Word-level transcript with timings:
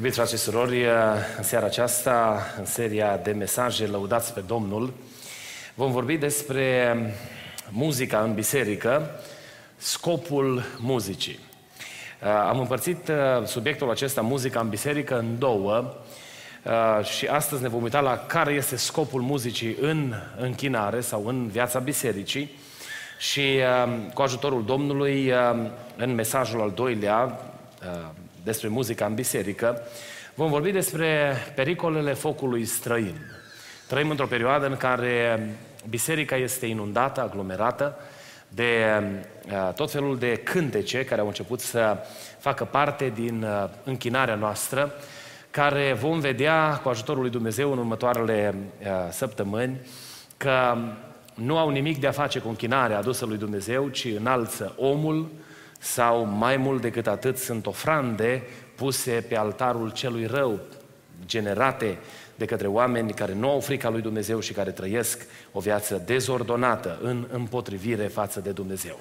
Iubiți 0.00 0.18
frate 0.18 0.36
și 0.36 0.42
surori, 0.42 0.84
în 1.36 1.42
seara 1.42 1.66
aceasta, 1.66 2.46
în 2.58 2.64
seria 2.64 3.16
de 3.16 3.32
mesaje 3.32 3.86
Lăudați 3.86 4.34
pe 4.34 4.42
Domnul, 4.46 4.92
vom 5.74 5.92
vorbi 5.92 6.16
despre 6.16 6.96
muzica 7.70 8.20
în 8.20 8.34
biserică, 8.34 9.10
scopul 9.76 10.62
muzicii. 10.78 11.38
Am 12.48 12.58
împărțit 12.58 13.10
subiectul 13.44 13.90
acesta, 13.90 14.20
muzica 14.20 14.60
în 14.60 14.68
biserică, 14.68 15.18
în 15.18 15.38
două 15.38 15.94
și 17.02 17.26
astăzi 17.26 17.62
ne 17.62 17.68
vom 17.68 17.82
uita 17.82 18.00
la 18.00 18.16
care 18.16 18.52
este 18.52 18.76
scopul 18.76 19.20
muzicii 19.20 19.76
în 19.80 20.14
închinare 20.38 21.00
sau 21.00 21.26
în 21.26 21.48
viața 21.48 21.78
bisericii 21.78 22.58
și 23.18 23.58
cu 24.14 24.22
ajutorul 24.22 24.64
Domnului, 24.64 25.32
în 25.96 26.14
mesajul 26.14 26.60
al 26.60 26.70
doilea, 26.70 27.40
despre 28.44 28.68
muzica 28.68 29.06
în 29.06 29.14
biserică, 29.14 29.82
vom 30.34 30.50
vorbi 30.50 30.70
despre 30.70 31.36
pericolele 31.54 32.12
focului 32.12 32.64
străin. 32.64 33.16
Trăim 33.86 34.10
într-o 34.10 34.26
perioadă 34.26 34.66
în 34.66 34.76
care 34.76 35.48
biserica 35.88 36.36
este 36.36 36.66
inundată, 36.66 37.20
aglomerată 37.20 37.96
de 38.48 39.02
uh, 39.46 39.72
tot 39.74 39.90
felul 39.90 40.18
de 40.18 40.36
cântece 40.36 41.04
care 41.04 41.20
au 41.20 41.26
început 41.26 41.60
să 41.60 41.96
facă 42.38 42.64
parte 42.64 43.12
din 43.14 43.42
uh, 43.42 43.68
închinarea 43.84 44.34
noastră, 44.34 44.92
care 45.50 45.92
vom 45.92 46.20
vedea 46.20 46.80
cu 46.82 46.88
ajutorul 46.88 47.20
lui 47.20 47.30
Dumnezeu 47.30 47.72
în 47.72 47.78
următoarele 47.78 48.54
uh, 48.80 48.86
săptămâni 49.10 49.80
că 50.36 50.76
nu 51.34 51.58
au 51.58 51.68
nimic 51.68 52.00
de 52.00 52.06
a 52.06 52.12
face 52.12 52.38
cu 52.38 52.48
închinarea 52.48 52.98
adusă 52.98 53.26
lui 53.26 53.36
Dumnezeu, 53.36 53.88
ci 53.88 54.04
înalță 54.04 54.74
omul, 54.76 55.30
sau 55.82 56.24
mai 56.24 56.56
mult 56.56 56.80
decât 56.80 57.06
atât 57.06 57.38
sunt 57.38 57.66
ofrande 57.66 58.42
puse 58.74 59.24
pe 59.28 59.36
altarul 59.36 59.90
celui 59.90 60.26
rău, 60.26 60.60
generate 61.26 61.98
de 62.34 62.44
către 62.44 62.66
oameni 62.66 63.12
care 63.12 63.34
nu 63.34 63.50
au 63.50 63.60
frica 63.60 63.88
lui 63.88 64.00
Dumnezeu 64.00 64.40
și 64.40 64.52
care 64.52 64.70
trăiesc 64.70 65.26
o 65.52 65.60
viață 65.60 66.02
dezordonată 66.06 66.98
în 67.02 67.26
împotrivire 67.30 68.06
față 68.06 68.40
de 68.40 68.50
Dumnezeu. 68.50 68.98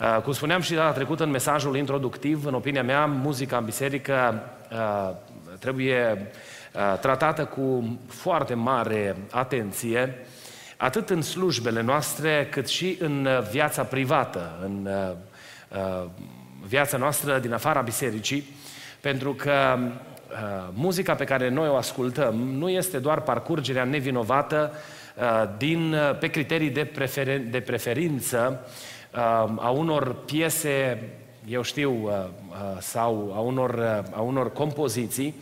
Uh, 0.00 0.22
cum 0.22 0.32
spuneam 0.32 0.60
și 0.60 0.74
data 0.74 0.92
trecută 0.92 1.22
în 1.22 1.30
mesajul 1.30 1.76
introductiv, 1.76 2.44
în 2.44 2.54
opinia 2.54 2.82
mea, 2.82 3.06
muzica 3.06 3.56
în 3.56 3.64
biserică 3.64 4.42
uh, 4.72 5.14
trebuie 5.58 6.30
uh, 6.74 6.98
tratată 7.00 7.44
cu 7.44 7.98
foarte 8.08 8.54
mare 8.54 9.16
atenție, 9.30 10.26
atât 10.76 11.10
în 11.10 11.22
slujbele 11.22 11.82
noastre, 11.82 12.48
cât 12.50 12.68
și 12.68 12.96
în 13.00 13.28
viața 13.50 13.82
privată, 13.82 14.58
în 14.62 14.88
Uh, 14.88 15.16
viața 16.66 16.96
noastră 16.96 17.38
din 17.38 17.52
afara 17.52 17.80
bisericii, 17.80 18.44
pentru 19.00 19.34
că 19.34 19.78
uh, 19.78 20.68
muzica 20.72 21.14
pe 21.14 21.24
care 21.24 21.48
noi 21.48 21.68
o 21.68 21.76
ascultăm 21.76 22.34
nu 22.34 22.68
este 22.68 22.98
doar 22.98 23.20
parcurgerea 23.20 23.84
nevinovată 23.84 24.72
uh, 25.16 25.48
din, 25.56 25.94
pe 26.20 26.28
criterii 26.28 26.70
de, 26.70 26.84
prefer, 26.84 27.40
de 27.40 27.60
preferință 27.60 28.66
a 29.56 29.70
unor 29.70 30.14
piese, 30.14 31.02
eu 31.48 31.62
știu, 31.62 32.10
sau 32.78 33.32
a 33.36 33.40
unor, 33.40 34.02
a 34.14 34.20
unor 34.20 34.52
compoziții, 34.52 35.34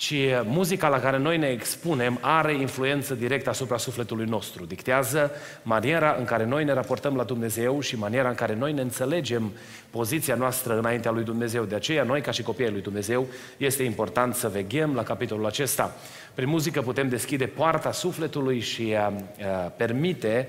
ci 0.00 0.14
muzica 0.44 0.88
la 0.88 1.00
care 1.00 1.18
noi 1.18 1.38
ne 1.38 1.46
expunem 1.46 2.18
are 2.20 2.54
influență 2.54 3.14
directă 3.14 3.50
asupra 3.50 3.76
sufletului 3.76 4.24
nostru. 4.24 4.64
Dictează 4.64 5.30
maniera 5.62 6.16
în 6.18 6.24
care 6.24 6.44
noi 6.44 6.64
ne 6.64 6.72
raportăm 6.72 7.16
la 7.16 7.22
Dumnezeu 7.22 7.80
și 7.80 7.98
maniera 7.98 8.28
în 8.28 8.34
care 8.34 8.54
noi 8.54 8.72
ne 8.72 8.80
înțelegem 8.80 9.52
poziția 9.90 10.34
noastră 10.34 10.78
înaintea 10.78 11.10
lui 11.10 11.24
Dumnezeu. 11.24 11.64
De 11.64 11.74
aceea, 11.74 12.02
noi, 12.02 12.20
ca 12.20 12.30
și 12.30 12.42
copiii 12.42 12.70
lui 12.70 12.80
Dumnezeu, 12.80 13.26
este 13.56 13.82
important 13.82 14.34
să 14.34 14.48
veghem 14.48 14.94
la 14.94 15.02
capitolul 15.02 15.46
acesta. 15.46 15.94
Prin 16.34 16.48
muzică 16.48 16.82
putem 16.82 17.08
deschide 17.08 17.46
poarta 17.46 17.92
sufletului 17.92 18.60
și 18.60 18.94
a, 18.98 19.02
a, 19.02 19.12
permite 19.76 20.48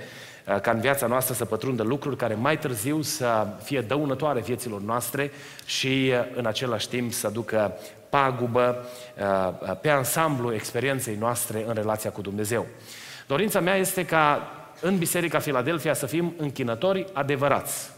ca 0.62 0.72
în 0.72 0.80
viața 0.80 1.08
noastră 1.08 1.34
să 1.34 1.46
pătrundă 1.46 1.84
lucruri 1.84 2.16
care 2.16 2.34
mai 2.34 2.60
târziu 2.60 3.02
să 3.02 3.48
fie 3.64 3.82
dăunătoare 3.82 4.40
vieților 4.40 4.82
noastre 4.82 5.32
și 5.66 6.12
în 6.36 6.46
același 6.46 6.90
timp 6.90 7.14
să 7.14 7.30
ducă 7.30 7.78
pagubă 8.12 8.86
uh, 9.18 9.76
pe 9.82 9.90
ansamblu 9.90 10.54
experienței 10.54 11.16
noastre 11.16 11.64
în 11.68 11.74
relația 11.74 12.10
cu 12.10 12.22
Dumnezeu. 12.22 12.66
Dorința 13.28 13.60
mea 13.60 13.76
este 13.76 14.06
ca 14.06 14.52
în 14.82 14.98
Biserica 14.98 15.40
Filadelfia 15.40 15.94
să 15.94 16.06
fim 16.06 16.34
închinători 16.38 17.06
adevărați. 17.14 17.90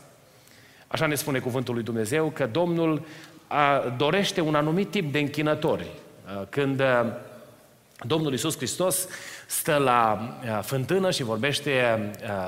Așa 0.87 1.05
ne 1.05 1.15
spune 1.15 1.39
cuvântul 1.39 1.73
lui 1.73 1.83
Dumnezeu 1.83 2.29
că 2.29 2.45
Domnul 2.45 2.93
uh, 2.93 3.93
dorește 3.97 4.41
un 4.41 4.55
anumit 4.55 4.91
tip 4.91 5.11
de 5.11 5.19
închinători. 5.19 5.87
Uh, 6.25 6.41
când 6.49 6.81
Domnul 8.05 8.31
Iisus 8.31 8.55
Hristos 8.55 9.07
stă 9.47 9.75
la 9.75 10.29
fântână 10.61 11.11
și 11.11 11.23
vorbește 11.23 11.99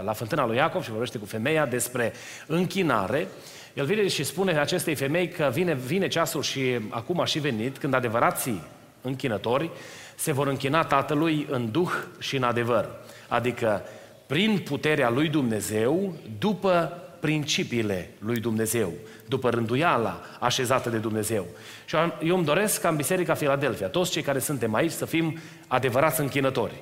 la 0.03 0.13
fântâna 0.13 0.45
lui 0.45 0.55
Iacov 0.55 0.83
și 0.83 0.89
vorbește 0.89 1.17
cu 1.17 1.25
femeia 1.25 1.65
despre 1.65 2.13
închinare, 2.47 3.27
el 3.75 3.85
vine 3.85 4.07
și 4.07 4.23
spune 4.23 4.59
acestei 4.59 4.95
femei 4.95 5.27
că 5.27 5.49
vine, 5.53 5.73
vine 5.73 6.07
ceasul 6.07 6.41
și 6.41 6.79
acum 6.89 7.19
a 7.19 7.25
și 7.25 7.39
venit, 7.39 7.77
când 7.77 7.93
adevărații 7.93 8.63
închinători 9.01 9.69
se 10.15 10.31
vor 10.31 10.47
închina 10.47 10.83
Tatălui 10.83 11.47
în 11.49 11.71
duh 11.71 11.91
și 12.19 12.35
în 12.35 12.43
adevăr. 12.43 12.89
Adică 13.27 13.83
prin 14.25 14.59
puterea 14.59 15.09
lui 15.09 15.27
Dumnezeu, 15.29 16.13
după 16.39 17.01
principiile 17.19 18.09
lui 18.19 18.39
Dumnezeu, 18.39 18.93
după 19.27 19.49
rânduiala 19.49 20.21
așezată 20.39 20.89
de 20.89 20.97
Dumnezeu. 20.97 21.45
Și 21.85 21.95
eu 22.23 22.35
îmi 22.35 22.45
doresc 22.45 22.81
ca 22.81 22.89
în 22.89 22.95
Biserica 22.95 23.33
Filadelfia, 23.33 23.87
toți 23.87 24.11
cei 24.11 24.21
care 24.21 24.39
suntem 24.39 24.73
aici, 24.73 24.91
să 24.91 25.05
fim 25.05 25.39
adevărați 25.67 26.21
închinători 26.21 26.73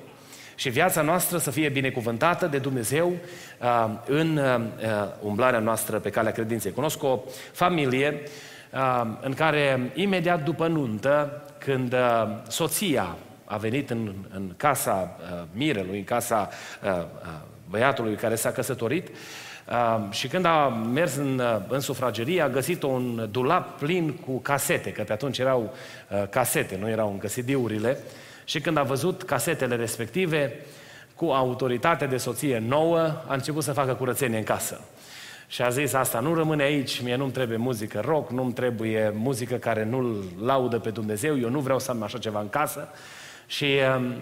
și 0.54 0.68
viața 0.68 1.02
noastră 1.02 1.38
să 1.38 1.50
fie 1.50 1.68
binecuvântată 1.68 2.46
de 2.46 2.58
Dumnezeu 2.58 3.12
uh, 3.60 3.90
în 4.06 4.36
uh, 4.36 4.60
umblarea 5.22 5.58
noastră 5.58 5.98
pe 5.98 6.10
calea 6.10 6.32
credinței. 6.32 6.72
Cunosc 6.72 7.02
o 7.02 7.20
familie 7.52 8.22
uh, 8.72 9.02
în 9.20 9.34
care 9.34 9.90
imediat 9.94 10.44
după 10.44 10.66
nuntă, 10.66 11.42
când 11.58 11.94
soția 12.48 13.16
a 13.44 13.56
venit 13.56 13.90
în, 13.90 14.14
în 14.34 14.54
casa 14.56 15.16
mirelui, 15.52 15.98
în 15.98 16.04
casa 16.04 16.48
băiatului 17.68 18.14
care 18.14 18.34
s-a 18.34 18.50
căsătorit, 18.50 19.08
Uh, 19.70 20.10
și 20.10 20.28
când 20.28 20.44
a 20.44 20.68
mers 20.92 21.16
în, 21.16 21.42
în 21.68 21.80
sufragerie, 21.80 22.40
a 22.42 22.48
găsit 22.48 22.82
un 22.82 23.28
dulap 23.30 23.78
plin 23.78 24.12
cu 24.12 24.38
casete, 24.38 24.92
că 24.92 25.02
pe 25.02 25.12
atunci 25.12 25.38
erau 25.38 25.74
uh, 26.10 26.28
casete, 26.30 26.76
nu 26.80 26.88
erau 26.88 27.10
încă 27.10 27.26
CD-urile, 27.26 27.98
și 28.44 28.60
când 28.60 28.76
a 28.76 28.82
văzut 28.82 29.22
casetele 29.22 29.76
respective, 29.76 30.60
cu 31.14 31.24
autoritate 31.24 32.06
de 32.06 32.16
soție 32.16 32.58
nouă, 32.58 33.00
a 33.00 33.34
început 33.34 33.62
să 33.62 33.72
facă 33.72 33.94
curățenie 33.94 34.38
în 34.38 34.44
casă. 34.44 34.80
Și 35.46 35.62
a 35.62 35.68
zis, 35.68 35.92
asta 35.92 36.20
nu 36.20 36.34
rămâne 36.34 36.62
aici, 36.62 37.00
mie 37.00 37.16
nu-mi 37.16 37.32
trebuie 37.32 37.56
muzică 37.56 38.00
rock, 38.04 38.30
nu-mi 38.30 38.52
trebuie 38.52 39.12
muzică 39.14 39.54
care 39.54 39.84
nu-L 39.84 40.24
laudă 40.42 40.78
pe 40.78 40.90
Dumnezeu, 40.90 41.38
eu 41.38 41.48
nu 41.48 41.60
vreau 41.60 41.78
să 41.78 41.90
am 41.90 42.02
așa 42.02 42.18
ceva 42.18 42.40
în 42.40 42.48
casă. 42.48 42.88
Și 43.46 43.66
um, 43.96 44.14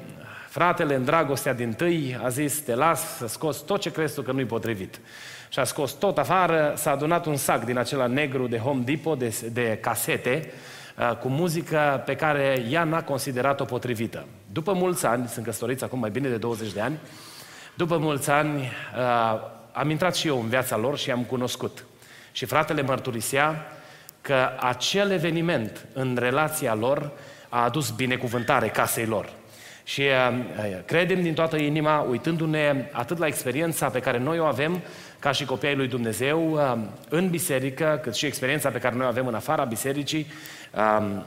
fratele, 0.48 0.94
în 0.94 1.04
dragostea 1.04 1.54
din 1.54 1.72
tâi, 1.72 2.18
a 2.22 2.28
zis, 2.28 2.60
te 2.60 2.74
las 2.74 3.16
să 3.16 3.26
scoți 3.26 3.64
tot 3.64 3.80
ce 3.80 3.90
crezi 3.90 4.14
tu 4.14 4.22
că 4.22 4.32
nu-i 4.32 4.44
potrivit. 4.44 5.00
Și 5.48 5.58
a 5.58 5.64
scos 5.64 5.92
tot 5.92 6.18
afară, 6.18 6.72
s-a 6.76 6.90
adunat 6.90 7.26
un 7.26 7.36
sac 7.36 7.64
din 7.64 7.78
acela 7.78 8.06
negru 8.06 8.46
de 8.46 8.58
Home 8.58 8.82
Depot, 8.84 9.18
de, 9.18 9.34
de 9.52 9.78
casete, 9.80 10.46
Uh, 10.46 10.58
cu 11.20 11.28
muzică 11.28 12.02
pe 12.06 12.16
care 12.16 12.66
ea 12.70 12.84
n-a 12.84 13.02
considerat-o 13.02 13.64
potrivită. 13.64 14.24
După 14.52 14.72
mulți 14.72 15.06
ani, 15.06 15.28
sunt 15.28 15.44
căsătoriți 15.44 15.84
acum 15.84 15.98
mai 15.98 16.10
bine 16.10 16.28
de 16.28 16.36
20 16.36 16.72
de 16.72 16.80
ani, 16.80 16.98
după 17.74 17.96
mulți 17.96 18.30
ani 18.30 18.60
uh, 18.60 19.40
am 19.72 19.90
intrat 19.90 20.14
și 20.14 20.26
eu 20.26 20.40
în 20.40 20.48
viața 20.48 20.76
lor 20.76 20.98
și 20.98 21.10
am 21.10 21.22
cunoscut. 21.22 21.84
Și 22.32 22.44
fratele 22.44 22.82
mărturisea 22.82 23.66
că 24.20 24.50
acel 24.60 25.10
eveniment 25.10 25.86
în 25.92 26.16
relația 26.20 26.74
lor 26.74 27.10
a 27.48 27.64
adus 27.64 27.90
binecuvântare 27.90 28.68
casei 28.68 29.06
lor. 29.06 29.28
Și 29.84 30.00
uh, 30.00 30.38
credem 30.84 31.22
din 31.22 31.34
toată 31.34 31.56
inima, 31.56 32.00
uitându-ne 32.00 32.88
atât 32.92 33.18
la 33.18 33.26
experiența 33.26 33.88
pe 33.88 34.00
care 34.00 34.18
noi 34.18 34.38
o 34.38 34.44
avem, 34.44 34.82
ca 35.22 35.32
și 35.32 35.44
copiii 35.44 35.76
lui 35.76 35.88
Dumnezeu 35.88 36.52
uh, 36.52 36.78
în 37.08 37.30
biserică, 37.30 38.00
cât 38.02 38.14
și 38.14 38.26
experiența 38.26 38.68
pe 38.70 38.78
care 38.78 38.94
noi 38.94 39.06
o 39.06 39.08
avem 39.08 39.26
în 39.26 39.34
afara 39.34 39.64
bisericii, 39.64 40.26
um, 40.98 41.24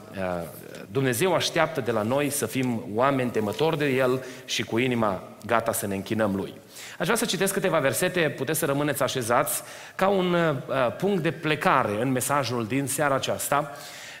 Dumnezeu 0.90 1.34
așteaptă 1.34 1.80
de 1.80 1.90
la 1.90 2.02
noi 2.02 2.30
să 2.30 2.46
fim 2.46 2.84
oameni 2.94 3.30
temători 3.30 3.78
de 3.78 3.88
El 3.88 4.24
și 4.44 4.62
cu 4.62 4.78
inima 4.78 5.22
gata 5.46 5.72
să 5.72 5.86
ne 5.86 5.94
închinăm 5.94 6.34
Lui. 6.34 6.54
Aș 6.98 7.04
vrea 7.04 7.16
să 7.16 7.24
citesc 7.24 7.52
câteva 7.52 7.78
versete, 7.78 8.20
puteți 8.20 8.58
să 8.58 8.66
rămâneți 8.66 9.02
așezați, 9.02 9.62
ca 9.94 10.08
un 10.08 10.34
uh, 10.34 10.96
punct 10.98 11.22
de 11.22 11.30
plecare 11.30 12.00
în 12.00 12.12
mesajul 12.12 12.66
din 12.66 12.86
seara 12.86 13.14
aceasta, 13.14 13.70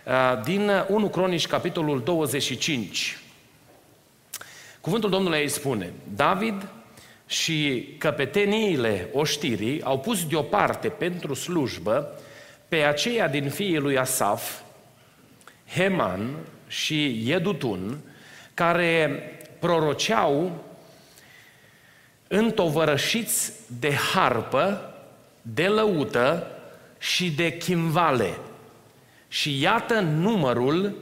uh, 0.04 0.42
din 0.44 0.70
1 0.88 1.08
Cronici, 1.08 1.46
capitolul 1.46 2.02
25. 2.04 3.18
Cuvântul 4.80 5.10
Domnului 5.10 5.42
îi 5.42 5.48
spune, 5.48 5.92
David 6.14 6.66
și 7.26 7.88
căpeteniile 7.98 9.08
oștirii 9.12 9.82
au 9.82 9.98
pus 9.98 10.26
deoparte 10.26 10.88
pentru 10.88 11.34
slujbă 11.34 12.20
pe 12.68 12.76
aceia 12.76 13.28
din 13.28 13.48
fiii 13.48 13.78
lui 13.78 13.98
Asaf, 13.98 14.60
Heman 15.74 16.36
și 16.66 17.28
Iedutun, 17.28 17.98
care 18.54 19.20
proroceau 19.58 20.64
întovărășiți 22.28 23.52
de 23.80 23.92
harpă, 23.92 24.94
de 25.42 25.66
lăută 25.66 26.46
și 26.98 27.30
de 27.30 27.56
chimvale. 27.56 28.38
Și 29.28 29.60
iată 29.60 30.00
numărul 30.00 30.94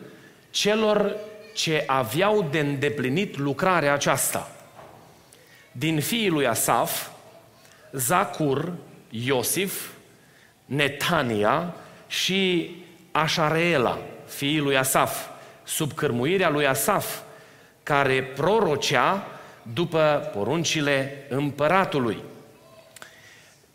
celor 0.51 1.17
ce 1.55 1.85
aveau 1.87 2.49
de 2.51 2.59
îndeplinit 2.59 3.39
lucrarea 3.39 3.93
aceasta. 3.93 4.54
Din 5.77 6.01
fiii 6.01 6.29
lui 6.29 6.47
Asaf, 6.47 7.09
Zacur, 7.93 8.73
Iosif, 9.11 9.89
Netania 10.65 11.75
și 12.07 12.71
Așareela, 13.13 13.99
fiii 14.27 14.59
lui 14.59 14.77
Asaf, 14.77 15.27
sub 15.65 15.93
cărmuirea 15.93 16.51
lui 16.51 16.67
Asaf, 16.67 17.19
care 17.83 18.23
prorocea 18.23 19.27
după 19.63 20.31
poruncile 20.35 21.27
împăratului. 21.29 22.23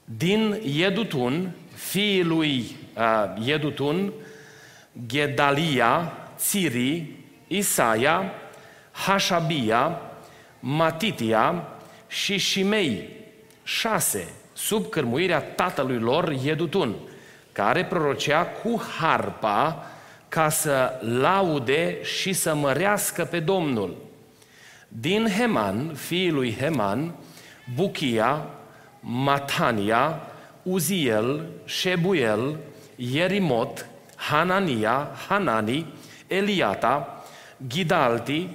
Din 0.03 0.59
Iedutun, 0.63 1.51
fiii 1.75 2.23
lui 2.23 2.75
uh, 2.97 3.45
Iedutun, 3.45 4.13
Gedalia, 5.05 6.13
Țiri, 6.37 7.05
Isaia, 7.47 8.33
Hașabia, 8.91 10.01
Matitia 10.59 11.63
și 12.09 12.37
Shimei, 12.37 13.09
șase, 13.63 14.27
sub 14.53 14.89
cărmuirea 14.89 15.41
tatălui 15.41 15.99
lor 15.99 16.35
Iedutun, 16.43 16.95
care 17.51 17.85
prorocea 17.85 18.45
cu 18.45 18.81
harpa 18.99 19.85
ca 20.29 20.49
să 20.49 20.99
laude 21.01 22.03
și 22.03 22.33
să 22.33 22.55
mărească 22.55 23.23
pe 23.23 23.39
Domnul. 23.39 23.95
Din 24.87 25.27
Heman, 25.37 25.93
fiul 25.93 26.33
lui 26.33 26.55
Heman, 26.55 27.15
Buchia, 27.75 28.45
Matania, 28.99 30.21
Uziel, 30.63 31.45
Shebuel, 31.65 32.57
Yerimot, 32.95 33.85
Hanania, 34.15 35.11
Hanani, 35.27 35.93
Eliata, 36.27 37.23
Gidalti, 37.67 38.49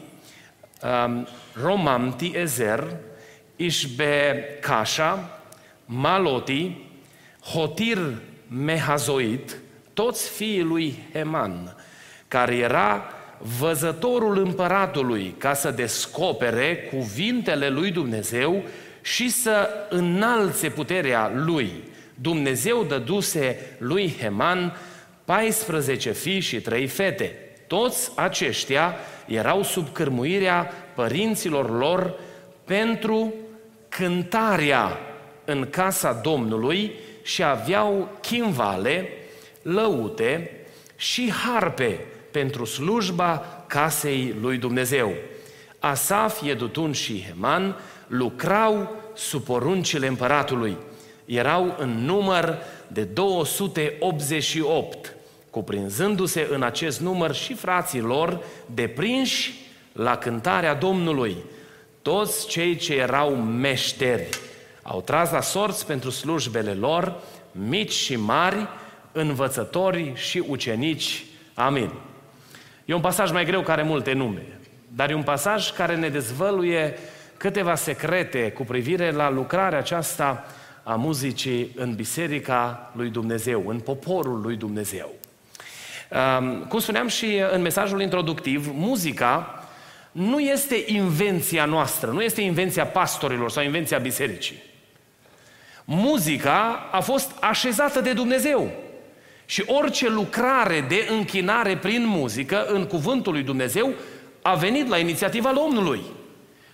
um, 0.83 1.27
Romamti 1.63 2.33
Ezer, 2.35 2.97
Ishbe 3.57 4.45
Kasha, 4.61 5.41
Maloti, 5.85 6.77
Hotir 7.41 7.99
Mehazoit, 8.49 9.57
toți 9.93 10.31
fiii 10.31 10.63
lui 10.63 10.99
Heman, 11.13 11.77
care 12.29 12.57
era 12.57 13.05
văzătorul 13.59 14.39
împăratului 14.39 15.35
ca 15.39 15.55
să 15.55 15.71
descopere 15.71 16.77
cuvintele 16.77 17.69
lui 17.69 17.91
Dumnezeu 17.91 18.63
și 19.03 19.29
să 19.29 19.69
înalțe 19.89 20.69
puterea 20.69 21.33
lui. 21.35 21.71
Dumnezeu 22.15 22.85
dăduse 22.85 23.77
lui 23.79 24.17
Heman 24.21 24.77
14 25.25 26.13
fii 26.13 26.41
și 26.41 26.61
3 26.61 26.87
fete. 26.87 27.39
Toți 27.67 28.11
aceștia 28.15 28.95
erau 29.27 29.63
sub 29.63 29.93
cârmuirea 29.93 30.73
părinților 30.95 31.79
lor 31.79 32.15
pentru 32.65 33.35
cântarea 33.97 34.99
în 35.45 35.67
casa 35.71 36.13
Domnului 36.13 36.93
și 37.23 37.43
aveau 37.43 38.19
chimvale, 38.21 39.09
lăute 39.63 40.51
și 40.97 41.33
harpe 41.33 42.01
pentru 42.31 42.65
slujba 42.65 43.65
casei 43.67 44.35
lui 44.41 44.57
Dumnezeu. 44.57 45.13
Asaf, 45.79 46.43
Edutun 46.43 46.93
și 46.93 47.23
Heman 47.23 47.77
lucrau 48.07 48.97
sub 49.15 49.45
poruncile 49.45 50.07
împăratului. 50.07 50.77
Erau 51.25 51.77
în 51.79 52.05
număr 52.05 52.59
de 52.87 53.03
288, 53.03 55.15
cuprinzându-se 55.51 56.49
în 56.51 56.63
acest 56.63 57.01
număr 57.01 57.35
și 57.35 57.55
frații 57.55 58.01
lor 58.01 58.41
deprinși 58.67 59.55
la 59.93 60.17
cântarea 60.17 60.75
Domnului. 60.75 61.37
Toți 62.05 62.47
cei 62.47 62.77
ce 62.77 62.95
erau 62.95 63.35
meșteri 63.37 64.29
au 64.83 65.01
tras 65.01 65.31
la 65.31 65.41
sorți 65.41 65.87
pentru 65.87 66.11
slujbele 66.11 66.73
lor, 66.73 67.15
mici 67.53 67.93
și 67.93 68.17
mari, 68.17 68.69
învățători 69.13 70.13
și 70.15 70.45
ucenici. 70.49 71.25
Amin. 71.55 71.91
E 72.85 72.95
un 72.95 73.01
pasaj 73.01 73.31
mai 73.33 73.45
greu 73.45 73.61
care 73.61 73.81
are 73.81 73.89
multe 73.91 74.13
nume, 74.13 74.47
dar 74.89 75.11
e 75.11 75.15
un 75.15 75.23
pasaj 75.23 75.71
care 75.71 75.97
ne 75.97 76.09
dezvăluie 76.09 76.99
câteva 77.37 77.75
secrete 77.75 78.51
cu 78.51 78.65
privire 78.65 79.11
la 79.11 79.31
lucrarea 79.31 79.79
aceasta 79.79 80.45
a 80.83 80.95
muzicii 80.95 81.73
în 81.77 81.95
Biserica 81.95 82.93
lui 82.97 83.09
Dumnezeu, 83.09 83.63
în 83.67 83.79
poporul 83.79 84.41
lui 84.41 84.57
Dumnezeu. 84.57 85.13
Cum 86.69 86.79
spuneam 86.79 87.09
și 87.09 87.43
în 87.51 87.61
mesajul 87.61 88.01
introductiv, 88.03 88.71
muzica 88.73 89.64
nu 90.15 90.41
este 90.41 90.83
invenția 90.87 91.65
noastră, 91.65 92.11
nu 92.11 92.23
este 92.23 92.41
invenția 92.41 92.87
pastorilor 92.87 93.51
sau 93.51 93.63
invenția 93.63 93.99
bisericii. 93.99 94.63
Muzica 95.85 96.89
a 96.93 97.01
fost 97.01 97.31
așezată 97.41 98.01
de 98.01 98.13
Dumnezeu. 98.13 98.71
Și 99.47 99.65
orice 99.67 100.09
lucrare 100.09 100.85
de 100.89 101.07
închinare 101.11 101.77
prin 101.77 102.07
muzică 102.07 102.67
în 102.67 102.85
cuvântul 102.87 103.33
lui 103.33 103.43
Dumnezeu 103.43 103.93
a 104.43 104.55
venit 104.55 104.89
la 104.89 104.99
inițiativa 104.99 105.53
Domnului. 105.53 106.01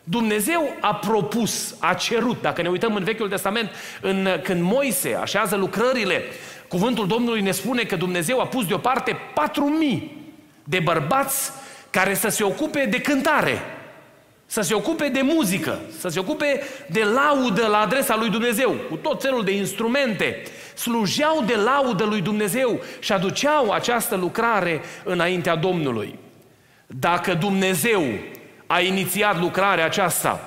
Dumnezeu 0.05 0.77
a 0.81 0.95
propus, 0.95 1.75
a 1.79 1.95
cerut, 1.95 2.41
dacă 2.41 2.63
ne 2.63 2.69
uităm 2.69 2.95
în 2.95 3.05
Vechiul 3.05 3.29
Testament, 3.29 3.71
în, 4.01 4.29
când 4.43 4.63
Moise 4.63 5.15
așează 5.15 5.57
lucrările, 5.57 6.23
cuvântul 6.69 7.07
Domnului 7.07 7.41
ne 7.41 7.51
spune 7.51 7.83
că 7.83 7.97
Dumnezeu 7.97 8.41
a 8.41 8.47
pus 8.47 8.67
deoparte 8.67 9.17
patru 9.35 9.65
mii 9.65 10.17
de 10.65 10.79
bărbați 10.79 11.51
care 11.91 12.15
să 12.15 12.29
se 12.29 12.45
ocupe 12.45 12.85
de 12.85 13.01
cântare, 13.01 13.63
să 14.47 14.61
se 14.61 14.75
ocupe 14.75 15.09
de 15.09 15.21
muzică, 15.23 15.81
să 15.99 16.09
se 16.09 16.19
ocupe 16.19 16.63
de 16.87 17.05
laudă 17.05 17.67
la 17.67 17.79
adresa 17.79 18.17
lui 18.17 18.31
Dumnezeu, 18.31 18.71
cu 18.71 18.97
tot 18.97 19.23
felul 19.23 19.45
de 19.45 19.57
instrumente, 19.57 20.43
slujeau 20.75 21.43
de 21.47 21.55
laudă 21.55 22.05
lui 22.05 22.21
Dumnezeu 22.21 22.81
și 22.99 23.13
aduceau 23.13 23.71
această 23.71 24.17
lucrare 24.17 24.81
înaintea 25.05 25.57
Domnului. 25.57 26.19
Dacă 26.87 27.35
Dumnezeu 27.35 28.03
a 28.67 28.81
inițiat 28.81 29.41
lucrarea 29.41 29.85
aceasta, 29.85 30.41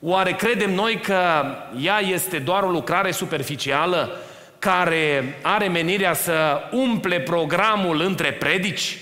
oare 0.00 0.32
credem 0.32 0.74
noi 0.74 1.00
că 1.00 1.44
ea 1.80 2.00
este 2.00 2.38
doar 2.38 2.62
o 2.62 2.70
lucrare 2.70 3.10
superficială 3.10 4.16
care 4.58 5.38
are 5.42 5.68
menirea 5.68 6.14
să 6.14 6.60
umple 6.72 7.20
programul 7.20 8.00
între 8.00 8.32
predici? 8.32 8.98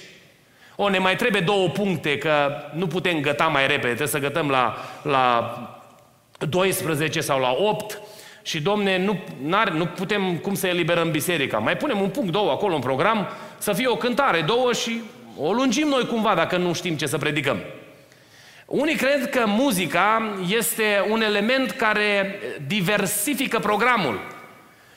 O, 0.85 0.89
ne 0.89 0.99
mai 0.99 1.17
trebuie 1.17 1.41
două 1.41 1.69
puncte, 1.69 2.19
că 2.19 2.53
nu 2.75 2.87
putem 2.87 3.21
găta 3.21 3.45
mai 3.45 3.67
repede, 3.67 3.87
trebuie 3.87 4.07
să 4.07 4.19
gătăm 4.19 4.49
la, 4.49 4.77
la 5.03 5.55
12 6.49 7.21
sau 7.21 7.41
la 7.41 7.51
8 7.59 8.01
și, 8.43 8.61
domne, 8.61 8.99
nu, 8.99 9.19
nu 9.73 9.87
putem 9.87 10.37
cum 10.37 10.55
să 10.55 10.67
eliberăm 10.67 11.11
biserica. 11.11 11.59
Mai 11.59 11.77
punem 11.77 12.01
un 12.01 12.09
punct, 12.09 12.33
două 12.33 12.51
acolo 12.51 12.75
în 12.75 12.81
program, 12.81 13.29
să 13.59 13.73
fie 13.73 13.87
o 13.87 13.97
cântare, 13.97 14.41
două 14.41 14.73
și 14.73 15.03
o 15.37 15.53
lungim 15.53 15.89
noi 15.89 16.07
cumva 16.07 16.35
dacă 16.35 16.57
nu 16.57 16.73
știm 16.73 16.97
ce 16.97 17.07
să 17.07 17.19
predicăm. 17.19 17.59
Unii 18.67 18.97
cred 18.97 19.31
că 19.31 19.45
muzica 19.47 20.35
este 20.49 21.07
un 21.09 21.23
element 21.23 21.71
care 21.71 22.39
diversifică 22.67 23.59
programul 23.59 24.21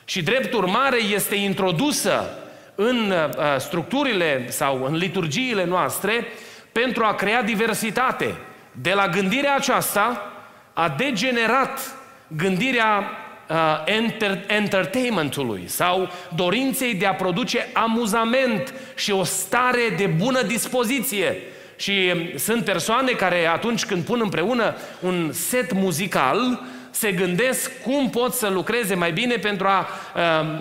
și 0.04 0.22
drept 0.22 0.52
urmare 0.52 0.98
este 1.14 1.34
introdusă 1.34 2.45
în 2.76 3.10
uh, 3.10 3.58
structurile 3.58 4.50
sau 4.50 4.84
în 4.84 4.96
liturgiile 4.96 5.64
noastre 5.64 6.26
pentru 6.72 7.04
a 7.04 7.14
crea 7.14 7.42
diversitate. 7.42 8.34
De 8.72 8.92
la 8.92 9.08
gândirea 9.08 9.54
aceasta 9.54 10.32
a 10.72 10.88
degenerat 10.88 11.94
gândirea 12.28 13.10
uh, 13.48 13.84
enter- 13.84 14.46
entertainmentului 14.46 15.64
sau 15.66 16.08
dorinței 16.34 16.94
de 16.94 17.06
a 17.06 17.14
produce 17.14 17.68
amuzament 17.72 18.74
și 18.94 19.12
o 19.12 19.24
stare 19.24 19.94
de 19.96 20.06
bună 20.06 20.42
dispoziție. 20.42 21.36
Și 21.76 22.12
sunt 22.38 22.64
persoane 22.64 23.10
care 23.10 23.46
atunci 23.46 23.84
când 23.84 24.04
pun 24.04 24.20
împreună 24.22 24.74
un 25.00 25.32
set 25.32 25.72
muzical, 25.72 26.60
se 26.98 27.12
gândesc 27.12 27.82
cum 27.82 28.10
pot 28.10 28.34
să 28.34 28.48
lucreze 28.48 28.94
mai 28.94 29.12
bine 29.12 29.36
pentru 29.36 29.66
a, 29.66 29.88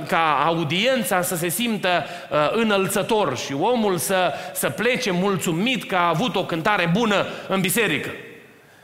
ca 0.08 0.44
audiența 0.46 1.22
să 1.22 1.36
se 1.36 1.50
simtă 1.50 2.06
înălțător 2.52 3.38
și 3.38 3.54
omul 3.54 3.98
să, 3.98 4.34
să 4.54 4.70
plece 4.70 5.12
mulțumit 5.12 5.84
că 5.88 5.96
a 5.96 6.08
avut 6.08 6.36
o 6.36 6.46
cântare 6.46 6.90
bună 6.94 7.26
în 7.48 7.62
biserică. 7.62 8.10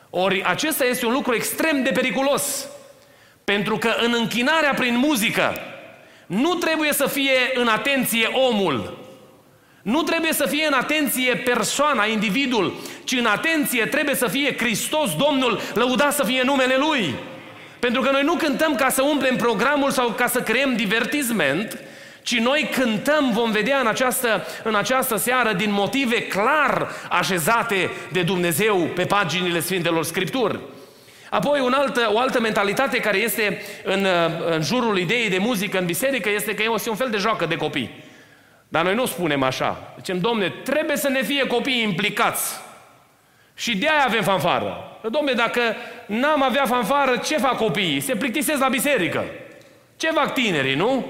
Ori 0.09 0.43
acesta 0.43 0.85
este 0.85 1.05
un 1.05 1.13
lucru 1.13 1.35
extrem 1.35 1.83
de 1.83 1.89
periculos. 1.89 2.67
Pentru 3.43 3.77
că 3.77 3.93
în 4.03 4.13
închinarea 4.17 4.73
prin 4.73 4.97
muzică 4.97 5.53
nu 6.25 6.53
trebuie 6.53 6.93
să 6.93 7.07
fie 7.07 7.37
în 7.53 7.67
atenție 7.67 8.29
omul, 8.49 8.97
nu 9.81 10.01
trebuie 10.01 10.33
să 10.33 10.45
fie 10.45 10.65
în 10.65 10.73
atenție 10.73 11.35
persoana, 11.35 12.05
individul, 12.05 12.73
ci 13.03 13.11
în 13.11 13.25
atenție 13.25 13.85
trebuie 13.85 14.15
să 14.15 14.27
fie 14.27 14.55
Hristos, 14.57 15.15
Domnul, 15.15 15.59
lăudat 15.73 16.13
să 16.13 16.23
fie 16.23 16.41
numele 16.43 16.75
Lui. 16.77 17.15
Pentru 17.81 18.01
că 18.01 18.11
noi 18.11 18.23
nu 18.23 18.35
cântăm 18.35 18.75
ca 18.75 18.89
să 18.89 19.01
umplem 19.01 19.35
programul 19.35 19.91
sau 19.91 20.09
ca 20.09 20.27
să 20.27 20.41
creăm 20.41 20.75
divertisment, 20.75 21.79
ci 22.21 22.37
noi 22.37 22.69
cântăm, 22.71 23.31
vom 23.31 23.51
vedea 23.51 23.79
în 23.79 23.87
această, 23.87 24.45
în 24.63 24.75
această 24.75 25.17
seară, 25.17 25.53
din 25.53 25.71
motive 25.71 26.21
clar 26.21 26.91
așezate 27.09 27.89
de 28.11 28.21
Dumnezeu 28.21 28.77
pe 28.77 29.05
paginile 29.05 29.59
Sfintelor 29.59 30.03
Scripturi. 30.03 30.59
Apoi 31.29 31.59
un 31.59 31.73
altă, 31.73 32.09
o 32.13 32.19
altă 32.19 32.39
mentalitate 32.39 32.97
care 32.97 33.17
este 33.17 33.61
în, 33.83 34.07
în 34.49 34.61
jurul 34.61 34.97
ideii 34.97 35.29
de 35.29 35.37
muzică 35.37 35.79
în 35.79 35.85
biserică 35.85 36.29
este 36.29 36.53
că 36.53 36.63
e 36.63 36.67
un 36.67 36.95
fel 36.95 37.09
de 37.09 37.17
joacă 37.17 37.45
de 37.45 37.55
copii. 37.55 38.03
Dar 38.67 38.83
noi 38.83 38.95
nu 38.95 39.05
spunem 39.05 39.43
așa. 39.43 39.93
Zicem, 39.97 40.19
domne, 40.19 40.49
trebuie 40.63 40.97
să 40.97 41.09
ne 41.09 41.23
fie 41.23 41.47
copii 41.47 41.81
implicați. 41.81 42.61
Și 43.61 43.77
de 43.77 43.87
aia 43.87 44.05
avem 44.05 44.23
fanfară. 44.23 44.99
Domne, 45.09 45.31
dacă 45.31 45.61
n-am 46.05 46.43
avea 46.43 46.65
fanfară, 46.65 47.17
ce 47.17 47.37
fac 47.37 47.57
copiii? 47.57 47.99
Se 47.99 48.15
plictisesc 48.15 48.59
la 48.59 48.67
biserică. 48.67 49.25
Ce 49.97 50.07
fac 50.07 50.33
tinerii, 50.33 50.75
nu? 50.75 51.05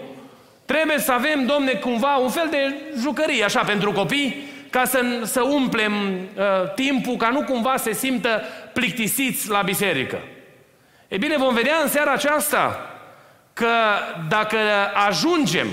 Trebuie 0.65 0.99
să 0.99 1.11
avem, 1.11 1.45
domne, 1.45 1.71
cumva 1.71 2.15
un 2.15 2.29
fel 2.29 2.47
de 2.49 2.73
jucărie 2.99 3.43
așa 3.43 3.63
pentru 3.63 3.91
copii, 3.91 4.43
ca 4.69 4.85
să, 4.85 4.99
să 5.23 5.41
umplem 5.41 5.93
uh, 5.93 6.73
timpul, 6.75 7.15
ca 7.15 7.29
nu 7.29 7.43
cumva 7.43 7.77
se 7.77 7.93
simtă 7.93 8.43
plictisiți 8.73 9.49
la 9.49 9.61
biserică. 9.61 10.19
E 11.07 11.17
bine, 11.17 11.37
vom 11.37 11.53
vedea 11.53 11.75
în 11.81 11.87
seara 11.87 12.11
aceasta 12.11 12.89
că 13.53 13.73
dacă 14.29 14.57
ajungem 15.07 15.67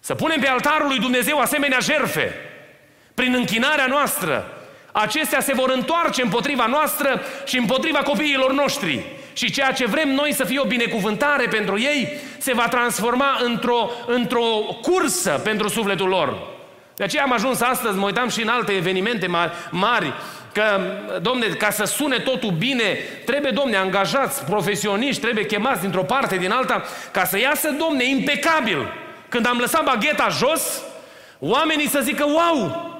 să 0.00 0.14
punem 0.14 0.40
pe 0.40 0.48
altarul 0.48 0.88
lui 0.88 0.98
Dumnezeu 0.98 1.38
asemenea 1.38 1.78
jerfe, 1.78 2.34
prin 3.14 3.34
închinarea 3.34 3.86
noastră, 3.86 4.56
acestea 4.92 5.40
se 5.40 5.54
vor 5.54 5.70
întoarce 5.70 6.22
împotriva 6.22 6.66
noastră 6.66 7.22
și 7.44 7.58
împotriva 7.58 7.98
copiilor 7.98 8.52
noștri. 8.52 9.04
Și 9.32 9.50
ceea 9.50 9.72
ce 9.72 9.86
vrem 9.86 10.14
noi 10.14 10.32
să 10.32 10.44
fie 10.44 10.58
o 10.58 10.64
binecuvântare 10.64 11.46
pentru 11.46 11.80
ei, 11.80 12.08
se 12.38 12.52
va 12.52 12.68
transforma 12.68 13.38
într-o, 13.44 13.90
într-o 14.06 14.44
cursă 14.82 15.40
pentru 15.44 15.68
sufletul 15.68 16.08
lor. 16.08 16.36
De 16.96 17.04
aceea 17.04 17.22
am 17.22 17.32
ajuns 17.32 17.60
astăzi, 17.60 17.98
mă 17.98 18.04
uitam 18.04 18.28
și 18.28 18.42
în 18.42 18.48
alte 18.48 18.72
evenimente 18.72 19.26
mari, 19.26 19.52
mari 19.70 20.12
că, 20.52 20.80
domne, 21.22 21.46
ca 21.46 21.70
să 21.70 21.84
sune 21.84 22.18
totul 22.18 22.50
bine, 22.50 22.98
trebuie, 23.24 23.50
domne, 23.50 23.76
angajați, 23.76 24.44
profesioniști, 24.44 25.20
trebuie 25.20 25.46
chemați 25.46 25.80
dintr-o 25.80 26.02
parte, 26.02 26.36
din 26.36 26.50
alta, 26.50 26.82
ca 27.10 27.24
să 27.24 27.38
iasă, 27.38 27.70
domne, 27.70 28.04
impecabil. 28.04 28.92
Când 29.28 29.46
am 29.46 29.58
lăsat 29.58 29.84
bagheta 29.84 30.28
jos, 30.28 30.82
oamenii 31.38 31.88
să 31.88 32.00
zică, 32.02 32.24
wow, 32.24 32.91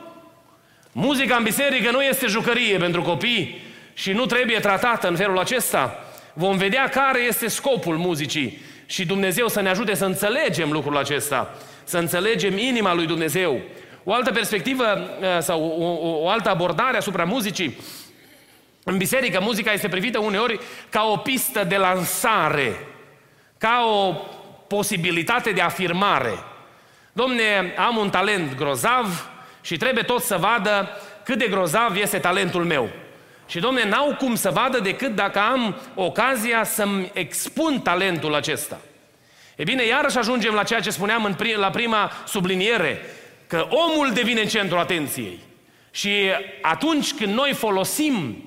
muzica 0.93 1.37
în 1.37 1.43
biserică 1.43 1.91
nu 1.91 2.03
este 2.03 2.27
jucărie 2.27 2.77
pentru 2.77 3.03
copii 3.03 3.61
și 3.95 4.13
nu 4.13 4.27
trebuie 4.27 4.59
tratată 4.59 5.09
în 5.09 5.17
felul 5.17 5.39
acesta. 5.39 6.05
Vom 6.33 6.57
vedea 6.57 6.89
care 6.89 7.21
este 7.21 7.49
scopul 7.49 7.97
muzicii 7.97 8.61
și 8.87 9.07
Dumnezeu 9.07 9.49
să 9.49 9.61
ne 9.61 9.69
ajute 9.69 9.95
să 9.95 10.05
înțelegem 10.05 10.73
lucrul 10.73 10.97
acesta, 10.97 11.55
să 11.85 11.99
înțelegem 11.99 12.59
inima 12.59 12.95
lui 12.95 13.07
Dumnezeu. 13.07 13.61
O 14.05 14.13
altă 14.13 14.31
perspectivă 14.31 14.85
uh, 14.85 15.39
sau 15.41 15.63
o, 15.63 16.09
o, 16.09 16.23
o 16.23 16.29
altă 16.29 16.51
abordare 16.51 16.97
asupra 16.97 17.25
muzicii. 17.25 17.79
În 18.85 18.97
biserică, 18.97 19.41
muzica 19.41 19.73
este 19.73 19.89
privită 19.89 20.19
uneori 20.19 20.61
ca 20.89 21.05
o 21.13 21.17
pistă 21.17 21.65
de 21.65 21.77
lansare, 21.77 22.87
ca 23.59 23.85
o 23.87 24.15
posibilitate 24.67 25.51
de 25.51 25.61
afirmare. 25.61 26.33
Domne, 27.13 27.75
am 27.77 27.97
un 27.97 28.11
talent 28.11 28.55
grozav 28.57 29.32
și 29.63 29.77
trebuie 29.77 30.03
tot 30.03 30.23
să 30.23 30.37
vadă 30.37 30.89
cât 31.25 31.39
de 31.39 31.47
grozav 31.51 31.97
este 31.97 32.19
talentul 32.19 32.65
meu. 32.65 32.89
Și 33.47 33.59
domne, 33.59 33.89
n-au 33.89 34.15
cum 34.19 34.35
să 34.35 34.51
vadă 34.51 34.81
decât 34.81 35.15
dacă 35.15 35.39
am 35.39 35.77
ocazia 35.95 36.65
să-mi 36.65 37.11
expun 37.13 37.81
talentul 37.81 38.35
acesta. 38.35 38.81
E 39.57 39.63
bine, 39.63 39.87
iarăși 39.87 40.19
ajungem 40.19 40.55
la 40.55 40.63
ceea 40.63 40.81
ce 40.81 40.91
spuneam 40.91 41.25
în 41.25 41.35
prim, 41.35 41.59
la 41.59 41.71
prima 41.71 42.11
subliniere, 42.27 43.01
că 43.47 43.67
omul 43.71 44.13
devine 44.13 44.41
în 44.41 44.49
centrul 44.49 44.79
atenției. 44.79 45.39
Și 45.91 46.31
atunci 46.63 47.15
când 47.15 47.35
noi 47.35 47.53
folosim 47.53 48.45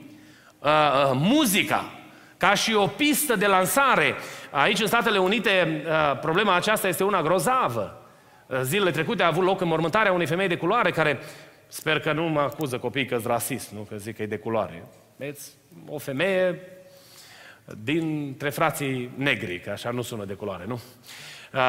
uh, 0.59 0.69
uh, 0.69 1.11
muzica 1.13 1.91
ca 2.37 2.53
și 2.53 2.73
o 2.73 2.87
pistă 2.87 3.35
de 3.35 3.45
lansare, 3.45 4.15
aici 4.51 4.79
în 4.79 4.87
Statele 4.87 5.17
Unite 5.17 5.83
uh, 5.85 6.19
problema 6.19 6.55
aceasta 6.55 6.87
este 6.87 7.03
una 7.03 7.21
grozavă. 7.21 8.04
Uh, 8.47 8.59
zilele 8.61 8.91
trecute 8.91 9.23
a 9.23 9.27
avut 9.27 9.43
loc 9.43 9.61
înmormântarea 9.61 10.11
unei 10.11 10.25
femei 10.25 10.47
de 10.47 10.57
culoare 10.57 10.91
care, 10.91 11.19
sper 11.67 11.99
că 11.99 12.11
nu 12.11 12.23
mă 12.23 12.39
acuză 12.39 12.77
copiii 12.77 13.05
că 13.05 13.19
rasist, 13.25 13.71
nu 13.71 13.79
că 13.79 13.95
zic 13.95 14.15
că 14.15 14.21
e 14.21 14.25
de 14.25 14.37
culoare. 14.37 14.83
Veți, 15.15 15.51
o 15.87 15.97
femeie 15.97 16.59
dintre 17.83 18.49
frații 18.49 19.11
negri, 19.15 19.59
că 19.59 19.69
așa 19.69 19.89
nu 19.89 20.01
sună 20.01 20.25
de 20.25 20.33
culoare, 20.33 20.65
nu? 20.67 20.73
Uh, 20.73 21.59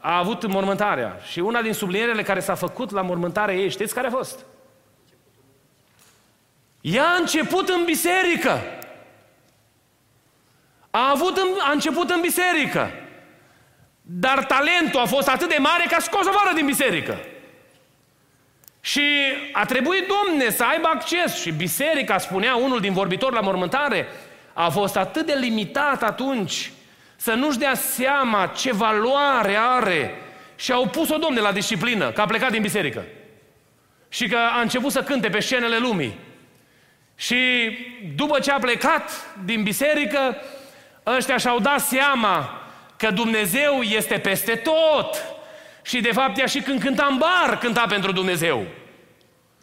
a 0.00 0.18
avut 0.18 0.46
mormântarea 0.46 1.18
și 1.30 1.38
una 1.38 1.62
din 1.62 1.72
sublinierele 1.72 2.22
care 2.22 2.40
s-a 2.40 2.54
făcut 2.54 2.90
la 2.90 3.02
mormântarea 3.02 3.54
ei, 3.54 3.70
știți 3.70 3.94
care 3.94 4.06
a 4.06 4.10
fost? 4.10 4.44
Ea 6.80 7.04
a 7.04 7.16
început 7.20 7.68
în 7.68 7.84
biserică. 7.84 8.60
A, 10.90 11.10
avut 11.10 11.36
în, 11.36 11.48
a 11.68 11.70
început 11.70 12.10
în 12.10 12.20
biserică. 12.20 12.90
Dar 14.08 14.44
talentul 14.44 15.00
a 15.00 15.04
fost 15.04 15.28
atât 15.28 15.48
de 15.48 15.56
mare 15.58 15.84
că 15.88 15.94
a 15.94 16.00
scos 16.00 16.26
o 16.26 16.54
din 16.54 16.66
biserică. 16.66 17.18
Și 18.80 19.02
a 19.52 19.64
trebuit, 19.64 20.04
domne, 20.06 20.50
să 20.50 20.64
aibă 20.64 20.88
acces. 20.88 21.40
Și 21.40 21.50
biserica, 21.50 22.18
spunea 22.18 22.56
unul 22.56 22.80
din 22.80 22.92
vorbitori 22.92 23.34
la 23.34 23.40
mormântare, 23.40 24.06
a 24.52 24.68
fost 24.68 24.96
atât 24.96 25.26
de 25.26 25.32
limitat 25.32 26.02
atunci 26.02 26.72
să 27.16 27.32
nu-și 27.32 27.58
dea 27.58 27.74
seama 27.74 28.46
ce 28.46 28.72
valoare 28.72 29.56
are 29.56 30.14
și 30.56 30.72
au 30.72 30.86
pus-o, 30.86 31.16
domne, 31.16 31.40
la 31.40 31.52
disciplină, 31.52 32.10
că 32.10 32.20
a 32.20 32.26
plecat 32.26 32.50
din 32.50 32.62
biserică. 32.62 33.04
Și 34.08 34.28
că 34.28 34.36
a 34.56 34.60
început 34.60 34.92
să 34.92 35.02
cânte 35.02 35.28
pe 35.28 35.40
scenele 35.40 35.78
lumii. 35.78 36.18
Și 37.16 37.36
după 38.16 38.38
ce 38.38 38.50
a 38.50 38.58
plecat 38.58 39.10
din 39.44 39.62
biserică, 39.62 40.36
ăștia 41.06 41.36
și-au 41.36 41.58
dat 41.58 41.80
seama 41.80 42.65
că 42.96 43.10
Dumnezeu 43.10 43.82
este 43.82 44.18
peste 44.18 44.54
tot. 44.54 45.24
Și 45.82 46.00
de 46.00 46.12
fapt 46.12 46.38
ea 46.38 46.46
și 46.46 46.60
când 46.60 46.80
cânta 46.80 47.06
în 47.10 47.18
bar, 47.18 47.58
cânta 47.58 47.84
pentru 47.88 48.12
Dumnezeu. 48.12 48.64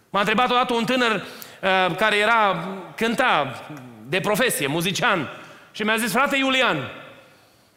M-a 0.09 0.19
întrebat 0.19 0.51
odată 0.51 0.73
un 0.73 0.85
tânăr 0.85 1.11
uh, 1.11 1.95
care 1.95 2.15
era, 2.17 2.67
cânta 2.95 3.61
de 4.07 4.19
profesie, 4.19 4.67
muzician, 4.67 5.29
și 5.71 5.83
mi-a 5.83 5.95
zis, 5.95 6.11
frate 6.11 6.35
Iulian, 6.35 6.91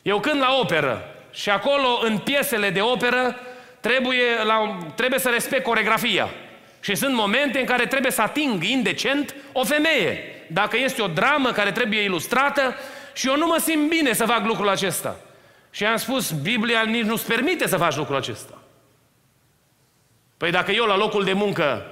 eu 0.02 0.20
cânt 0.20 0.40
la 0.40 0.56
operă 0.60 1.14
și 1.32 1.50
acolo, 1.50 1.98
în 2.02 2.18
piesele 2.18 2.70
de 2.70 2.80
operă, 2.80 3.36
trebuie, 3.80 4.24
la, 4.44 4.78
trebuie 4.94 5.18
să 5.18 5.28
respect 5.28 5.62
coregrafia. 5.62 6.28
Și 6.80 6.94
sunt 6.94 7.14
momente 7.14 7.58
în 7.58 7.64
care 7.64 7.86
trebuie 7.86 8.12
să 8.12 8.22
ating 8.22 8.64
indecent 8.64 9.34
o 9.52 9.64
femeie. 9.64 10.18
Dacă 10.46 10.76
este 10.76 11.02
o 11.02 11.06
dramă 11.06 11.52
care 11.52 11.72
trebuie 11.72 12.02
ilustrată 12.02 12.74
și 13.12 13.28
eu 13.28 13.36
nu 13.36 13.46
mă 13.46 13.58
simt 13.60 13.88
bine 13.88 14.12
să 14.12 14.24
fac 14.24 14.44
lucrul 14.44 14.68
acesta. 14.68 15.16
Și 15.76 15.84
am 15.84 15.96
spus, 15.96 16.30
Biblia 16.30 16.82
nici 16.82 17.04
nu-ți 17.04 17.26
permite 17.26 17.68
să 17.68 17.76
faci 17.76 17.96
lucrul 17.96 18.16
acesta. 18.16 18.58
Păi 20.36 20.50
dacă 20.50 20.72
eu 20.72 20.84
la 20.84 20.96
locul 20.96 21.24
de 21.24 21.32
muncă, 21.32 21.86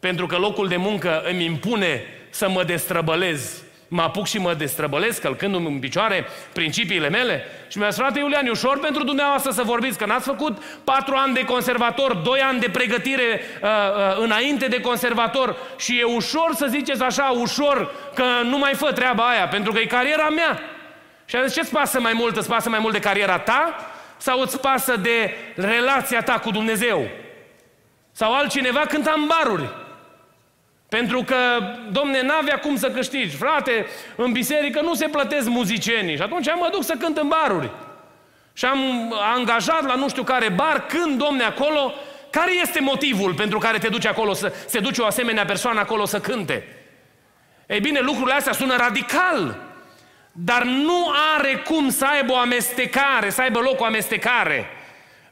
pentru 0.00 0.26
că 0.26 0.36
locul 0.36 0.68
de 0.68 0.76
muncă 0.76 1.22
îmi 1.22 1.44
impune 1.44 2.02
să 2.30 2.48
mă 2.48 2.64
destrăbălez 2.64 3.62
mă 3.88 4.02
apuc 4.02 4.26
și 4.26 4.38
mă 4.38 4.54
destrăbălesc 4.54 5.20
călcându-mi 5.20 5.66
în 5.66 5.78
picioare 5.78 6.26
principiile 6.52 7.08
mele? 7.08 7.44
Și 7.68 7.78
mi-a 7.78 7.90
spus, 7.90 8.04
frate 8.04 8.18
Iulian, 8.18 8.46
e 8.46 8.50
ușor 8.50 8.78
pentru 8.80 9.04
dumneavoastră 9.04 9.50
să 9.50 9.62
vorbiți, 9.62 9.98
că 9.98 10.06
n-ați 10.06 10.26
făcut 10.26 10.62
patru 10.84 11.14
ani 11.14 11.34
de 11.34 11.44
conservator, 11.44 12.14
doi 12.14 12.40
ani 12.40 12.60
de 12.60 12.68
pregătire 12.68 13.40
uh, 13.62 13.68
uh, 13.68 14.24
înainte 14.24 14.66
de 14.66 14.80
conservator 14.80 15.56
și 15.78 15.98
e 15.98 16.04
ușor 16.04 16.54
să 16.54 16.66
ziceți 16.66 17.02
așa, 17.02 17.34
ușor, 17.40 17.92
că 18.14 18.24
nu 18.44 18.58
mai 18.58 18.74
fă 18.74 18.92
treaba 18.92 19.28
aia, 19.28 19.48
pentru 19.48 19.72
că 19.72 19.78
e 19.78 19.86
cariera 19.86 20.28
mea. 20.28 20.60
Și 21.28 21.36
a 21.36 21.44
zis, 21.44 21.54
ce-ți 21.54 21.70
pasă 21.70 22.00
mai 22.00 22.12
mult? 22.12 22.36
Îți 22.36 22.48
pasă 22.48 22.68
mai 22.68 22.78
mult 22.78 22.92
de 22.92 23.00
cariera 23.00 23.38
ta? 23.38 23.86
Sau 24.16 24.40
îți 24.40 24.60
pasă 24.60 24.96
de 24.96 25.34
relația 25.54 26.22
ta 26.22 26.38
cu 26.38 26.50
Dumnezeu? 26.50 27.08
Sau 28.12 28.34
altcineva 28.34 28.80
cânta 28.80 29.14
în 29.16 29.26
baruri. 29.26 29.68
Pentru 30.88 31.22
că, 31.22 31.36
domne, 31.90 32.22
n-avea 32.22 32.58
cum 32.58 32.76
să 32.76 32.90
câștigi. 32.90 33.36
Frate, 33.36 33.86
în 34.16 34.32
biserică 34.32 34.80
nu 34.80 34.94
se 34.94 35.08
plătesc 35.08 35.48
muzicienii. 35.48 36.16
Și 36.16 36.22
atunci 36.22 36.46
mă 36.54 36.68
duc 36.72 36.84
să 36.84 36.94
cânt 36.98 37.16
în 37.16 37.28
baruri. 37.28 37.70
Și 38.52 38.64
am 38.64 39.14
angajat 39.36 39.84
la 39.84 39.94
nu 39.94 40.08
știu 40.08 40.22
care 40.22 40.48
bar, 40.48 40.86
când, 40.86 41.18
domne, 41.18 41.44
acolo, 41.44 41.92
care 42.30 42.50
este 42.62 42.80
motivul 42.80 43.34
pentru 43.34 43.58
care 43.58 43.78
te 43.78 43.88
duci 43.88 44.06
acolo, 44.06 44.32
să 44.32 44.52
se 44.66 44.78
duce 44.78 45.00
o 45.00 45.06
asemenea 45.06 45.44
persoană 45.44 45.80
acolo 45.80 46.04
să 46.04 46.20
cânte? 46.20 46.66
Ei 47.66 47.80
bine, 47.80 48.00
lucrurile 48.00 48.34
astea 48.34 48.52
sună 48.52 48.76
radical, 48.76 49.67
dar 50.44 50.62
nu 50.62 51.10
are 51.36 51.54
cum 51.54 51.90
să 51.90 52.06
aibă 52.06 52.32
o 52.32 52.36
amestecare, 52.36 53.30
să 53.30 53.40
aibă 53.40 53.58
loc 53.58 53.80
o 53.80 53.84
amestecare 53.84 54.66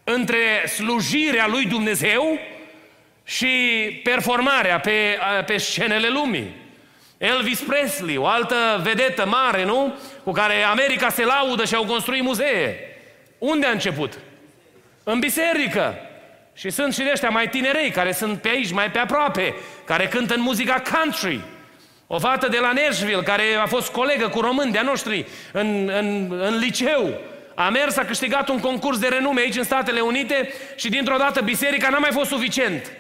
între 0.05 0.39
slujirea 0.75 1.47
lui 1.47 1.65
Dumnezeu 1.65 2.39
și 3.25 3.49
performarea 4.03 4.81
pe, 4.81 5.19
pe 5.47 5.57
scenele 5.57 6.09
lumii. 6.09 6.55
Elvis 7.19 7.61
Presley, 7.61 8.17
o 8.17 8.27
altă 8.27 8.81
vedetă 8.83 9.27
mare, 9.27 9.65
nu? 9.65 9.95
Cu 10.25 10.33
care 10.33 10.63
America 10.63 11.09
se 11.09 11.25
laudă 11.25 11.65
și 11.65 11.75
au 11.75 11.85
construit 11.85 12.23
muzee. 12.23 12.79
Unde 13.39 13.67
a 13.67 13.71
început? 13.71 14.19
În 15.05 15.19
biserică. 15.19 15.95
Și 16.55 16.71
sunt 16.71 16.95
și 16.95 17.03
de 17.03 17.11
ăștia 17.13 17.29
mai 17.29 17.49
tinerei, 17.49 17.91
care 17.91 18.13
sunt 18.13 18.41
pe 18.41 18.49
aici, 18.49 18.73
mai 18.73 18.91
pe 18.91 18.99
aproape, 18.99 19.55
care 19.85 20.09
cântă 20.09 20.35
în 20.35 20.41
muzica 20.41 20.83
country. 20.93 21.41
O 22.07 22.19
fată 22.19 22.49
de 22.49 22.59
la 22.59 22.73
Nashville, 22.73 23.23
care 23.23 23.43
a 23.63 23.67
fost 23.67 23.91
colegă 23.91 24.29
cu 24.29 24.41
români 24.41 24.73
de-a 24.73 24.83
noștri 24.83 25.27
în, 25.53 25.91
în, 25.99 26.39
în 26.41 26.59
liceu. 26.59 27.21
A 27.55 27.69
mers, 27.69 27.97
a 27.97 28.05
câștigat 28.05 28.49
un 28.49 28.59
concurs 28.59 28.99
de 28.99 29.09
renume 29.09 29.41
aici 29.41 29.57
în 29.57 29.65
Statele 29.65 30.01
Unite 30.01 30.53
și 30.77 30.89
dintr-o 30.89 31.17
dată 31.17 31.41
biserica 31.41 31.89
n-a 31.89 31.99
mai 31.99 32.11
fost 32.13 32.31
suficient. 32.31 32.93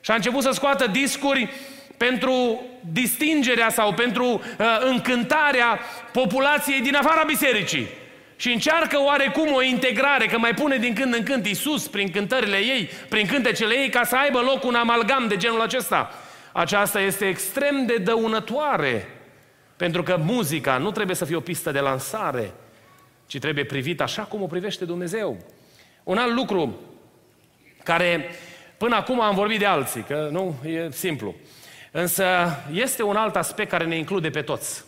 Și 0.00 0.10
a 0.10 0.14
început 0.14 0.42
să 0.42 0.50
scoată 0.50 0.86
discuri 0.86 1.48
pentru 1.96 2.62
distingerea 2.92 3.70
sau 3.70 3.92
pentru 3.92 4.24
uh, 4.24 4.66
încântarea 4.80 5.80
populației 6.12 6.80
din 6.80 6.94
afara 6.94 7.22
bisericii. 7.26 7.86
Și 8.36 8.52
încearcă 8.52 9.00
oarecum 9.00 9.52
o 9.52 9.62
integrare, 9.62 10.26
că 10.26 10.38
mai 10.38 10.54
pune 10.54 10.76
din 10.76 10.94
când 10.94 11.14
în 11.14 11.22
când 11.22 11.46
Iisus 11.46 11.88
prin 11.88 12.10
cântările 12.10 12.56
ei, 12.56 12.90
prin 13.08 13.26
cântecele 13.26 13.74
ei, 13.74 13.88
ca 13.88 14.04
să 14.04 14.16
aibă 14.16 14.40
loc 14.40 14.64
un 14.64 14.74
amalgam 14.74 15.26
de 15.28 15.36
genul 15.36 15.60
acesta. 15.60 16.14
Aceasta 16.52 17.00
este 17.00 17.28
extrem 17.28 17.86
de 17.86 17.96
dăunătoare, 17.96 19.08
pentru 19.76 20.02
că 20.02 20.16
muzica 20.16 20.78
nu 20.78 20.90
trebuie 20.90 21.16
să 21.16 21.24
fie 21.24 21.36
o 21.36 21.40
pistă 21.40 21.70
de 21.70 21.80
lansare, 21.80 22.52
ci 23.26 23.38
trebuie 23.38 23.64
privită 23.64 24.02
așa 24.02 24.22
cum 24.22 24.42
o 24.42 24.46
privește 24.46 24.84
Dumnezeu. 24.84 25.36
Un 26.04 26.18
alt 26.18 26.34
lucru 26.34 26.80
care 27.82 28.30
Până 28.80 28.94
acum 28.94 29.20
am 29.20 29.34
vorbit 29.34 29.58
de 29.58 29.66
alții, 29.66 30.02
că 30.02 30.28
nu, 30.30 30.54
e 30.64 30.90
simplu. 30.90 31.34
Însă 31.90 32.24
este 32.72 33.02
un 33.02 33.16
alt 33.16 33.36
aspect 33.36 33.70
care 33.70 33.84
ne 33.84 33.96
include 33.96 34.30
pe 34.30 34.42
toți. 34.42 34.84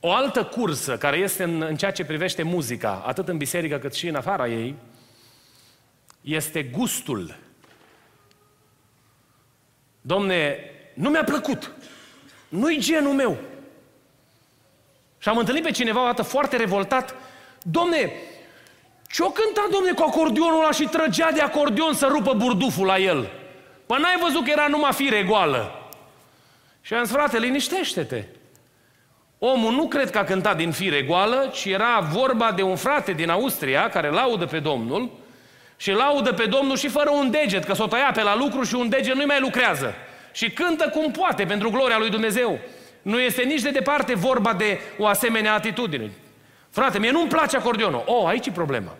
O 0.00 0.12
altă 0.12 0.44
cursă 0.44 0.98
care 0.98 1.16
este 1.16 1.42
în, 1.42 1.62
în 1.62 1.76
ceea 1.76 1.90
ce 1.90 2.04
privește 2.04 2.42
muzica, 2.42 3.02
atât 3.06 3.28
în 3.28 3.36
biserică 3.36 3.78
cât 3.78 3.94
și 3.94 4.08
în 4.08 4.14
afara 4.14 4.48
ei, 4.48 4.74
este 6.20 6.62
gustul. 6.62 7.36
Domne, 10.08 10.58
nu 10.94 11.08
mi-a 11.08 11.24
plăcut. 11.24 11.72
Nu-i 12.48 12.78
genul 12.80 13.12
meu. 13.12 13.36
Și 15.18 15.28
am 15.28 15.36
întâlnit 15.36 15.62
pe 15.62 15.70
cineva 15.70 16.02
o 16.02 16.04
dată 16.04 16.22
foarte 16.22 16.56
revoltat. 16.56 17.14
Domne, 17.62 18.12
ce-o 19.10 19.30
cânta, 19.30 19.66
domne, 19.70 19.92
cu 19.92 20.02
acordionul 20.02 20.58
ăla 20.58 20.70
și 20.72 20.84
trăgea 20.84 21.30
de 21.30 21.40
acordion 21.40 21.94
să 21.94 22.06
rupă 22.06 22.34
burduful 22.34 22.86
la 22.86 22.98
el? 22.98 23.30
Păi 23.86 23.98
n-ai 24.00 24.18
văzut 24.22 24.44
că 24.44 24.50
era 24.50 24.66
numai 24.66 24.92
fire 24.92 25.22
goală. 25.22 25.90
Și 26.80 26.94
am 26.94 27.04
zis, 27.04 27.14
frate, 27.14 27.38
liniștește-te. 27.38 28.24
Omul 29.38 29.72
nu 29.72 29.88
cred 29.88 30.10
că 30.10 30.18
a 30.18 30.24
cântat 30.24 30.56
din 30.56 30.72
fire 30.72 31.02
goală, 31.02 31.50
ci 31.52 31.64
era 31.64 32.00
vorba 32.00 32.52
de 32.52 32.62
un 32.62 32.76
frate 32.76 33.12
din 33.12 33.30
Austria 33.30 33.88
care 33.88 34.10
laudă 34.10 34.46
pe 34.46 34.58
Domnul 34.58 35.10
și 35.80 35.92
laudă 35.92 36.32
pe 36.32 36.46
Domnul 36.46 36.76
și 36.76 36.88
fără 36.88 37.10
un 37.10 37.30
deget, 37.30 37.64
că 37.64 37.74
s-o 37.74 37.86
tăia 37.86 38.10
pe 38.14 38.22
la 38.22 38.36
lucru 38.36 38.62
și 38.62 38.74
un 38.74 38.88
deget 38.88 39.14
nu 39.14 39.26
mai 39.26 39.40
lucrează. 39.40 39.94
Și 40.32 40.50
cântă 40.50 40.88
cum 40.88 41.10
poate 41.10 41.44
pentru 41.44 41.70
gloria 41.70 41.98
lui 41.98 42.10
Dumnezeu. 42.10 42.58
Nu 43.02 43.20
este 43.20 43.42
nici 43.42 43.62
de 43.62 43.70
departe 43.70 44.14
vorba 44.14 44.52
de 44.52 44.80
o 44.98 45.06
asemenea 45.06 45.54
atitudine. 45.54 46.10
Frate, 46.70 46.98
mie 46.98 47.10
nu-mi 47.10 47.28
place 47.28 47.56
acordionul. 47.56 48.02
Oh, 48.06 48.24
aici 48.26 48.46
e 48.46 48.50
problema. 48.50 48.96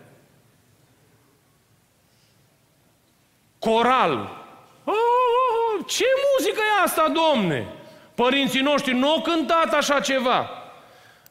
Coral. 3.59 4.37
Oh, 4.85 5.85
ce 5.87 6.05
muzică 6.33 6.61
e 6.61 6.83
asta, 6.85 7.13
domne? 7.13 7.67
Părinții 8.15 8.61
noștri 8.61 8.93
nu 8.93 9.11
au 9.11 9.21
cântat 9.21 9.73
așa 9.73 10.01
ceva. 10.01 10.51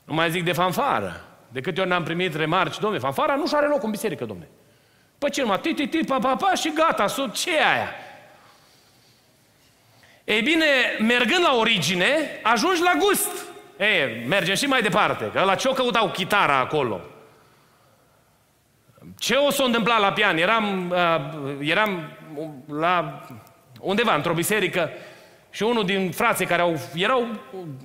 Nu 0.03 0.13
mai 0.13 0.29
zic 0.29 0.43
de 0.43 0.51
fanfară. 0.51 1.21
De 1.49 1.61
câte 1.61 1.79
ori 1.79 1.89
n-am 1.89 2.03
primit 2.03 2.35
remarci, 2.35 2.79
domne, 2.79 2.97
fanfara 2.97 3.35
nu 3.35 3.47
și 3.47 3.55
are 3.55 3.67
loc 3.67 3.83
în 3.83 3.91
biserică, 3.91 4.25
domne. 4.25 4.49
Păi 5.17 5.31
ce 5.31 5.41
numai, 5.41 5.59
ti, 5.59 5.73
ti, 5.73 5.87
ti, 5.87 6.03
pa, 6.03 6.17
pa, 6.19 6.35
pa 6.35 6.53
și 6.53 6.71
gata, 6.73 7.07
sub 7.07 7.31
ce 7.31 7.55
e 7.55 7.65
aia? 7.65 7.93
Ei 10.23 10.41
bine, 10.41 10.65
mergând 10.99 11.43
la 11.43 11.55
origine, 11.55 12.39
ajungi 12.43 12.81
la 12.81 12.93
gust. 12.97 13.45
E, 13.77 14.23
mergem 14.27 14.55
și 14.55 14.65
mai 14.65 14.81
departe, 14.81 15.31
că 15.33 15.41
la 15.41 15.55
ce 15.55 15.67
o 15.67 15.73
căutau 15.73 16.09
chitara 16.09 16.57
acolo? 16.57 17.01
Ce 19.19 19.35
o 19.35 19.51
s-a 19.51 19.63
întâmplat 19.63 19.99
la 19.99 20.11
pian? 20.11 20.37
Eram, 20.37 20.89
uh, 20.89 21.67
eram 21.67 22.11
la 22.67 23.21
undeva, 23.79 24.15
într-o 24.15 24.33
biserică, 24.33 24.89
și 25.49 25.63
unul 25.63 25.85
din 25.85 26.11
frații 26.11 26.45
care 26.45 26.61
au, 26.61 26.79
erau 26.95 27.27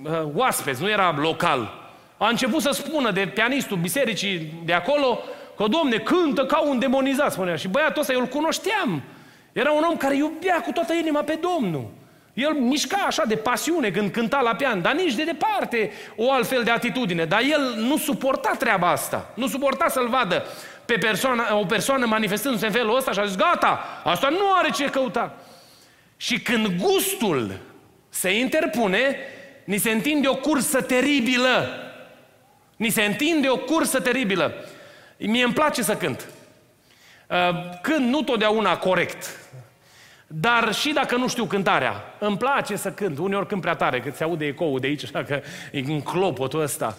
uh, 0.03 0.21
oaspeți, 0.33 0.81
nu 0.81 0.89
era 0.89 1.15
local, 1.17 1.83
a 2.17 2.27
început 2.27 2.61
să 2.61 2.71
spună 2.71 3.11
de 3.11 3.27
pianistul 3.27 3.77
bisericii 3.77 4.61
de 4.63 4.73
acolo 4.73 5.19
că, 5.57 5.65
domne, 5.67 5.97
cântă 5.97 6.45
ca 6.45 6.59
un 6.59 6.79
demonizat, 6.79 7.31
spunea. 7.31 7.55
Și 7.55 7.67
băiatul 7.67 8.01
ăsta, 8.01 8.13
eu 8.13 8.19
îl 8.19 8.25
cunoșteam. 8.25 9.01
Era 9.51 9.71
un 9.71 9.83
om 9.89 9.97
care 9.97 10.15
iubea 10.15 10.61
cu 10.61 10.71
toată 10.71 10.93
inima 10.93 11.21
pe 11.21 11.39
Domnul. 11.41 11.89
El 12.33 12.53
mișca 12.53 12.97
așa 13.07 13.23
de 13.25 13.35
pasiune 13.35 13.91
când 13.91 14.11
cânta 14.11 14.41
la 14.41 14.55
pian, 14.55 14.81
dar 14.81 14.93
nici 14.93 15.13
de 15.13 15.23
departe 15.23 15.91
o 16.15 16.31
altfel 16.31 16.63
de 16.63 16.71
atitudine. 16.71 17.25
Dar 17.25 17.41
el 17.41 17.73
nu 17.77 17.97
suporta 17.97 18.55
treaba 18.57 18.89
asta. 18.89 19.31
Nu 19.35 19.47
suporta 19.47 19.87
să-l 19.87 20.07
vadă 20.07 20.45
pe 20.85 20.93
persoană, 20.93 21.43
o 21.53 21.65
persoană 21.65 22.05
manifestându-se 22.05 22.65
în 22.65 22.71
felul 22.71 22.95
ăsta 22.95 23.11
și 23.11 23.19
a 23.19 23.25
zis, 23.25 23.35
gata, 23.35 24.01
asta 24.03 24.29
nu 24.29 24.53
are 24.53 24.69
ce 24.69 24.85
căuta. 24.85 25.37
Și 26.17 26.39
când 26.39 26.67
gustul 26.67 27.59
se 28.09 28.39
interpune, 28.39 29.17
ni 29.63 29.77
se 29.77 29.91
întinde 29.91 30.27
o 30.27 30.35
cursă 30.35 30.81
teribilă. 30.81 31.69
Ni 32.75 32.89
se 32.89 33.03
întinde 33.03 33.49
o 33.49 33.57
cursă 33.57 33.99
teribilă. 33.99 34.53
Mie 35.27 35.43
îmi 35.43 35.53
place 35.53 35.81
să 35.81 35.95
cânt. 35.95 36.27
Uh, 37.29 37.79
cânt 37.81 38.07
nu 38.07 38.21
totdeauna 38.21 38.77
corect. 38.77 39.39
Dar 40.27 40.73
și 40.73 40.93
dacă 40.93 41.15
nu 41.15 41.27
știu 41.27 41.45
cântarea, 41.45 42.15
îmi 42.19 42.37
place 42.37 42.75
să 42.75 42.91
cânt. 42.91 43.17
Uneori 43.17 43.47
cânt 43.47 43.61
prea 43.61 43.75
tare, 43.75 43.99
că 43.99 44.11
se 44.15 44.23
aude 44.23 44.45
ecoul 44.45 44.79
de 44.79 44.87
aici, 44.87 45.03
așa 45.03 45.23
că 45.23 45.41
e 45.71 45.79
în 45.79 46.01
clopotul 46.01 46.61
ăsta. 46.61 46.97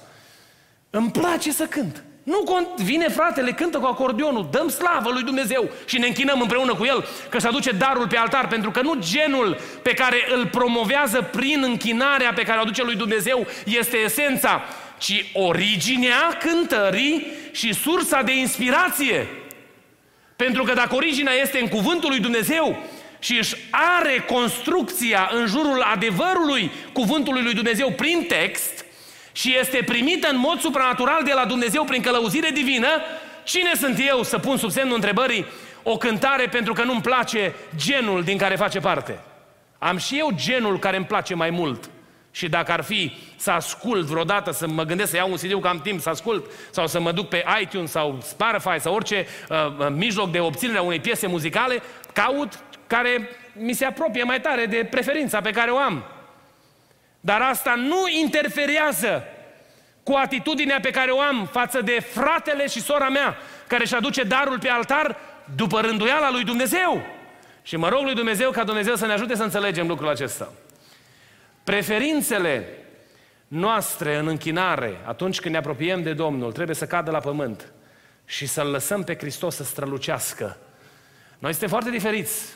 Îmi 0.90 1.10
place 1.10 1.52
să 1.52 1.64
cânt. 1.64 2.02
Nu 2.22 2.42
cont, 2.42 2.80
vine 2.80 3.08
fratele, 3.08 3.50
cântă 3.50 3.78
cu 3.78 3.86
acordionul, 3.86 4.48
dăm 4.50 4.68
slavă 4.68 5.10
lui 5.12 5.22
Dumnezeu 5.22 5.70
și 5.86 5.98
ne 5.98 6.06
închinăm 6.06 6.40
împreună 6.40 6.74
cu 6.74 6.84
el, 6.84 7.04
că 7.28 7.38
să 7.38 7.48
aduce 7.48 7.70
darul 7.70 8.08
pe 8.08 8.16
altar, 8.16 8.48
pentru 8.48 8.70
că 8.70 8.80
nu 8.80 8.94
genul 8.98 9.58
pe 9.82 9.94
care 9.94 10.16
îl 10.34 10.46
promovează 10.46 11.22
prin 11.22 11.62
închinarea 11.62 12.32
pe 12.32 12.42
care 12.42 12.58
o 12.58 12.60
aduce 12.60 12.82
lui 12.82 12.96
Dumnezeu 12.96 13.46
este 13.64 13.96
esența, 13.96 14.62
ci 15.04 15.24
originea 15.32 16.38
cântării 16.40 17.26
și 17.52 17.72
sursa 17.72 18.22
de 18.22 18.36
inspirație. 18.36 19.26
Pentru 20.36 20.62
că 20.62 20.72
dacă 20.72 20.94
originea 20.94 21.32
este 21.32 21.58
în 21.58 21.68
cuvântul 21.68 22.10
lui 22.10 22.20
Dumnezeu, 22.20 22.78
și 23.18 23.38
își 23.38 23.56
are 23.70 24.24
construcția 24.26 25.30
în 25.32 25.46
jurul 25.46 25.82
adevărului 25.82 26.70
cuvântului 26.92 27.42
lui 27.42 27.54
Dumnezeu 27.54 27.90
prin 27.90 28.24
text 28.28 28.84
și 29.32 29.56
este 29.58 29.82
primită 29.82 30.28
în 30.30 30.38
mod 30.38 30.60
supranatural 30.60 31.22
de 31.24 31.32
la 31.32 31.44
Dumnezeu 31.44 31.84
prin 31.84 32.02
călăuzire 32.02 32.50
divină, 32.50 32.88
cine 33.44 33.74
sunt 33.74 33.98
eu 34.08 34.22
să 34.22 34.38
pun 34.38 34.56
sub 34.56 34.70
semnul 34.70 34.94
întrebării 34.94 35.46
o 35.82 35.96
cântare 35.96 36.46
pentru 36.46 36.72
că 36.72 36.82
nu-mi 36.82 37.00
place 37.00 37.54
genul 37.76 38.22
din 38.22 38.38
care 38.38 38.56
face 38.56 38.80
parte? 38.80 39.18
Am 39.78 39.96
și 39.96 40.18
eu 40.18 40.30
genul 40.34 40.78
care 40.78 40.96
îmi 40.96 41.06
place 41.06 41.34
mai 41.34 41.50
mult. 41.50 41.90
Și 42.34 42.48
dacă 42.48 42.72
ar 42.72 42.82
fi 42.82 43.16
să 43.36 43.50
ascult 43.50 44.06
vreodată, 44.06 44.50
să 44.50 44.66
mă 44.66 44.84
gândesc 44.84 45.10
să 45.10 45.16
iau 45.16 45.30
un 45.30 45.36
CD 45.36 45.60
că 45.60 45.68
am 45.68 45.80
timp 45.80 46.00
să 46.00 46.08
ascult, 46.08 46.50
sau 46.70 46.86
să 46.86 47.00
mă 47.00 47.12
duc 47.12 47.28
pe 47.28 47.44
iTunes 47.60 47.90
sau 47.90 48.18
Spotify 48.22 48.80
sau 48.80 48.94
orice 48.94 49.26
uh, 49.48 49.56
uh 49.78 49.86
mijloc 49.90 50.30
de 50.30 50.40
obținere 50.40 50.78
a 50.78 50.82
unei 50.82 51.00
piese 51.00 51.26
muzicale, 51.26 51.82
caut 52.12 52.58
care 52.86 53.28
mi 53.52 53.72
se 53.72 53.84
apropie 53.84 54.22
mai 54.22 54.40
tare 54.40 54.66
de 54.66 54.86
preferința 54.90 55.40
pe 55.40 55.50
care 55.50 55.70
o 55.70 55.76
am. 55.76 56.04
Dar 57.20 57.40
asta 57.40 57.74
nu 57.74 58.08
interferează 58.22 59.24
cu 60.02 60.12
atitudinea 60.12 60.78
pe 60.80 60.90
care 60.90 61.10
o 61.10 61.20
am 61.20 61.48
față 61.52 61.80
de 61.80 62.00
fratele 62.00 62.66
și 62.66 62.80
sora 62.80 63.08
mea, 63.08 63.36
care 63.66 63.82
își 63.82 63.94
aduce 63.94 64.22
darul 64.22 64.58
pe 64.58 64.68
altar 64.68 65.16
după 65.56 65.80
rânduiala 65.80 66.30
lui 66.30 66.44
Dumnezeu. 66.44 67.02
Și 67.62 67.76
mă 67.76 67.88
rog 67.88 68.02
lui 68.02 68.14
Dumnezeu 68.14 68.50
ca 68.50 68.64
Dumnezeu 68.64 68.94
să 68.94 69.06
ne 69.06 69.12
ajute 69.12 69.34
să 69.36 69.42
înțelegem 69.42 69.86
lucrul 69.86 70.08
acesta. 70.08 70.48
Preferințele 71.64 72.68
noastre 73.48 74.16
în 74.16 74.26
închinare, 74.26 75.00
atunci 75.04 75.40
când 75.40 75.54
ne 75.54 75.60
apropiem 75.60 76.02
de 76.02 76.12
Domnul, 76.12 76.52
trebuie 76.52 76.76
să 76.76 76.86
cadă 76.86 77.10
la 77.10 77.18
pământ 77.18 77.72
și 78.24 78.46
să-L 78.46 78.66
lăsăm 78.66 79.02
pe 79.02 79.16
Hristos 79.16 79.54
să 79.54 79.64
strălucească. 79.64 80.56
Noi 81.38 81.50
suntem 81.50 81.68
foarte 81.68 81.90
diferiți. 81.90 82.54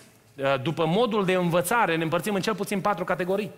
După 0.62 0.86
modul 0.86 1.24
de 1.24 1.32
învățare 1.32 1.96
ne 1.96 2.02
împărțim 2.02 2.34
în 2.34 2.40
cel 2.40 2.54
puțin 2.54 2.80
patru 2.80 3.04
categorii. 3.04 3.50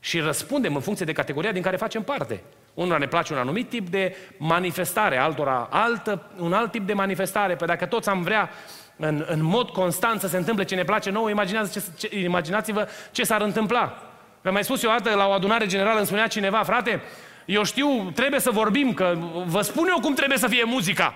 Și 0.00 0.20
răspundem 0.20 0.74
în 0.74 0.80
funcție 0.80 1.06
de 1.06 1.12
categoria 1.12 1.52
din 1.52 1.62
care 1.62 1.76
facem 1.76 2.02
parte. 2.02 2.42
Unora 2.74 2.98
ne 2.98 3.06
place 3.06 3.32
un 3.32 3.38
anumit 3.38 3.68
tip 3.68 3.88
de 3.88 4.16
manifestare, 4.36 5.16
altora 5.16 5.68
altă, 5.70 6.30
un 6.38 6.52
alt 6.52 6.70
tip 6.70 6.86
de 6.86 6.92
manifestare. 6.92 7.56
Pe 7.56 7.64
dacă 7.64 7.86
toți 7.86 8.08
am 8.08 8.22
vrea 8.22 8.50
în, 8.96 9.24
în 9.28 9.42
mod 9.42 9.68
constant 9.68 10.20
să 10.20 10.28
se 10.28 10.36
întâmple 10.36 10.64
ce 10.64 10.74
ne 10.74 10.84
place 10.84 11.10
nouă, 11.10 11.30
imaginați 11.30 11.72
ce, 11.72 11.82
ce, 12.08 12.18
imaginați-vă 12.18 12.88
ce 13.12 13.24
s-ar 13.24 13.40
întâmpla. 13.40 14.11
V-am 14.42 14.52
mai 14.52 14.64
spus 14.64 14.82
eu 14.82 14.90
o 14.90 14.94
dată 14.98 15.16
la 15.16 15.26
o 15.26 15.30
adunare 15.30 15.66
generală, 15.66 15.96
îmi 15.96 16.06
spunea 16.06 16.26
cineva, 16.26 16.62
frate, 16.62 17.02
eu 17.44 17.64
știu, 17.64 18.10
trebuie 18.14 18.40
să 18.40 18.50
vorbim, 18.50 18.92
că 18.92 19.18
vă 19.46 19.60
spun 19.60 19.86
eu 19.88 20.00
cum 20.00 20.14
trebuie 20.14 20.38
să 20.38 20.48
fie 20.48 20.64
muzica. 20.64 21.14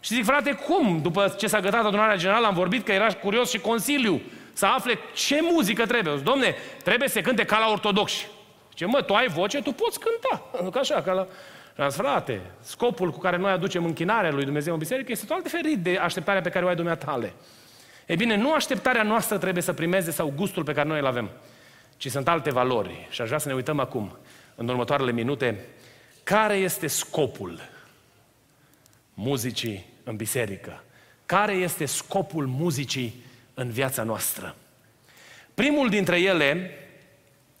Și 0.00 0.14
zic, 0.14 0.24
frate, 0.24 0.52
cum? 0.52 1.00
După 1.02 1.34
ce 1.38 1.46
s-a 1.46 1.60
gătat 1.60 1.84
adunarea 1.84 2.16
generală, 2.16 2.46
am 2.46 2.54
vorbit 2.54 2.84
că 2.84 2.92
era 2.92 3.06
curios 3.06 3.50
și 3.50 3.58
Consiliu 3.58 4.20
să 4.52 4.66
afle 4.66 4.98
ce 5.14 5.38
muzică 5.42 5.86
trebuie. 5.86 6.14
Domne, 6.22 6.56
trebuie 6.84 7.08
să 7.08 7.20
cânte 7.20 7.44
ca 7.44 7.58
la 7.58 7.70
ortodoxi. 7.70 8.26
Ce 8.74 8.86
mă, 8.86 9.02
tu 9.02 9.14
ai 9.14 9.28
voce, 9.28 9.62
tu 9.62 9.72
poți 9.72 9.98
cânta. 10.00 10.42
Ca 10.70 10.80
așa, 10.80 11.02
ca 11.02 11.12
la... 11.12 11.26
Și 11.90 11.96
frate, 11.96 12.40
scopul 12.60 13.10
cu 13.10 13.18
care 13.18 13.36
noi 13.36 13.50
aducem 13.50 13.84
închinarea 13.84 14.30
lui 14.30 14.44
Dumnezeu 14.44 14.72
în 14.72 14.78
biserică 14.78 15.12
este 15.12 15.26
total 15.26 15.42
diferit 15.42 15.78
de 15.78 15.96
așteptarea 15.96 16.40
pe 16.40 16.48
care 16.48 16.64
o 16.64 16.68
ai 16.68 16.74
dumneatale. 16.74 17.32
E 18.06 18.14
bine, 18.14 18.36
nu 18.36 18.52
așteptarea 18.52 19.02
noastră 19.02 19.38
trebuie 19.38 19.62
să 19.62 19.72
primeze 19.72 20.10
sau 20.10 20.32
gustul 20.36 20.64
pe 20.64 20.72
care 20.72 20.88
noi 20.88 20.98
îl 20.98 21.06
avem, 21.06 21.30
ci 21.98 22.10
sunt 22.10 22.28
alte 22.28 22.50
valori. 22.50 23.06
Și 23.10 23.20
aș 23.20 23.26
vrea 23.26 23.38
să 23.38 23.48
ne 23.48 23.54
uităm 23.54 23.78
acum, 23.78 24.16
în 24.54 24.68
următoarele 24.68 25.12
minute, 25.12 25.64
care 26.22 26.54
este 26.54 26.86
scopul 26.86 27.60
muzicii 29.14 29.86
în 30.04 30.16
biserică? 30.16 30.84
Care 31.26 31.52
este 31.52 31.84
scopul 31.84 32.46
muzicii 32.46 33.22
în 33.54 33.70
viața 33.70 34.02
noastră? 34.02 34.56
Primul 35.54 35.88
dintre 35.88 36.20
ele 36.20 36.70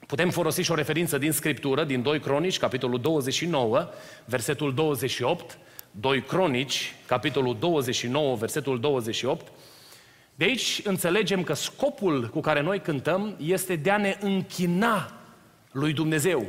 Putem 0.08 0.30
folosi 0.30 0.62
și 0.62 0.70
o 0.70 0.74
referință 0.74 1.18
din 1.18 1.32
Scriptură, 1.32 1.84
din 1.84 2.02
2 2.02 2.20
Cronici, 2.20 2.58
capitolul 2.58 3.00
29, 3.00 3.88
versetul 4.24 4.74
28, 4.74 5.58
2 5.90 6.22
Cronici, 6.22 6.94
capitolul 7.06 7.56
29, 7.58 8.36
versetul 8.36 8.80
28. 8.80 9.46
De 10.38 10.44
aici 10.44 10.80
înțelegem 10.84 11.42
că 11.42 11.52
scopul 11.52 12.28
cu 12.28 12.40
care 12.40 12.60
noi 12.60 12.80
cântăm 12.80 13.36
este 13.44 13.76
de 13.76 13.90
a 13.90 13.96
ne 13.96 14.16
închina 14.20 15.12
lui 15.72 15.92
Dumnezeu. 15.92 16.46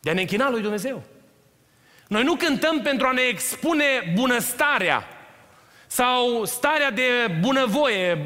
De 0.00 0.10
a 0.10 0.12
ne 0.12 0.20
închina 0.20 0.50
lui 0.50 0.60
Dumnezeu. 0.60 1.02
Noi 2.08 2.22
nu 2.22 2.34
cântăm 2.34 2.80
pentru 2.80 3.06
a 3.06 3.12
ne 3.12 3.20
expune 3.20 4.12
bunăstarea 4.14 5.04
sau 5.86 6.44
starea 6.44 6.90
de 6.90 7.36
bunăvoie, 7.40 8.18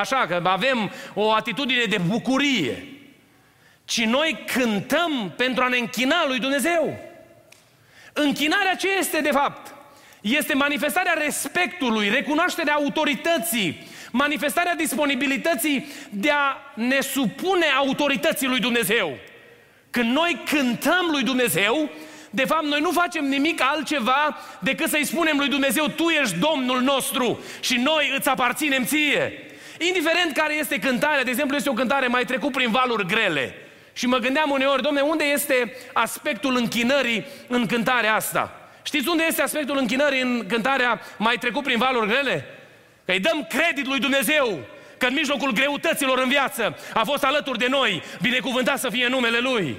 așa 0.00 0.26
că 0.26 0.40
avem 0.44 0.90
o 1.14 1.32
atitudine 1.32 1.84
de 1.84 1.98
bucurie 2.06 2.84
ci 3.90 4.04
noi 4.04 4.44
cântăm 4.46 5.32
pentru 5.36 5.62
a 5.64 5.68
ne 5.68 5.76
închina 5.76 6.26
lui 6.26 6.38
Dumnezeu. 6.38 6.98
Închinarea 8.12 8.74
ce 8.74 8.88
este 8.98 9.20
de 9.20 9.30
fapt? 9.30 9.74
Este 10.20 10.54
manifestarea 10.54 11.12
respectului, 11.12 12.08
recunoașterea 12.08 12.74
autorității, 12.74 13.86
manifestarea 14.10 14.74
disponibilității 14.74 15.86
de 16.10 16.30
a 16.30 16.56
ne 16.74 17.00
supune 17.00 17.66
autorității 17.76 18.48
lui 18.48 18.60
Dumnezeu. 18.60 19.16
Când 19.90 20.10
noi 20.12 20.42
cântăm 20.50 21.08
lui 21.10 21.22
Dumnezeu, 21.22 21.90
de 22.30 22.44
fapt, 22.44 22.64
noi 22.64 22.80
nu 22.80 22.90
facem 22.90 23.24
nimic 23.24 23.62
altceva 23.62 24.38
decât 24.58 24.88
să-i 24.88 25.04
spunem 25.04 25.36
lui 25.38 25.48
Dumnezeu, 25.48 25.86
Tu 25.86 26.08
ești 26.08 26.38
Domnul 26.38 26.80
nostru 26.80 27.40
și 27.60 27.76
noi 27.76 28.12
îți 28.16 28.28
aparținem 28.28 28.84
ție. 28.84 29.32
Indiferent 29.78 30.32
care 30.32 30.54
este 30.54 30.78
cântarea, 30.78 31.24
de 31.24 31.30
exemplu, 31.30 31.56
este 31.56 31.68
o 31.70 31.72
cântare 31.72 32.06
mai 32.06 32.24
trecut 32.24 32.52
prin 32.52 32.70
valuri 32.70 33.06
grele. 33.06 33.54
Și 33.92 34.06
mă 34.06 34.18
gândeam 34.18 34.50
uneori, 34.50 34.82
domne, 34.82 35.00
unde 35.00 35.24
este 35.24 35.72
aspectul 35.92 36.56
închinării 36.56 37.24
în 37.46 37.66
cântarea 37.66 38.14
asta? 38.14 38.70
Știți 38.82 39.08
unde 39.08 39.24
este 39.28 39.42
aspectul 39.42 39.76
închinării 39.76 40.20
în 40.20 40.44
cântarea 40.48 41.00
mai 41.16 41.36
trecut 41.36 41.62
prin 41.62 41.78
valuri 41.78 42.08
grele? 42.08 42.59
Că 43.10 43.16
îi 43.16 43.22
dăm 43.22 43.46
credit 43.48 43.86
lui 43.86 43.98
Dumnezeu 43.98 44.58
că 44.98 45.06
în 45.06 45.14
mijlocul 45.14 45.52
greutăților 45.52 46.18
în 46.18 46.28
viață 46.28 46.78
a 46.94 47.04
fost 47.04 47.24
alături 47.24 47.58
de 47.58 47.66
noi, 47.68 48.02
binecuvântat 48.20 48.78
să 48.78 48.88
fie 48.88 49.08
numele 49.08 49.38
Lui. 49.38 49.76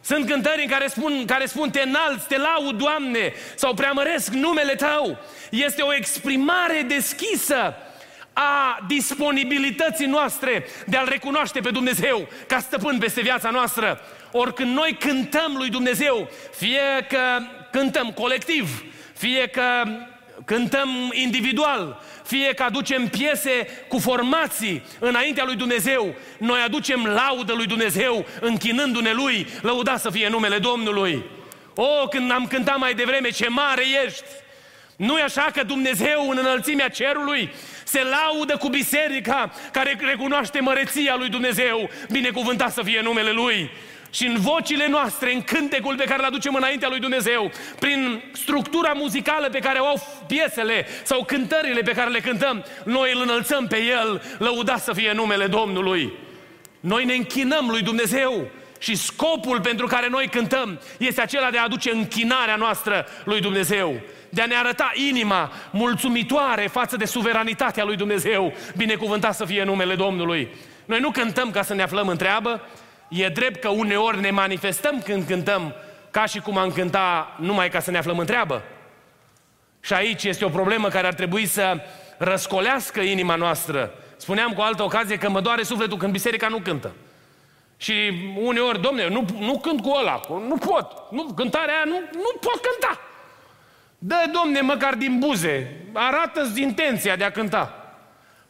Sunt 0.00 0.26
cântări 0.26 0.62
în 0.62 0.68
care 0.68 0.86
spun, 0.86 1.24
care 1.26 1.46
spun 1.46 1.70
te 1.70 1.80
înalți, 1.80 2.26
te 2.26 2.38
laud, 2.38 2.78
Doamne, 2.78 3.32
sau 3.54 3.74
preamăresc 3.74 4.32
numele 4.32 4.74
Tău. 4.74 5.18
Este 5.50 5.82
o 5.82 5.94
exprimare 5.94 6.84
deschisă 6.88 7.74
a 8.32 8.84
disponibilității 8.88 10.06
noastre 10.06 10.66
de 10.86 10.96
a-L 10.96 11.08
recunoaște 11.08 11.60
pe 11.60 11.70
Dumnezeu 11.70 12.28
ca 12.46 12.58
stăpân 12.58 12.98
peste 12.98 13.20
viața 13.20 13.50
noastră. 13.50 14.00
Ori 14.32 14.54
când 14.54 14.76
noi 14.76 14.96
cântăm 15.00 15.54
lui 15.56 15.68
Dumnezeu, 15.68 16.30
fie 16.56 17.06
că 17.08 17.38
cântăm 17.70 18.12
colectiv, 18.12 18.84
fie 19.14 19.46
că 19.46 19.82
cântăm 20.44 20.88
individual, 21.12 22.02
fie 22.30 22.52
că 22.54 22.62
aducem 22.62 23.08
piese 23.08 23.84
cu 23.88 23.98
formații 23.98 24.82
înaintea 24.98 25.44
lui 25.44 25.56
Dumnezeu, 25.56 26.14
noi 26.38 26.60
aducem 26.64 27.04
laudă 27.04 27.52
lui 27.52 27.66
Dumnezeu, 27.66 28.26
închinându-ne 28.40 29.12
lui, 29.12 29.46
lăuda 29.60 29.96
să 29.96 30.10
fie 30.10 30.28
numele 30.28 30.58
Domnului. 30.58 31.22
O, 31.74 32.08
când 32.08 32.30
am 32.30 32.46
cântat 32.46 32.78
mai 32.78 32.94
devreme, 32.94 33.30
ce 33.30 33.48
mare 33.48 33.82
ești! 34.06 34.24
nu 35.00 35.18
e 35.18 35.22
așa 35.22 35.50
că 35.52 35.62
Dumnezeu 35.62 36.28
în 36.30 36.36
înălțimea 36.38 36.88
cerului 36.88 37.52
se 37.84 38.02
laudă 38.02 38.56
cu 38.56 38.68
biserica 38.68 39.52
care 39.72 39.96
recunoaște 40.00 40.60
măreția 40.60 41.16
lui 41.16 41.28
Dumnezeu, 41.28 41.90
binecuvântat 42.10 42.72
să 42.72 42.82
fie 42.82 43.00
numele 43.00 43.30
Lui. 43.30 43.70
Și 44.10 44.26
în 44.26 44.36
vocile 44.40 44.88
noastre, 44.88 45.32
în 45.32 45.42
cântecul 45.42 45.96
pe 45.96 46.04
care 46.04 46.18
îl 46.18 46.24
aducem 46.24 46.54
înaintea 46.54 46.88
lui 46.88 46.98
Dumnezeu, 46.98 47.50
prin 47.78 48.22
structura 48.32 48.92
muzicală 48.92 49.48
pe 49.48 49.58
care 49.58 49.78
o 49.78 49.86
au 49.86 50.02
piesele 50.26 50.86
sau 51.02 51.24
cântările 51.24 51.80
pe 51.80 51.92
care 51.92 52.10
le 52.10 52.20
cântăm, 52.20 52.64
noi 52.84 53.12
îl 53.14 53.20
înălțăm 53.20 53.66
pe 53.66 53.82
El, 53.82 54.22
lăudat 54.38 54.82
să 54.82 54.92
fie 54.92 55.12
numele 55.12 55.46
Domnului. 55.46 56.12
Noi 56.80 57.04
ne 57.04 57.14
închinăm 57.14 57.68
lui 57.68 57.82
Dumnezeu 57.82 58.50
și 58.78 58.96
scopul 58.96 59.60
pentru 59.60 59.86
care 59.86 60.08
noi 60.08 60.28
cântăm 60.28 60.80
este 60.98 61.20
acela 61.20 61.50
de 61.50 61.58
a 61.58 61.62
aduce 61.62 61.90
închinarea 61.90 62.56
noastră 62.56 63.06
lui 63.24 63.40
Dumnezeu 63.40 64.00
de 64.30 64.42
a 64.42 64.46
ne 64.46 64.56
arăta 64.56 64.92
inima 64.94 65.52
mulțumitoare 65.70 66.66
față 66.66 66.96
de 66.96 67.04
suveranitatea 67.04 67.84
lui 67.84 67.96
Dumnezeu. 67.96 68.52
Binecuvântat 68.76 69.34
să 69.34 69.44
fie 69.44 69.64
numele 69.64 69.94
Domnului. 69.94 70.48
Noi 70.84 71.00
nu 71.00 71.10
cântăm 71.10 71.50
ca 71.50 71.62
să 71.62 71.74
ne 71.74 71.82
aflăm 71.82 72.08
în 72.08 72.16
treabă, 72.16 72.60
e 73.10 73.28
drept 73.28 73.60
că 73.60 73.68
uneori 73.68 74.20
ne 74.20 74.30
manifestăm 74.30 75.02
când 75.02 75.26
cântăm 75.26 75.74
ca 76.10 76.26
și 76.26 76.40
cum 76.40 76.56
am 76.56 76.70
cânta 76.70 77.36
numai 77.38 77.68
ca 77.68 77.80
să 77.80 77.90
ne 77.90 77.98
aflăm 77.98 78.18
în 78.18 78.26
treabă. 78.26 78.62
Și 79.80 79.92
aici 79.92 80.24
este 80.24 80.44
o 80.44 80.48
problemă 80.48 80.88
care 80.88 81.06
ar 81.06 81.14
trebui 81.14 81.46
să 81.46 81.80
răscolească 82.18 83.00
inima 83.00 83.34
noastră. 83.34 83.94
Spuneam 84.16 84.52
cu 84.52 84.60
altă 84.60 84.82
ocazie 84.82 85.18
că 85.18 85.30
mă 85.30 85.40
doare 85.40 85.62
sufletul 85.62 85.96
când 85.96 86.12
biserica 86.12 86.48
nu 86.48 86.58
cântă. 86.58 86.92
Și 87.76 87.92
uneori, 88.36 88.80
domne, 88.80 89.08
nu, 89.08 89.24
nu 89.38 89.58
cânt 89.58 89.80
cu 89.80 89.90
ăla, 90.00 90.20
nu 90.28 90.56
pot, 90.56 90.92
nu, 91.10 91.32
cântarea 91.36 91.74
aia 91.74 91.84
nu, 91.84 92.00
nu 92.12 92.38
pot 92.40 92.60
cânta. 92.62 93.00
Dă, 93.98 94.30
domne, 94.32 94.60
măcar 94.60 94.94
din 94.94 95.18
buze, 95.18 95.84
arată-ți 95.92 96.60
intenția 96.60 97.16
de 97.16 97.24
a 97.24 97.30
cânta. 97.30 97.79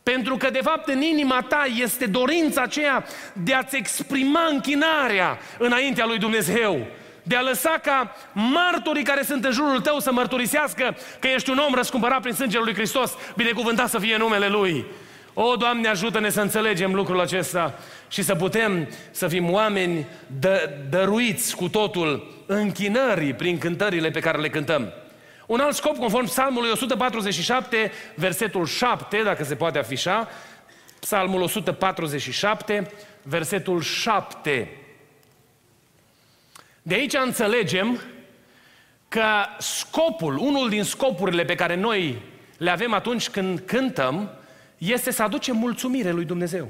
Pentru 0.02 0.36
că, 0.36 0.50
de 0.50 0.60
fapt, 0.62 0.88
în 0.88 1.00
inima 1.00 1.44
ta 1.48 1.64
este 1.82 2.06
dorința 2.06 2.62
aceea 2.62 3.04
de 3.32 3.54
a-ți 3.54 3.76
exprima 3.76 4.46
închinarea 4.50 5.38
înaintea 5.58 6.06
lui 6.06 6.18
Dumnezeu. 6.18 6.86
De 7.22 7.36
a 7.36 7.42
lăsa 7.42 7.80
ca 7.82 8.16
martorii 8.32 9.04
care 9.04 9.22
sunt 9.22 9.44
în 9.44 9.52
jurul 9.52 9.80
tău 9.80 9.98
să 9.98 10.12
mărturisească 10.12 10.96
că 11.18 11.28
ești 11.28 11.50
un 11.50 11.58
om 11.58 11.74
răscumpărat 11.74 12.20
prin 12.20 12.34
sângele 12.34 12.64
lui 12.64 12.74
Hristos, 12.74 13.12
binecuvântat 13.36 13.88
să 13.88 13.98
fie 13.98 14.16
numele 14.16 14.48
Lui. 14.48 14.84
O, 15.34 15.56
Doamne, 15.56 15.88
ajută-ne 15.88 16.30
să 16.30 16.40
înțelegem 16.40 16.94
lucrul 16.94 17.20
acesta 17.20 17.74
și 18.08 18.22
să 18.22 18.34
putem 18.34 18.88
să 19.10 19.28
fim 19.28 19.52
oameni 19.52 20.06
dă, 20.40 20.70
dăruiți 20.90 21.56
cu 21.56 21.68
totul 21.68 22.42
închinării 22.46 23.34
prin 23.34 23.58
cântările 23.58 24.10
pe 24.10 24.20
care 24.20 24.38
le 24.38 24.48
cântăm. 24.48 24.92
Un 25.50 25.60
alt 25.60 25.74
scop, 25.74 25.96
conform 25.96 26.24
Psalmului 26.24 26.70
147, 26.70 27.92
versetul 28.14 28.66
7, 28.66 29.22
dacă 29.22 29.44
se 29.44 29.54
poate 29.54 29.78
afișa, 29.78 30.28
Psalmul 31.00 31.42
147, 31.42 32.92
versetul 33.22 33.80
7. 33.80 34.76
De 36.82 36.94
aici 36.94 37.14
înțelegem 37.14 38.00
că 39.08 39.24
scopul, 39.58 40.36
unul 40.36 40.68
din 40.68 40.84
scopurile 40.84 41.44
pe 41.44 41.54
care 41.54 41.74
noi 41.74 42.22
le 42.56 42.70
avem 42.70 42.92
atunci 42.92 43.28
când 43.28 43.60
cântăm, 43.60 44.30
este 44.78 45.10
să 45.10 45.22
aducem 45.22 45.56
mulțumire 45.56 46.10
lui 46.10 46.24
Dumnezeu. 46.24 46.68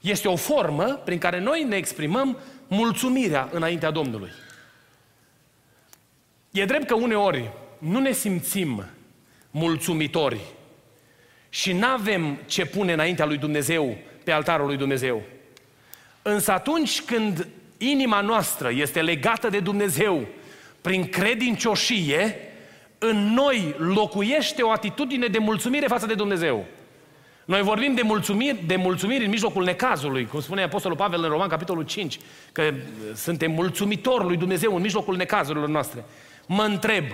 Este 0.00 0.28
o 0.28 0.36
formă 0.36 0.84
prin 0.84 1.18
care 1.18 1.40
noi 1.40 1.64
ne 1.64 1.76
exprimăm 1.76 2.38
mulțumirea 2.68 3.48
înaintea 3.52 3.90
Domnului. 3.90 4.30
E 6.50 6.64
drept 6.64 6.86
că 6.86 6.94
uneori 6.94 7.50
nu 7.78 7.98
ne 7.98 8.12
simțim 8.12 8.84
mulțumitori 9.50 10.40
și 11.48 11.72
nu 11.72 11.86
avem 11.86 12.38
ce 12.46 12.64
pune 12.64 12.92
înaintea 12.92 13.24
lui 13.24 13.36
Dumnezeu 13.36 13.96
pe 14.24 14.32
altarul 14.32 14.66
lui 14.66 14.76
Dumnezeu. 14.76 15.22
Însă 16.22 16.52
atunci 16.52 17.02
când 17.02 17.48
inima 17.78 18.20
noastră 18.20 18.70
este 18.74 19.02
legată 19.02 19.48
de 19.48 19.60
Dumnezeu 19.60 20.26
prin 20.80 21.08
credincioșie, 21.08 22.36
în 22.98 23.32
noi 23.34 23.74
locuiește 23.78 24.62
o 24.62 24.70
atitudine 24.70 25.26
de 25.26 25.38
mulțumire 25.38 25.86
față 25.86 26.06
de 26.06 26.14
Dumnezeu. 26.14 26.66
Noi 27.44 27.62
vorbim 27.62 27.94
de 27.94 28.02
mulțumiri, 28.02 28.64
de 28.66 28.76
mulțumiri 28.76 29.24
în 29.24 29.30
mijlocul 29.30 29.64
necazului, 29.64 30.26
cum 30.26 30.40
spune 30.40 30.62
Apostolul 30.62 30.96
Pavel 30.96 31.22
în 31.22 31.28
Roman, 31.28 31.48
capitolul 31.48 31.84
5, 31.84 32.18
că 32.52 32.74
suntem 33.14 33.50
mulțumitori 33.50 34.24
lui 34.24 34.36
Dumnezeu 34.36 34.74
în 34.74 34.82
mijlocul 34.82 35.16
necazurilor 35.16 35.68
noastre. 35.68 36.04
Mă 36.46 36.62
întreb, 36.62 37.04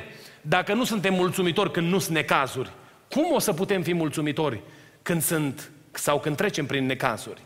dacă 0.42 0.74
nu 0.74 0.84
suntem 0.84 1.14
mulțumitori 1.14 1.70
când 1.70 1.90
nu 1.90 1.98
sunt 1.98 2.14
necazuri, 2.14 2.70
cum 3.10 3.32
o 3.32 3.38
să 3.38 3.52
putem 3.52 3.82
fi 3.82 3.92
mulțumitori 3.94 4.60
când 5.02 5.22
sunt 5.22 5.70
sau 5.90 6.20
când 6.20 6.36
trecem 6.36 6.66
prin 6.66 6.86
necazuri? 6.86 7.40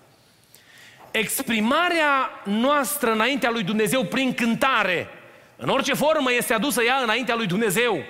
Exprimarea 1.11 2.31
noastră 2.45 3.13
înaintea 3.13 3.51
lui 3.51 3.63
Dumnezeu 3.63 4.05
prin 4.05 4.35
cântare, 4.35 5.09
în 5.57 5.69
orice 5.69 5.95
formă 5.95 6.33
este 6.33 6.55
adusă 6.55 6.83
ea 6.83 6.97
înaintea 7.03 7.35
lui 7.35 7.47
Dumnezeu, 7.47 8.03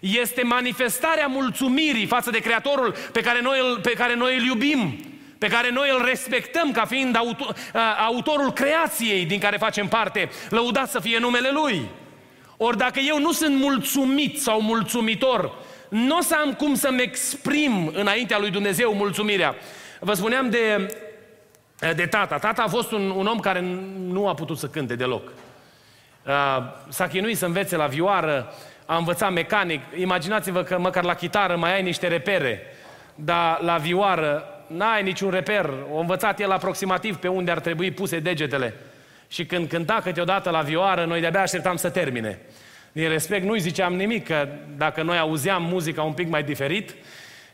este 0.00 0.42
manifestarea 0.42 1.26
mulțumirii 1.26 2.06
față 2.06 2.30
de 2.30 2.38
Creatorul 2.38 2.94
pe 3.12 3.20
care 3.20 3.40
noi 3.40 3.58
îl, 3.58 3.80
pe 3.80 3.90
care 3.90 4.14
noi 4.14 4.36
îl 4.36 4.44
iubim, 4.44 5.04
pe 5.38 5.48
care 5.48 5.70
noi 5.70 5.88
îl 5.90 6.04
respectăm 6.04 6.72
ca 6.72 6.84
fiind 6.84 7.16
autor, 7.16 7.54
autorul 8.06 8.52
creației 8.52 9.24
din 9.24 9.38
care 9.38 9.56
facem 9.56 9.88
parte. 9.88 10.30
Lăudat 10.48 10.90
să 10.90 11.00
fie 11.00 11.18
numele 11.18 11.50
Lui. 11.50 11.88
Ori 12.64 12.76
dacă 12.76 13.00
eu 13.00 13.18
nu 13.18 13.32
sunt 13.32 13.56
mulțumit 13.56 14.40
sau 14.40 14.60
mulțumitor, 14.60 15.52
nu 15.88 16.16
o 16.16 16.20
să 16.20 16.36
am 16.44 16.52
cum 16.52 16.74
să-mi 16.74 17.02
exprim 17.02 17.92
înaintea 17.94 18.38
lui 18.38 18.50
Dumnezeu 18.50 18.94
mulțumirea. 18.94 19.54
Vă 20.00 20.14
spuneam 20.14 20.50
de, 20.50 20.94
de 21.94 22.06
tata. 22.06 22.38
Tata 22.38 22.62
a 22.62 22.68
fost 22.68 22.92
un, 22.92 23.10
un 23.10 23.26
om 23.26 23.38
care 23.38 23.60
nu 23.98 24.28
a 24.28 24.34
putut 24.34 24.58
să 24.58 24.66
cânte 24.66 24.94
deloc. 24.94 25.32
S-a 26.88 27.06
chinuit 27.06 27.36
să 27.36 27.46
învețe 27.46 27.76
la 27.76 27.86
vioară, 27.86 28.54
a 28.86 28.96
învățat 28.96 29.32
mecanic. 29.32 29.80
Imaginați-vă 29.98 30.62
că 30.62 30.78
măcar 30.78 31.04
la 31.04 31.14
chitară 31.14 31.56
mai 31.56 31.74
ai 31.74 31.82
niște 31.82 32.08
repere, 32.08 32.62
dar 33.14 33.60
la 33.60 33.76
vioară 33.76 34.44
n-ai 34.66 35.02
niciun 35.02 35.30
reper. 35.30 35.70
O 35.92 35.98
învățat 35.98 36.40
el 36.40 36.50
aproximativ 36.50 37.16
pe 37.16 37.28
unde 37.28 37.50
ar 37.50 37.60
trebui 37.60 37.90
puse 37.90 38.18
degetele. 38.18 38.74
Și 39.32 39.46
când 39.46 39.68
cânta 39.68 40.00
câteodată 40.02 40.50
la 40.50 40.60
vioară, 40.60 41.04
noi 41.04 41.20
de-abia 41.20 41.40
așteptam 41.40 41.76
să 41.76 41.90
termine. 41.90 42.38
Din 42.92 43.08
respect 43.08 43.44
nu-i 43.44 43.60
ziceam 43.60 43.94
nimic, 43.94 44.26
că 44.26 44.48
dacă 44.76 45.02
noi 45.02 45.18
auzeam 45.18 45.62
muzica 45.62 46.02
un 46.02 46.12
pic 46.12 46.28
mai 46.28 46.42
diferit, 46.42 46.94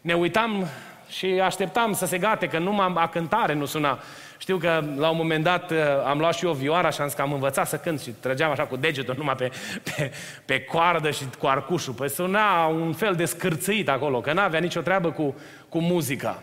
ne 0.00 0.14
uitam 0.14 0.66
și 1.08 1.26
așteptam 1.26 1.92
să 1.92 2.06
se 2.06 2.18
gate, 2.18 2.46
că 2.46 2.58
numai 2.58 2.92
a 2.94 3.08
cântare 3.08 3.54
nu 3.54 3.64
suna. 3.64 3.98
Știu 4.38 4.56
că 4.56 4.84
la 4.96 5.08
un 5.08 5.16
moment 5.16 5.44
dat 5.44 5.70
uh, 5.70 5.78
am 6.06 6.18
luat 6.18 6.34
și 6.34 6.44
eu 6.44 6.52
vioara 6.52 6.90
și 6.90 7.00
am 7.00 7.06
zis 7.06 7.16
că 7.16 7.22
am 7.22 7.32
învățat 7.32 7.68
să 7.68 7.76
cânt 7.76 8.00
și 8.00 8.10
trăgeam 8.10 8.50
așa 8.50 8.66
cu 8.66 8.76
degetul 8.76 9.14
numai 9.18 9.34
pe, 9.34 9.50
pe, 9.82 10.12
pe 10.44 10.60
coardă 10.60 11.10
și 11.10 11.24
cu 11.38 11.46
arcușul. 11.46 11.94
Păi 11.94 12.10
suna 12.10 12.66
un 12.66 12.92
fel 12.92 13.14
de 13.14 13.24
scârțâit 13.24 13.88
acolo, 13.88 14.20
că 14.20 14.32
n-avea 14.32 14.60
nicio 14.60 14.80
treabă 14.80 15.10
cu, 15.10 15.36
cu 15.68 15.80
muzica. 15.80 16.42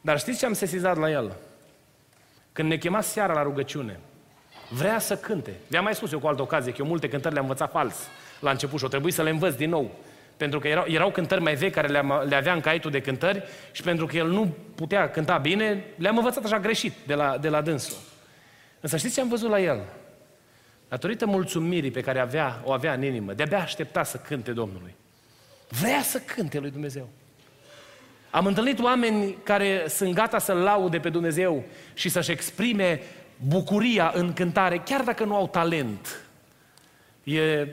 Dar 0.00 0.18
știți 0.18 0.38
ce 0.38 0.46
am 0.46 0.52
sesizat 0.52 0.96
la 0.96 1.10
el? 1.10 1.32
Când 2.52 2.68
ne 2.68 2.76
chema 2.76 3.00
seara 3.00 3.32
la 3.32 3.42
rugăciune, 3.42 4.00
vrea 4.72 4.98
să 4.98 5.16
cânte. 5.16 5.54
Vi-am 5.66 5.84
mai 5.84 5.94
spus 5.94 6.12
eu 6.12 6.18
cu 6.18 6.26
altă 6.26 6.42
ocazie 6.42 6.72
că 6.72 6.78
eu 6.80 6.86
multe 6.86 7.08
cântări 7.08 7.34
le-am 7.34 7.46
învățat 7.46 7.70
fals 7.70 7.96
la 8.40 8.50
început 8.50 8.78
și 8.78 8.84
o 8.84 8.88
trebuie 8.88 9.12
să 9.12 9.22
le 9.22 9.30
învăț 9.30 9.54
din 9.54 9.70
nou. 9.70 9.90
Pentru 10.36 10.58
că 10.58 10.68
erau, 10.68 10.84
erau 10.88 11.10
cântări 11.10 11.40
mai 11.40 11.54
vechi 11.54 11.72
care 11.72 11.88
le, 11.88 12.02
le 12.28 12.34
avea 12.34 12.52
în 12.52 12.60
caietul 12.60 12.90
de 12.90 13.00
cântări 13.00 13.42
și 13.72 13.82
pentru 13.82 14.06
că 14.06 14.16
el 14.16 14.28
nu 14.28 14.54
putea 14.74 15.10
cânta 15.10 15.38
bine, 15.38 15.84
le-am 15.96 16.16
învățat 16.16 16.44
așa 16.44 16.58
greșit 16.58 16.92
de 17.06 17.14
la, 17.14 17.38
de 17.38 17.48
la 17.48 17.60
dânsul. 17.60 17.96
Însă 18.80 18.96
știți 18.96 19.14
ce 19.14 19.20
am 19.20 19.28
văzut 19.28 19.50
la 19.50 19.60
el? 19.60 19.80
Datorită 20.88 21.26
mulțumirii 21.26 21.90
pe 21.90 22.00
care 22.00 22.18
avea, 22.18 22.60
o 22.64 22.72
avea 22.72 22.92
în 22.92 23.02
inimă, 23.02 23.32
de-abia 23.32 23.58
aștepta 23.58 24.02
să 24.02 24.16
cânte 24.16 24.52
Domnului. 24.52 24.94
Vrea 25.68 26.02
să 26.02 26.18
cânte 26.18 26.58
lui 26.58 26.70
Dumnezeu. 26.70 27.08
Am 28.30 28.46
întâlnit 28.46 28.80
oameni 28.80 29.36
care 29.42 29.84
sunt 29.88 30.14
gata 30.14 30.38
să-L 30.38 30.56
laude 30.56 30.98
pe 30.98 31.08
Dumnezeu 31.08 31.64
și 31.94 32.08
să-și 32.08 32.30
exprime 32.30 33.00
bucuria 33.46 34.12
în 34.14 34.32
cântare, 34.32 34.78
chiar 34.78 35.02
dacă 35.02 35.24
nu 35.24 35.34
au 35.34 35.48
talent. 35.48 36.24
E 37.24 37.68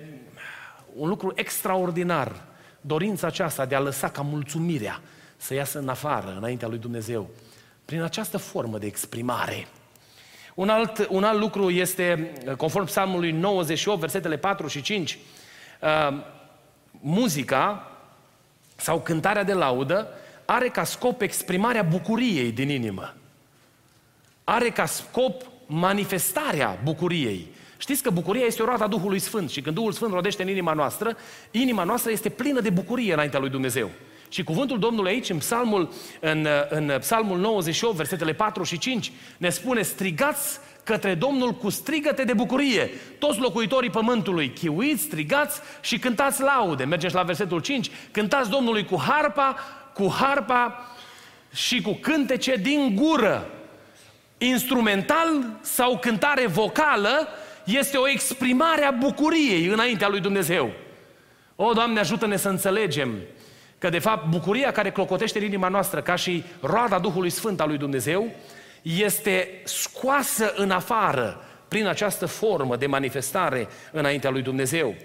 un 0.95 1.07
lucru 1.07 1.31
extraordinar 1.35 2.43
dorința 2.81 3.27
aceasta 3.27 3.65
de 3.65 3.75
a 3.75 3.79
lăsa 3.79 4.09
ca 4.09 4.21
mulțumirea 4.21 5.01
să 5.37 5.53
iasă 5.53 5.79
în 5.79 5.89
afară, 5.89 6.35
înaintea 6.37 6.67
lui 6.67 6.77
Dumnezeu, 6.77 7.29
prin 7.85 8.01
această 8.01 8.37
formă 8.37 8.77
de 8.77 8.85
exprimare. 8.85 9.67
Un 10.55 10.69
alt, 10.69 11.07
un 11.09 11.23
alt 11.23 11.39
lucru 11.39 11.69
este, 11.69 12.33
conform 12.57 12.85
psalmului 12.85 13.31
98, 13.31 13.99
versetele 13.99 14.37
4 14.37 14.67
și 14.67 14.81
5, 14.81 15.19
uh, 15.81 16.23
muzica 16.91 17.91
sau 18.75 18.99
cântarea 18.99 19.43
de 19.43 19.53
laudă 19.53 20.07
are 20.45 20.67
ca 20.67 20.83
scop 20.83 21.21
exprimarea 21.21 21.83
bucuriei 21.83 22.51
din 22.51 22.69
inimă. 22.69 23.13
Are 24.43 24.69
ca 24.69 24.85
scop 24.85 25.43
manifestarea 25.71 26.79
bucuriei. 26.83 27.47
Știți 27.77 28.03
că 28.03 28.09
bucuria 28.09 28.45
este 28.45 28.61
o 28.61 28.65
roadă 28.65 28.83
a 28.83 28.87
Duhului 28.87 29.19
Sfânt 29.19 29.49
și 29.49 29.61
când 29.61 29.75
Duhul 29.75 29.91
Sfânt 29.91 30.13
rodește 30.13 30.41
în 30.41 30.49
inima 30.49 30.73
noastră, 30.73 31.17
inima 31.51 31.83
noastră 31.83 32.11
este 32.11 32.29
plină 32.29 32.59
de 32.59 32.69
bucurie 32.69 33.13
înaintea 33.13 33.39
lui 33.39 33.49
Dumnezeu. 33.49 33.89
Și 34.29 34.43
cuvântul 34.43 34.79
Domnului 34.79 35.11
aici, 35.11 35.29
în 35.29 35.37
psalmul, 35.37 35.93
în, 36.19 36.47
în 36.69 36.91
psalmul 36.99 37.37
98, 37.37 37.95
versetele 37.95 38.33
4 38.33 38.63
și 38.63 38.77
5, 38.77 39.11
ne 39.37 39.49
spune, 39.49 39.81
strigați 39.81 40.59
către 40.83 41.13
Domnul 41.13 41.51
cu 41.51 41.69
strigăte 41.69 42.23
de 42.23 42.33
bucurie. 42.33 42.89
Toți 43.19 43.39
locuitorii 43.39 43.89
pământului, 43.89 44.53
chiuiți, 44.53 45.01
strigați 45.01 45.59
și 45.81 45.99
cântați 45.99 46.41
laude. 46.41 46.83
Mergeți 46.83 47.13
la 47.13 47.23
versetul 47.23 47.59
5, 47.59 47.91
cântați 48.11 48.49
Domnului 48.49 48.85
cu 48.85 49.01
harpa, 49.07 49.55
cu 49.93 50.15
harpa 50.19 50.87
și 51.53 51.81
cu 51.81 51.97
cântece 52.01 52.55
din 52.55 52.95
gură. 52.95 53.58
Instrumental 54.41 55.59
sau 55.61 55.97
cântare 55.97 56.47
vocală 56.47 57.27
este 57.63 57.97
o 57.97 58.09
exprimare 58.09 58.83
a 58.83 58.91
bucuriei 58.91 59.65
înaintea 59.65 60.07
lui 60.07 60.19
Dumnezeu. 60.19 60.71
O, 61.55 61.73
Doamne, 61.73 61.99
ajută-ne 61.99 62.37
să 62.37 62.49
înțelegem 62.49 63.13
că, 63.77 63.89
de 63.89 63.99
fapt, 63.99 64.27
bucuria 64.29 64.71
care 64.71 64.91
clocotește 64.91 65.39
în 65.39 65.45
inima 65.45 65.67
noastră, 65.67 66.01
ca 66.01 66.15
și 66.15 66.43
roada 66.61 66.99
Duhului 66.99 67.29
Sfânt 67.29 67.61
al 67.61 67.67
lui 67.67 67.77
Dumnezeu, 67.77 68.31
este 68.81 69.61
scoasă 69.63 70.53
în 70.55 70.71
afară 70.71 71.43
prin 71.67 71.87
această 71.87 72.25
formă 72.25 72.75
de 72.75 72.85
manifestare 72.85 73.67
înaintea 73.91 74.29
lui 74.29 74.41
Dumnezeu. 74.41 74.95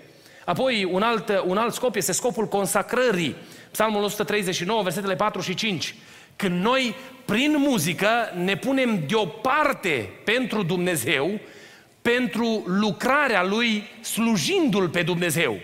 Apoi, 0.44 0.84
un 0.84 1.02
alt, 1.02 1.42
un 1.46 1.56
alt 1.56 1.74
scop 1.74 1.96
este 1.96 2.12
scopul 2.12 2.46
consacrării. 2.46 3.36
Psalmul 3.70 4.02
139, 4.02 4.82
versetele 4.82 5.16
4 5.16 5.40
și 5.40 5.54
5. 5.54 5.94
Când 6.36 6.62
noi, 6.62 6.94
prin 7.24 7.54
muzică, 7.58 8.08
ne 8.44 8.56
punem 8.56 9.04
deoparte 9.08 10.10
pentru 10.24 10.62
Dumnezeu, 10.62 11.40
pentru 12.02 12.62
lucrarea 12.66 13.44
Lui, 13.44 13.82
slujindu-L 14.00 14.88
pe 14.88 15.02
Dumnezeu. 15.02 15.58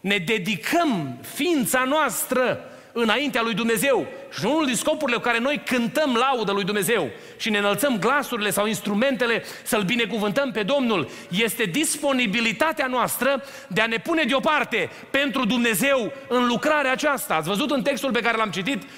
Ne 0.00 0.16
dedicăm 0.16 1.18
ființa 1.34 1.84
noastră 1.84 2.68
înaintea 2.94 3.42
lui 3.42 3.54
Dumnezeu. 3.54 4.06
Și 4.38 4.44
unul 4.44 4.66
din 4.66 4.74
scopurile 4.74 5.16
cu 5.16 5.22
care 5.22 5.38
noi 5.38 5.62
cântăm 5.66 6.14
laudă 6.14 6.52
lui 6.52 6.64
Dumnezeu 6.64 7.10
și 7.36 7.50
ne 7.50 7.58
înălțăm 7.58 7.98
glasurile 7.98 8.50
sau 8.50 8.66
instrumentele 8.66 9.42
să-L 9.62 9.82
binecuvântăm 9.82 10.50
pe 10.50 10.62
Domnul, 10.62 11.08
este 11.30 11.64
disponibilitatea 11.64 12.86
noastră 12.86 13.42
de 13.68 13.80
a 13.80 13.86
ne 13.86 13.96
pune 13.96 14.22
deoparte 14.22 14.90
pentru 15.10 15.44
Dumnezeu 15.44 16.12
în 16.28 16.46
lucrarea 16.46 16.92
aceasta. 16.92 17.34
Ați 17.34 17.48
văzut 17.48 17.70
în 17.70 17.82
textul 17.82 18.10
pe 18.10 18.20
care 18.20 18.36
l-am 18.36 18.50
citit 18.50 18.82
că 18.82 18.88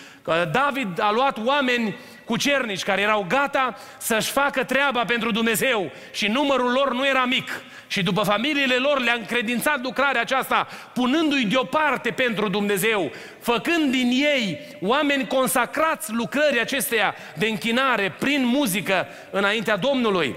David 0.52 1.00
a 1.00 1.10
luat 1.10 1.38
oameni 1.44 1.96
cu 2.24 2.36
cernici 2.36 2.82
care 2.82 3.00
erau 3.00 3.26
gata 3.28 3.76
să-și 3.98 4.30
facă 4.30 4.64
treaba 4.64 5.04
pentru 5.04 5.30
Dumnezeu 5.30 5.90
și 6.12 6.26
numărul 6.26 6.72
lor 6.72 6.92
nu 6.92 7.06
era 7.06 7.24
mic. 7.24 7.48
Și 7.86 8.02
după 8.02 8.22
familiile 8.22 8.74
lor 8.74 9.00
le-a 9.00 9.14
încredințat 9.14 9.82
lucrarea 9.82 10.20
aceasta, 10.20 10.68
punându-i 10.94 11.44
deoparte 11.44 12.10
pentru 12.10 12.48
Dumnezeu, 12.48 13.10
făcând 13.40 13.90
din 13.90 14.10
ei 14.10 14.60
oameni 14.80 15.26
consacrați 15.26 16.12
lucrării 16.12 16.60
acesteia 16.60 17.14
de 17.34 17.46
închinare 17.46 18.14
prin 18.18 18.44
muzică 18.44 19.06
înaintea 19.30 19.76
Domnului. 19.76 20.36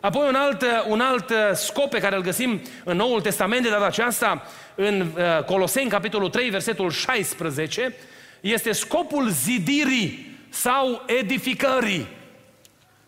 Apoi 0.00 0.28
un 0.28 0.34
alt, 0.34 0.64
un 0.86 1.00
alt 1.00 1.32
scop 1.54 1.90
pe 1.90 1.98
care 1.98 2.16
îl 2.16 2.22
găsim 2.22 2.60
în 2.84 2.96
Noul 2.96 3.20
Testament 3.20 3.62
de 3.62 3.68
data 3.68 3.86
aceasta, 3.86 4.46
în 4.74 5.00
uh, 5.00 5.44
Coloseni, 5.44 5.90
capitolul 5.90 6.28
3, 6.28 6.50
versetul 6.50 6.90
16, 6.90 7.94
este 8.40 8.72
scopul 8.72 9.28
zidirii 9.28 10.36
sau 10.48 11.02
edificării. 11.06 12.06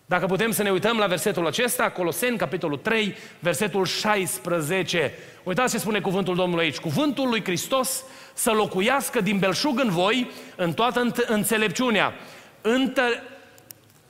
Dacă 0.07 0.27
putem 0.27 0.51
să 0.51 0.63
ne 0.63 0.71
uităm 0.71 0.97
la 0.97 1.07
versetul 1.07 1.47
acesta, 1.47 1.91
Coloseni, 1.91 2.37
capitolul 2.37 2.79
3, 2.79 3.15
versetul 3.39 3.85
16. 3.85 5.13
Uitați 5.43 5.73
ce 5.73 5.79
spune 5.79 6.01
cuvântul 6.01 6.35
Domnului 6.35 6.65
aici. 6.65 6.79
Cuvântul 6.79 7.29
lui 7.29 7.45
Hristos 7.45 8.05
să 8.35 8.51
locuiască 8.51 9.21
din 9.21 9.39
belșug 9.39 9.81
în 9.81 9.91
voi, 9.91 10.31
în 10.57 10.73
toată 10.73 11.13
înțelepciunea. 11.27 12.13
Întă... 12.61 13.03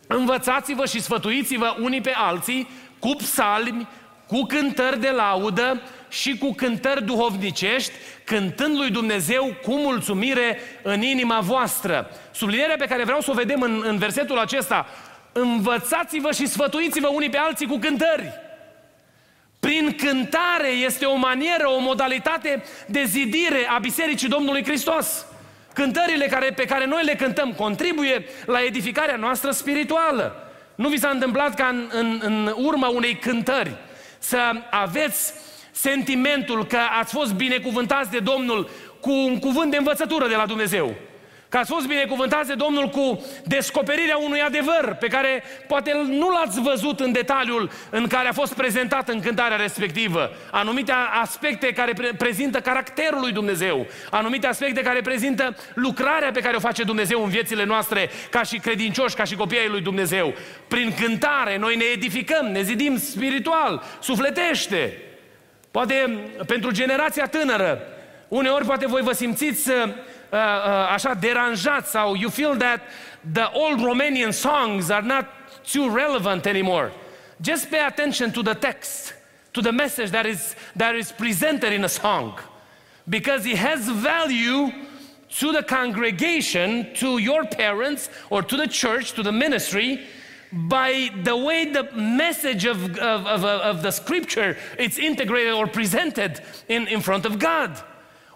Învățați-vă 0.06 0.86
și 0.86 1.00
sfătuiți-vă 1.00 1.76
unii 1.80 2.00
pe 2.00 2.12
alții 2.14 2.68
cu 2.98 3.14
psalmi, 3.16 3.88
cu 4.26 4.42
cântări 4.42 5.00
de 5.00 5.10
laudă 5.10 5.82
și 6.10 6.38
cu 6.38 6.52
cântări 6.52 7.04
duhovnicești, 7.04 7.92
cântând 8.24 8.76
lui 8.76 8.90
Dumnezeu 8.90 9.56
cu 9.62 9.74
mulțumire 9.74 10.58
în 10.82 11.02
inima 11.02 11.40
voastră. 11.40 12.10
Sublinierea 12.30 12.76
pe 12.78 12.86
care 12.86 13.04
vreau 13.04 13.20
să 13.20 13.30
o 13.30 13.34
vedem 13.34 13.62
în, 13.62 13.82
în 13.86 13.98
versetul 13.98 14.38
acesta, 14.38 14.86
învățați-vă 15.32 16.32
și 16.32 16.46
sfătuiți-vă 16.46 17.08
unii 17.08 17.30
pe 17.30 17.36
alții 17.36 17.66
cu 17.66 17.76
cântări. 17.76 18.32
Prin 19.60 19.96
cântare 19.96 20.68
este 20.84 21.04
o 21.04 21.16
manieră, 21.16 21.68
o 21.68 21.80
modalitate 21.80 22.62
de 22.86 23.04
zidire 23.04 23.66
a 23.68 23.78
Bisericii 23.78 24.28
Domnului 24.28 24.64
Hristos. 24.64 25.26
Cântările 25.74 26.26
care, 26.26 26.50
pe 26.50 26.64
care 26.64 26.86
noi 26.86 27.04
le 27.04 27.14
cântăm 27.14 27.52
contribuie 27.52 28.24
la 28.46 28.62
edificarea 28.62 29.16
noastră 29.16 29.50
spirituală. 29.50 30.52
Nu 30.74 30.88
vi 30.88 30.98
s-a 30.98 31.08
întâmplat 31.08 31.54
ca 31.54 31.66
în, 31.66 31.88
în, 31.92 32.20
în 32.22 32.54
urma 32.56 32.88
unei 32.88 33.16
cântări 33.16 33.76
să 34.18 34.38
aveți 34.70 35.32
sentimentul 35.80 36.66
că 36.66 36.78
ați 37.00 37.12
fost 37.12 37.32
binecuvântați 37.32 38.10
de 38.10 38.18
Domnul 38.18 38.70
cu 39.00 39.10
un 39.10 39.38
cuvânt 39.38 39.70
de 39.70 39.76
învățătură 39.76 40.28
de 40.28 40.34
la 40.34 40.46
Dumnezeu. 40.46 40.94
Că 41.48 41.56
ați 41.56 41.70
fost 41.70 41.86
binecuvântați 41.86 42.48
de 42.48 42.54
Domnul 42.54 42.88
cu 42.88 43.24
descoperirea 43.44 44.16
unui 44.16 44.40
adevăr 44.40 44.96
pe 45.00 45.06
care 45.06 45.42
poate 45.68 45.92
nu 46.08 46.30
l-ați 46.30 46.60
văzut 46.60 47.00
în 47.00 47.12
detaliul 47.12 47.70
în 47.90 48.06
care 48.06 48.28
a 48.28 48.32
fost 48.32 48.54
prezentat 48.54 49.08
în 49.08 49.20
cântarea 49.20 49.56
respectivă. 49.56 50.30
Anumite 50.50 50.92
aspecte 51.22 51.72
care 51.72 51.92
pre- 51.92 52.12
prezintă 52.18 52.60
caracterul 52.60 53.20
lui 53.20 53.32
Dumnezeu, 53.32 53.86
anumite 54.10 54.46
aspecte 54.46 54.82
care 54.82 55.00
prezintă 55.00 55.56
lucrarea 55.74 56.30
pe 56.30 56.40
care 56.40 56.56
o 56.56 56.60
face 56.60 56.82
Dumnezeu 56.82 57.22
în 57.22 57.28
viețile 57.28 57.64
noastre 57.64 58.10
ca 58.30 58.42
și 58.42 58.58
credincioși, 58.58 59.14
ca 59.14 59.24
și 59.24 59.34
copii 59.34 59.58
ai 59.58 59.68
lui 59.68 59.80
Dumnezeu. 59.80 60.34
Prin 60.68 60.94
cântare 61.00 61.58
noi 61.58 61.76
ne 61.76 61.84
edificăm, 61.84 62.46
ne 62.46 62.62
zidim 62.62 62.98
spiritual, 62.98 63.82
sufletește. 64.00 65.09
Poate 65.70 65.94
pentru 66.46 66.70
generația 66.70 67.26
tânără, 67.26 67.82
uneori 68.28 68.66
poate 68.66 68.86
voi 68.86 69.02
vă 69.02 69.12
simțiți 69.12 69.70
Uh, 70.32 70.36
uh, 70.36 70.92
așa 70.92 71.14
deranjat 71.14 71.88
sau 71.88 72.14
you 72.14 72.30
feel 72.30 72.56
that 72.56 72.80
the 73.32 73.48
old 73.52 73.80
Romanian 73.80 74.30
songs 74.30 74.90
are 74.90 75.06
not 75.06 75.26
too 75.72 75.88
relevant 75.88 76.46
anymore. 76.46 76.92
Just 77.40 77.68
pay 77.68 77.80
attention 77.80 78.30
to 78.30 78.42
the 78.42 78.54
text, 78.54 79.14
to 79.50 79.60
the 79.60 79.72
message 79.72 80.10
that 80.10 80.26
is, 80.26 80.54
that 80.76 80.94
is 80.94 81.10
presented 81.10 81.72
in 81.72 81.82
a 81.82 81.88
song. 81.88 82.38
Because 83.08 83.44
it 83.44 83.56
has 83.56 83.88
value 83.88 84.70
to 85.40 85.52
the 85.52 85.64
congregation, 85.64 86.86
to 86.94 87.18
your 87.18 87.44
parents, 87.44 88.08
or 88.28 88.42
to 88.42 88.56
the 88.56 88.68
church, 88.68 89.14
to 89.14 89.22
the 89.22 89.32
ministry, 89.32 90.06
by 90.52 91.12
the 91.22 91.34
way 91.34 91.66
the 91.66 91.88
message 91.94 92.64
of, 92.64 92.76
of, 92.98 93.26
of, 93.26 93.44
of 93.44 93.82
the 93.82 93.90
scripture 93.90 94.56
it's 94.78 94.98
integrated 94.98 95.52
or 95.52 95.68
presented 95.68 96.42
in, 96.66 96.86
in 96.88 97.00
front 97.00 97.24
of 97.24 97.36
God. 97.36 97.84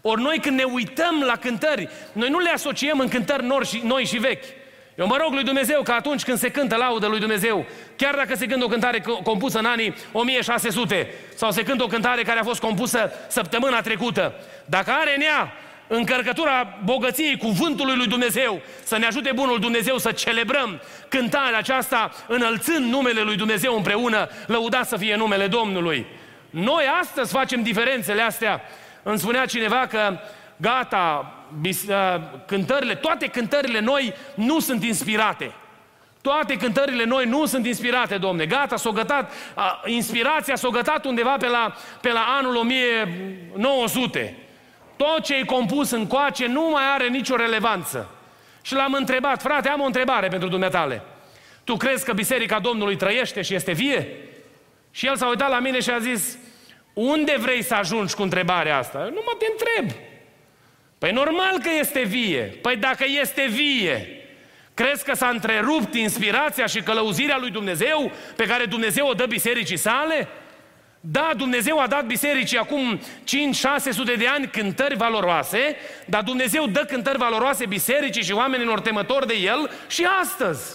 Ori 0.01 0.23
noi 0.23 0.39
când 0.39 0.57
ne 0.59 0.65
uităm 0.65 1.23
la 1.27 1.37
cântări, 1.37 1.89
noi 2.13 2.29
nu 2.29 2.39
le 2.39 2.51
asociem 2.51 2.99
în 2.99 3.09
cântări 3.09 3.45
noi 3.45 3.65
și, 3.65 3.83
noi 3.85 4.05
și 4.05 4.19
vechi. 4.19 4.45
Eu 4.95 5.07
mă 5.07 5.17
rog 5.17 5.33
lui 5.33 5.45
Dumnezeu 5.45 5.83
că 5.83 5.93
atunci 5.93 6.23
când 6.23 6.39
se 6.39 6.51
cântă 6.51 6.77
laudă 6.77 7.07
lui 7.07 7.19
Dumnezeu, 7.19 7.67
chiar 7.97 8.15
dacă 8.15 8.35
se 8.35 8.47
cântă 8.47 8.65
o 8.65 8.69
cântare 8.69 9.05
compusă 9.23 9.59
în 9.59 9.65
anii 9.65 9.95
1600 10.13 11.15
sau 11.35 11.51
se 11.51 11.63
cântă 11.63 11.83
o 11.83 11.87
cântare 11.87 12.23
care 12.23 12.41
a 12.41 12.45
fost 12.45 12.61
compusă 12.61 13.13
săptămâna 13.29 13.81
trecută, 13.81 14.35
dacă 14.65 14.91
are 14.91 15.15
în 15.15 15.23
ea 15.23 15.53
încărcătura 15.87 16.79
bogăției 16.85 17.37
cuvântului 17.37 17.97
lui 17.97 18.07
Dumnezeu, 18.07 18.61
să 18.83 18.99
ne 18.99 19.07
ajute 19.07 19.33
bunul 19.35 19.61
Dumnezeu 19.61 19.99
să 19.99 20.13
celebrăm 20.13 20.81
cântarea 21.09 21.59
aceasta 21.59 22.11
înălțând 22.29 22.91
numele 22.91 23.21
lui 23.21 23.37
Dumnezeu 23.37 23.77
împreună, 23.77 24.29
lăudat 24.47 24.89
să 24.89 24.97
fie 24.97 25.17
numele 25.17 25.47
Domnului. 25.47 26.07
Noi 26.51 26.85
astăzi 27.01 27.33
facem 27.33 27.63
diferențele 27.63 28.23
astea 28.23 28.61
îmi 29.03 29.19
spunea 29.19 29.47
cineva 29.47 29.87
că 29.87 30.19
gata, 30.57 31.35
ă, 31.91 32.21
cântările, 32.47 32.95
toate 32.95 33.27
cântările 33.27 33.81
noi 33.81 34.15
nu 34.35 34.61
sunt 34.61 34.85
inspirate. 34.85 35.53
Toate 36.21 36.57
cântările 36.57 37.05
noi 37.05 37.27
nu 37.27 37.47
sunt 37.47 37.67
inspirate, 37.67 38.17
domne. 38.17 38.47
Gata, 38.47 38.77
s-o 38.77 38.91
gătat, 38.91 39.33
inspirația 39.85 40.57
s-o 40.57 40.71
gătat 40.71 41.05
undeva 41.05 41.37
pe 41.37 41.49
la, 41.49 41.75
pe 42.01 42.13
la 42.13 42.25
anul 42.39 42.57
1900. 42.57 44.37
Tot 44.97 45.25
ce 45.25 45.35
e 45.35 45.45
compus 45.45 45.91
în 45.91 46.07
coace 46.07 46.47
nu 46.47 46.69
mai 46.71 46.83
are 46.95 47.09
nicio 47.09 47.37
relevanță. 47.37 48.09
Și 48.63 48.75
l-am 48.75 48.93
întrebat, 48.93 49.43
frate, 49.43 49.69
am 49.69 49.81
o 49.81 49.85
întrebare 49.85 50.29
pentru 50.29 50.49
dumneatale. 50.49 51.03
Tu 51.65 51.77
crezi 51.77 52.05
că 52.05 52.13
Biserica 52.13 52.59
Domnului 52.59 52.97
trăiește 52.97 53.43
și 53.43 53.55
este 53.55 53.73
vie? 53.73 54.09
Și 54.91 55.07
el 55.07 55.17
s-a 55.17 55.29
uitat 55.29 55.51
la 55.51 55.59
mine 55.59 55.81
și 55.81 55.91
a 55.91 55.99
zis, 55.99 56.39
unde 56.93 57.37
vrei 57.39 57.63
să 57.63 57.75
ajungi 57.75 58.15
cu 58.15 58.23
întrebarea 58.23 58.79
asta? 58.79 58.99
Nu 58.99 59.21
mă 59.25 59.33
te 59.39 59.47
întreb. 59.51 60.01
Păi 60.99 61.13
normal 61.13 61.59
că 61.63 61.71
este 61.79 62.03
vie. 62.03 62.41
Păi 62.41 62.77
dacă 62.77 63.05
este 63.21 63.47
vie, 63.51 64.25
crezi 64.75 65.05
că 65.05 65.15
s-a 65.15 65.29
întrerupt 65.29 65.95
inspirația 65.95 66.67
și 66.67 66.83
călăuzirea 66.83 67.39
lui 67.39 67.51
Dumnezeu 67.51 68.13
pe 68.37 68.45
care 68.45 68.65
Dumnezeu 68.65 69.07
o 69.07 69.13
dă 69.13 69.27
bisericii 69.27 69.77
sale? 69.77 70.29
Da, 71.11 71.31
Dumnezeu 71.37 71.79
a 71.79 71.87
dat 71.87 72.07
bisericii 72.07 72.59
acum 72.59 72.99
5-600 72.99 73.03
de 74.19 74.27
ani 74.27 74.47
cântări 74.47 74.97
valoroase, 74.97 75.77
dar 76.07 76.23
Dumnezeu 76.23 76.67
dă 76.67 76.85
cântări 76.89 77.19
valoroase 77.19 77.67
bisericii 77.67 78.23
și 78.23 78.33
oamenilor 78.33 78.81
temători 78.81 79.27
de 79.27 79.35
El 79.35 79.71
și 79.89 80.07
astăzi. 80.21 80.73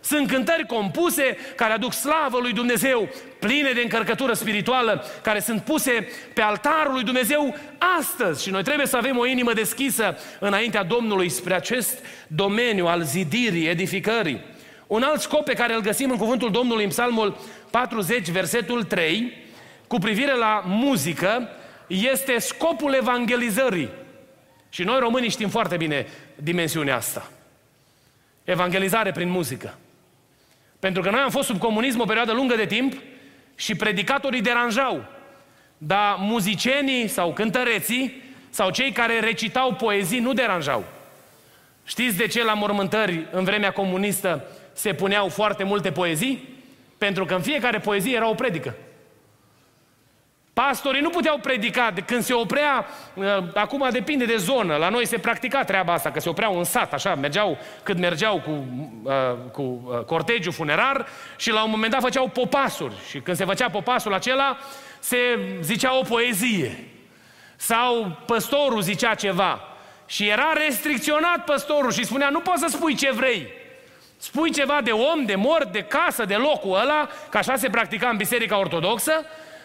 Sunt 0.00 0.28
cântări 0.28 0.66
compuse 0.66 1.36
care 1.56 1.72
aduc 1.72 1.92
slavă 1.92 2.38
lui 2.40 2.52
Dumnezeu, 2.52 3.08
pline 3.38 3.70
de 3.72 3.80
încărcătură 3.80 4.32
spirituală, 4.32 5.04
care 5.22 5.40
sunt 5.40 5.62
puse 5.62 6.08
pe 6.34 6.42
altarul 6.42 6.92
lui 6.92 7.04
Dumnezeu 7.04 7.56
astăzi. 7.98 8.42
Și 8.42 8.50
noi 8.50 8.62
trebuie 8.62 8.86
să 8.86 8.96
avem 8.96 9.18
o 9.18 9.26
inimă 9.26 9.52
deschisă 9.52 10.18
înaintea 10.38 10.82
Domnului 10.82 11.28
spre 11.28 11.54
acest 11.54 11.98
domeniu 12.26 12.86
al 12.86 13.02
zidirii, 13.02 13.68
edificării. 13.68 14.40
Un 14.86 15.02
alt 15.02 15.20
scop 15.20 15.44
pe 15.44 15.54
care 15.54 15.74
îl 15.74 15.80
găsim 15.80 16.10
în 16.10 16.16
cuvântul 16.16 16.50
Domnului 16.50 16.84
în 16.84 16.90
Psalmul 16.90 17.36
40, 17.70 18.28
versetul 18.28 18.82
3, 18.82 19.48
cu 19.90 19.98
privire 19.98 20.36
la 20.36 20.62
muzică, 20.66 21.48
este 21.86 22.38
scopul 22.38 22.94
evangelizării. 22.94 23.88
Și 24.68 24.82
noi 24.82 24.98
românii 24.98 25.30
știm 25.30 25.48
foarte 25.48 25.76
bine 25.76 26.06
dimensiunea 26.34 26.96
asta. 26.96 27.30
Evangelizare 28.44 29.12
prin 29.12 29.28
muzică. 29.28 29.78
Pentru 30.78 31.02
că 31.02 31.10
noi 31.10 31.20
am 31.20 31.30
fost 31.30 31.46
sub 31.48 31.58
comunism 31.58 32.00
o 32.00 32.04
perioadă 32.04 32.32
lungă 32.32 32.56
de 32.56 32.66
timp 32.66 32.92
și 33.54 33.74
predicatorii 33.74 34.40
deranjau. 34.40 35.04
Dar 35.78 36.16
muzicienii 36.18 37.08
sau 37.08 37.32
cântăreții 37.32 38.22
sau 38.50 38.70
cei 38.70 38.92
care 38.92 39.20
recitau 39.20 39.74
poezii 39.74 40.20
nu 40.20 40.32
deranjau. 40.32 40.84
Știți 41.84 42.16
de 42.16 42.26
ce 42.26 42.44
la 42.44 42.54
mormântări 42.54 43.26
în 43.30 43.44
vremea 43.44 43.72
comunistă 43.72 44.44
se 44.72 44.94
puneau 44.94 45.28
foarte 45.28 45.64
multe 45.64 45.92
poezii? 45.92 46.48
Pentru 46.98 47.24
că 47.24 47.34
în 47.34 47.42
fiecare 47.42 47.78
poezie 47.78 48.16
era 48.16 48.28
o 48.28 48.34
predică. 48.34 48.74
Pastorii 50.66 51.00
nu 51.00 51.10
puteau 51.10 51.38
predica 51.38 51.90
de 51.90 52.00
când 52.00 52.22
se 52.22 52.32
oprea, 52.32 52.86
uh, 53.14 53.24
acum 53.54 53.88
depinde 53.90 54.24
de 54.24 54.36
zonă, 54.36 54.76
la 54.76 54.88
noi 54.88 55.06
se 55.06 55.18
practica 55.18 55.64
treaba 55.64 55.92
asta, 55.92 56.10
că 56.10 56.20
se 56.20 56.28
opreau 56.28 56.58
în 56.58 56.64
sat, 56.64 56.92
așa, 56.92 57.14
mergeau, 57.14 57.58
cât 57.82 57.98
mergeau 57.98 58.40
cu, 58.40 58.64
uh, 59.02 59.12
cu 59.52 59.62
uh, 59.62 60.04
cortegiul 60.04 60.52
funerar 60.52 61.06
și 61.36 61.50
la 61.50 61.64
un 61.64 61.70
moment 61.70 61.92
dat 61.92 62.00
făceau 62.00 62.28
popasuri. 62.28 62.94
Și 63.08 63.18
când 63.18 63.36
se 63.36 63.44
făcea 63.44 63.70
popasul 63.70 64.14
acela, 64.14 64.58
se 64.98 65.16
zicea 65.60 65.98
o 65.98 66.02
poezie. 66.02 66.84
Sau 67.56 68.16
păstorul 68.26 68.80
zicea 68.80 69.14
ceva. 69.14 69.60
Și 70.06 70.28
era 70.28 70.52
restricționat 70.66 71.44
păstorul 71.44 71.92
și 71.92 72.04
spunea, 72.04 72.28
nu 72.28 72.40
poți 72.40 72.60
să 72.60 72.66
spui 72.68 72.94
ce 72.94 73.10
vrei, 73.10 73.48
spui 74.16 74.52
ceva 74.52 74.80
de 74.84 74.90
om, 74.90 75.24
de 75.24 75.34
mort, 75.34 75.72
de 75.72 75.82
casă, 75.82 76.24
de 76.24 76.34
locul 76.34 76.78
ăla, 76.80 77.08
că 77.28 77.38
așa 77.38 77.56
se 77.56 77.70
practica 77.70 78.08
în 78.08 78.16
Biserica 78.16 78.58
Ortodoxă, 78.58 79.24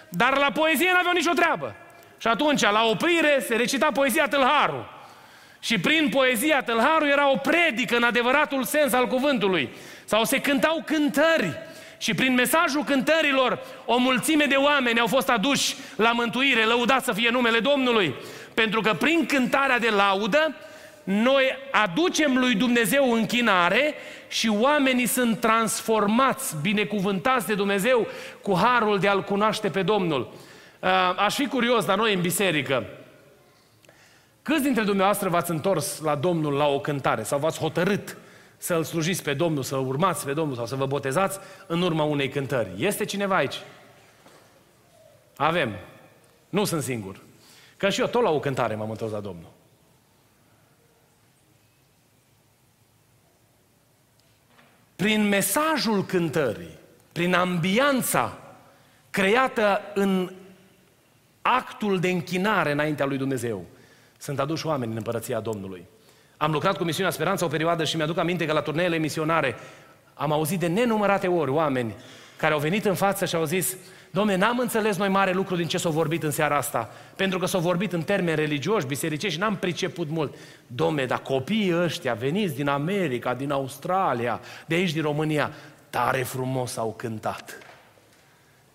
dar 0.09 0.37
la 0.37 0.51
poezie 0.51 0.91
nu 0.91 0.97
aveau 0.97 1.13
nicio 1.13 1.31
treabă. 1.31 1.75
Și 2.17 2.27
atunci, 2.27 2.61
la 2.61 2.83
oprire, 2.83 3.43
se 3.47 3.55
recita 3.55 3.89
poezia 3.93 4.27
Tâlharul. 4.27 4.93
Și 5.59 5.79
prin 5.79 6.09
poezia 6.09 6.63
Tâlharul 6.63 7.07
era 7.07 7.31
o 7.31 7.35
predică 7.35 7.95
în 7.95 8.03
adevăratul 8.03 8.63
sens 8.63 8.93
al 8.93 9.07
cuvântului. 9.07 9.69
Sau 10.05 10.23
se 10.23 10.41
cântau 10.41 10.83
cântări 10.85 11.57
Și 11.97 12.13
prin 12.13 12.33
mesajul 12.33 12.83
cântărilor, 12.83 13.59
o 13.85 13.97
mulțime 13.97 14.45
de 14.45 14.55
oameni 14.55 14.99
au 14.99 15.07
fost 15.07 15.29
aduși 15.29 15.75
la 15.95 16.11
mântuire, 16.11 16.63
lăudat 16.63 17.03
să 17.03 17.13
fie 17.13 17.29
numele 17.29 17.59
Domnului. 17.59 18.15
Pentru 18.53 18.81
că 18.81 18.93
prin 18.93 19.25
cântarea 19.25 19.79
de 19.79 19.89
laudă, 19.89 20.55
noi 21.05 21.43
aducem 21.71 22.37
lui 22.37 22.55
Dumnezeu 22.55 23.11
închinare 23.11 23.93
și 24.27 24.49
oamenii 24.49 25.05
sunt 25.05 25.39
transformați, 25.39 26.55
binecuvântați 26.61 27.47
de 27.47 27.53
Dumnezeu 27.53 28.07
cu 28.41 28.57
harul 28.57 28.99
de 28.99 29.07
a-L 29.07 29.23
cunoaște 29.23 29.69
pe 29.69 29.81
Domnul. 29.81 30.33
Uh, 30.79 30.89
aș 31.17 31.35
fi 31.35 31.47
curios 31.47 31.85
la 31.85 31.95
noi 31.95 32.13
în 32.13 32.21
biserică, 32.21 32.85
câți 34.41 34.63
dintre 34.63 34.83
dumneavoastră 34.83 35.29
v-ați 35.29 35.51
întors 35.51 35.99
la 36.01 36.15
Domnul 36.15 36.53
la 36.53 36.67
o 36.67 36.79
cântare 36.79 37.23
sau 37.23 37.39
v-ați 37.39 37.59
hotărât 37.59 38.17
să-L 38.57 38.83
slujiți 38.83 39.23
pe 39.23 39.33
Domnul, 39.33 39.63
să 39.63 39.75
urmați 39.75 40.25
pe 40.25 40.33
Domnul 40.33 40.55
sau 40.55 40.65
să 40.65 40.75
vă 40.75 40.85
botezați 40.85 41.39
în 41.67 41.81
urma 41.81 42.03
unei 42.03 42.29
cântări? 42.29 42.69
Este 42.77 43.05
cineva 43.05 43.35
aici? 43.35 43.61
Avem. 45.35 45.75
Nu 46.49 46.63
sunt 46.63 46.81
singur. 46.83 47.21
Că 47.77 47.89
și 47.89 47.99
eu 47.99 48.07
tot 48.07 48.21
la 48.21 48.29
o 48.29 48.39
cântare 48.39 48.75
m-am 48.75 48.89
întors 48.89 49.11
la 49.11 49.19
Domnul. 49.19 49.54
Prin 54.95 55.27
mesajul 55.27 56.05
cântării, 56.05 56.77
prin 57.11 57.33
ambianța 57.33 58.37
creată 59.09 59.81
în 59.93 60.31
actul 61.41 61.99
de 61.99 62.09
închinare 62.09 62.71
înaintea 62.71 63.05
lui 63.05 63.17
Dumnezeu, 63.17 63.65
sunt 64.17 64.39
aduși 64.39 64.65
oameni 64.65 64.91
în 64.91 64.97
împărăția 64.97 65.39
Domnului. 65.39 65.85
Am 66.37 66.51
lucrat 66.51 66.77
cu 66.77 66.83
Misiunea 66.83 67.11
Speranța 67.11 67.45
o 67.45 67.47
perioadă 67.47 67.83
și 67.83 67.95
mi-aduc 67.95 68.17
aminte 68.17 68.45
că 68.45 68.53
la 68.53 68.61
turneele 68.61 68.97
misionare 68.97 69.55
am 70.13 70.31
auzit 70.31 70.59
de 70.59 70.67
nenumărate 70.67 71.27
ori 71.27 71.51
oameni 71.51 71.95
care 72.37 72.53
au 72.53 72.59
venit 72.59 72.85
în 72.85 72.95
față 72.95 73.25
și 73.25 73.35
au 73.35 73.45
zis 73.45 73.75
Domne, 74.15 74.35
n-am 74.35 74.59
înțeles 74.59 74.97
noi 74.97 75.07
mare 75.07 75.31
lucru 75.31 75.55
din 75.55 75.67
ce 75.67 75.77
s-au 75.77 75.91
vorbit 75.91 76.23
în 76.23 76.31
seara 76.31 76.57
asta, 76.57 76.89
pentru 77.15 77.39
că 77.39 77.45
s-au 77.45 77.59
vorbit 77.59 77.93
în 77.93 78.01
termeni 78.01 78.35
religioși, 78.35 78.85
bisericești 78.85 79.35
și 79.35 79.41
n-am 79.41 79.55
priceput 79.55 80.09
mult. 80.09 80.35
Domne, 80.67 81.05
dar 81.05 81.19
copiii 81.19 81.75
ăștia 81.75 82.13
veniți 82.13 82.55
din 82.55 82.67
America, 82.67 83.33
din 83.33 83.51
Australia, 83.51 84.39
de 84.65 84.75
aici 84.75 84.91
din 84.91 85.01
România, 85.01 85.51
tare 85.89 86.23
frumos 86.23 86.77
au 86.77 86.93
cântat. 86.97 87.57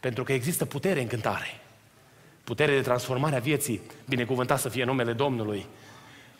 Pentru 0.00 0.24
că 0.24 0.32
există 0.32 0.64
putere 0.64 1.00
în 1.00 1.06
cântare. 1.06 1.60
Putere 2.44 2.72
de 2.72 2.80
transformare 2.80 3.36
a 3.36 3.40
vieții, 3.40 3.80
binecuvântat 4.08 4.58
să 4.58 4.68
fie 4.68 4.84
numele 4.84 5.12
Domnului. 5.12 5.66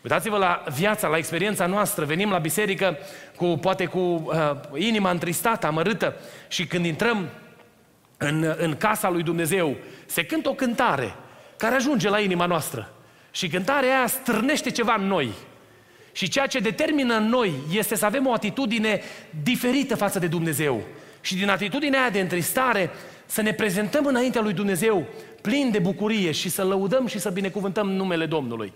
Uitați-vă 0.03 0.37
la 0.37 0.65
viața, 0.75 1.09
la 1.09 1.17
experiența 1.17 1.67
noastră. 1.67 2.05
Venim 2.05 2.31
la 2.31 2.39
biserică 2.39 2.97
cu, 3.37 3.47
poate 3.47 3.87
cu 3.87 3.99
uh, 3.99 4.51
inima 4.75 5.11
întristată, 5.11 5.67
amărâtă 5.67 6.15
și 6.49 6.67
când 6.67 6.85
intrăm 6.85 7.29
în, 8.23 8.55
în 8.59 8.77
casa 8.77 9.11
lui 9.11 9.23
Dumnezeu, 9.23 9.77
se 10.07 10.25
cântă 10.25 10.49
o 10.49 10.55
cântare 10.55 11.15
care 11.57 11.75
ajunge 11.75 12.09
la 12.09 12.21
inima 12.21 12.47
noastră. 12.47 12.93
Și 13.31 13.49
cântarea 13.49 13.97
aia 13.97 14.07
strânește 14.07 14.71
ceva 14.71 14.95
în 14.99 15.07
noi. 15.07 15.33
Și 16.13 16.29
ceea 16.29 16.47
ce 16.47 16.59
determină 16.59 17.17
în 17.17 17.29
noi 17.29 17.53
este 17.73 17.95
să 17.95 18.05
avem 18.05 18.27
o 18.27 18.33
atitudine 18.33 19.01
diferită 19.43 19.97
față 19.97 20.19
de 20.19 20.27
Dumnezeu. 20.27 20.83
Și 21.21 21.35
din 21.35 21.49
atitudinea 21.49 22.01
aia 22.01 22.11
de 22.11 22.21
întristare 22.21 22.91
să 23.27 23.43
ne 23.43 23.53
prezentăm 23.53 24.07
înaintea 24.07 24.41
lui 24.41 24.53
Dumnezeu 24.53 25.07
plin 25.41 25.71
de 25.71 25.79
bucurie 25.79 26.31
și 26.31 26.49
să 26.49 26.65
lăudăm 26.65 27.07
și 27.07 27.19
să 27.19 27.31
binecuvântăm 27.31 27.91
numele 27.91 28.27
Domnului. 28.27 28.73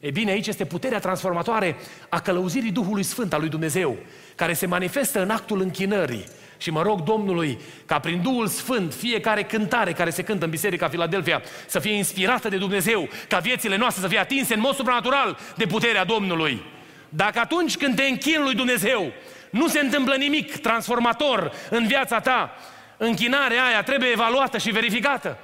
E 0.00 0.10
bine, 0.10 0.30
aici 0.30 0.46
este 0.46 0.64
puterea 0.64 0.98
transformatoare 0.98 1.76
a 2.08 2.20
călăuzirii 2.20 2.70
Duhului 2.70 3.02
Sfânt 3.02 3.32
al 3.32 3.40
lui 3.40 3.48
Dumnezeu, 3.48 3.96
care 4.34 4.52
se 4.52 4.66
manifestă 4.66 5.22
în 5.22 5.30
actul 5.30 5.60
închinării. 5.60 6.24
Și 6.58 6.70
mă 6.70 6.82
rog 6.82 7.02
Domnului 7.02 7.58
ca 7.86 7.98
prin 7.98 8.22
Duhul 8.22 8.46
Sfânt 8.46 8.94
fiecare 8.94 9.42
cântare 9.42 9.92
care 9.92 10.10
se 10.10 10.22
cântă 10.22 10.44
în 10.44 10.50
Biserica 10.50 10.88
Filadelfia 10.88 11.42
să 11.66 11.78
fie 11.78 11.92
inspirată 11.92 12.48
de 12.48 12.56
Dumnezeu, 12.56 13.08
ca 13.28 13.38
viețile 13.38 13.76
noastre 13.76 14.02
să 14.02 14.08
fie 14.08 14.18
atinse 14.18 14.54
în 14.54 14.60
mod 14.60 14.74
supranatural 14.74 15.38
de 15.56 15.66
puterea 15.66 16.04
Domnului. 16.04 16.62
Dacă 17.08 17.38
atunci 17.38 17.76
când 17.76 17.96
te 17.96 18.02
închin 18.02 18.42
lui 18.42 18.54
Dumnezeu 18.54 19.12
nu 19.50 19.68
se 19.68 19.80
întâmplă 19.80 20.14
nimic 20.14 20.56
transformator 20.56 21.52
în 21.70 21.86
viața 21.86 22.20
ta, 22.20 22.56
închinarea 22.96 23.64
aia 23.64 23.82
trebuie 23.82 24.10
evaluată 24.10 24.58
și 24.58 24.70
verificată. 24.70 25.38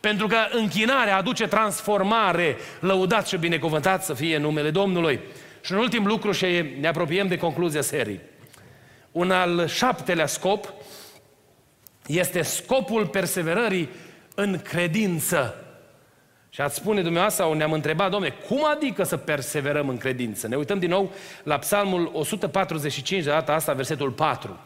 Pentru 0.00 0.26
că 0.26 0.36
închinarea 0.50 1.16
aduce 1.16 1.46
transformare, 1.46 2.56
lăudat 2.80 3.28
și 3.28 3.36
binecuvântat 3.36 4.04
să 4.04 4.14
fie 4.14 4.38
numele 4.38 4.70
Domnului. 4.70 5.20
Și 5.60 5.72
un 5.72 5.78
ultim 5.78 6.06
lucru 6.06 6.32
și 6.32 6.64
ne 6.80 6.88
apropiem 6.88 7.28
de 7.28 7.36
concluzia 7.36 7.80
serii. 7.80 8.20
Un 9.12 9.30
al 9.30 9.66
șaptelea 9.66 10.26
scop 10.26 10.72
este 12.06 12.42
scopul 12.42 13.06
perseverării 13.06 13.88
în 14.34 14.58
credință. 14.58 15.62
Și 16.50 16.60
ați 16.60 16.74
spune 16.74 17.02
dumneavoastră, 17.02 17.44
sau 17.44 17.52
ne-am 17.52 17.72
întrebat, 17.72 18.10
domne, 18.10 18.30
cum 18.30 18.64
adică 18.64 19.02
să 19.02 19.16
perseverăm 19.16 19.88
în 19.88 19.96
credință? 19.96 20.48
Ne 20.48 20.56
uităm 20.56 20.78
din 20.78 20.88
nou 20.88 21.12
la 21.42 21.58
Psalmul 21.58 22.10
145, 22.12 23.24
de 23.24 23.30
data 23.30 23.54
asta, 23.54 23.72
versetul 23.72 24.10
4 24.10 24.58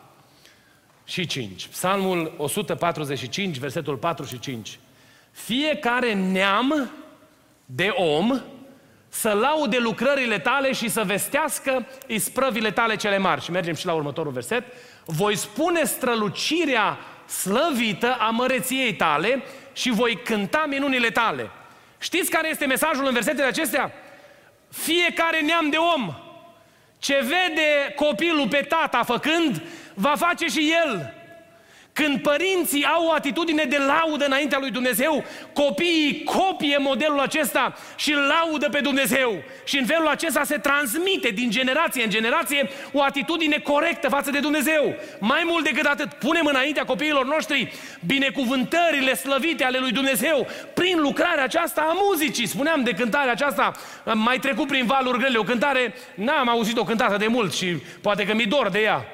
și 1.04 1.26
5. 1.26 1.66
Psalmul 1.66 2.34
145, 2.36 3.58
versetul 3.58 3.96
4 3.96 4.24
și 4.24 4.38
5. 4.38 4.78
Fiecare 5.30 6.14
neam 6.14 6.90
de 7.66 7.88
om 7.88 8.40
să 9.14 9.30
laude 9.30 9.78
lucrările 9.78 10.38
tale 10.38 10.72
și 10.72 10.88
să 10.88 11.02
vestească 11.04 11.86
isprăvile 12.06 12.70
tale 12.70 12.96
cele 12.96 13.18
mari. 13.18 13.42
Și 13.42 13.50
mergem 13.50 13.74
și 13.74 13.86
la 13.86 13.92
următorul 13.92 14.32
verset. 14.32 14.64
Voi 15.04 15.36
spune 15.36 15.84
strălucirea 15.84 16.98
slăvită 17.26 18.16
a 18.18 18.30
măreției 18.30 18.94
tale 18.94 19.42
și 19.72 19.90
voi 19.90 20.20
cânta 20.24 20.64
minunile 20.68 21.10
tale. 21.10 21.50
Știți 21.98 22.30
care 22.30 22.48
este 22.48 22.66
mesajul 22.66 23.06
în 23.06 23.12
versetele 23.12 23.46
acestea? 23.46 23.92
Fiecare 24.70 25.40
neam 25.40 25.70
de 25.70 25.76
om 25.76 26.14
ce 26.98 27.18
vede 27.20 27.94
copilul 27.96 28.48
pe 28.48 28.66
tata 28.68 29.02
făcând, 29.02 29.62
va 29.94 30.14
face 30.16 30.46
și 30.46 30.74
el. 30.84 31.14
Când 31.92 32.20
părinții 32.20 32.84
au 32.84 33.06
o 33.06 33.12
atitudine 33.12 33.64
de 33.64 33.78
laudă 33.78 34.24
înaintea 34.24 34.58
lui 34.58 34.70
Dumnezeu, 34.70 35.24
copiii 35.52 36.24
copie 36.24 36.76
modelul 36.78 37.20
acesta 37.20 37.74
și 37.96 38.12
îl 38.12 38.20
laudă 38.20 38.68
pe 38.68 38.80
Dumnezeu. 38.80 39.42
Și 39.64 39.78
în 39.78 39.86
felul 39.86 40.08
acesta 40.08 40.44
se 40.44 40.58
transmite 40.58 41.28
din 41.28 41.50
generație 41.50 42.04
în 42.04 42.10
generație 42.10 42.70
o 42.92 43.02
atitudine 43.02 43.58
corectă 43.58 44.08
față 44.08 44.30
de 44.30 44.38
Dumnezeu. 44.38 44.94
Mai 45.18 45.42
mult 45.44 45.64
decât 45.64 45.84
atât, 45.84 46.12
punem 46.12 46.46
înaintea 46.46 46.84
copiilor 46.84 47.26
noștri 47.26 47.72
binecuvântările 48.06 49.14
slăvite 49.14 49.64
ale 49.64 49.78
lui 49.78 49.92
Dumnezeu 49.92 50.46
prin 50.74 51.00
lucrarea 51.00 51.44
aceasta 51.44 51.80
a 51.80 51.96
muzicii. 52.02 52.46
Spuneam 52.46 52.82
de 52.82 52.92
cântarea 52.92 53.32
aceasta, 53.32 53.72
am 54.04 54.18
mai 54.18 54.38
trecut 54.38 54.66
prin 54.66 54.86
valuri 54.86 55.18
grele, 55.18 55.38
o 55.38 55.42
cântare, 55.42 55.94
n-am 56.14 56.48
auzit-o 56.48 56.84
cântată 56.84 57.16
de 57.16 57.26
mult 57.26 57.54
și 57.54 57.66
poate 58.02 58.26
că 58.26 58.34
mi 58.34 58.46
dor 58.46 58.68
de 58.68 58.80
ea. 58.80 59.04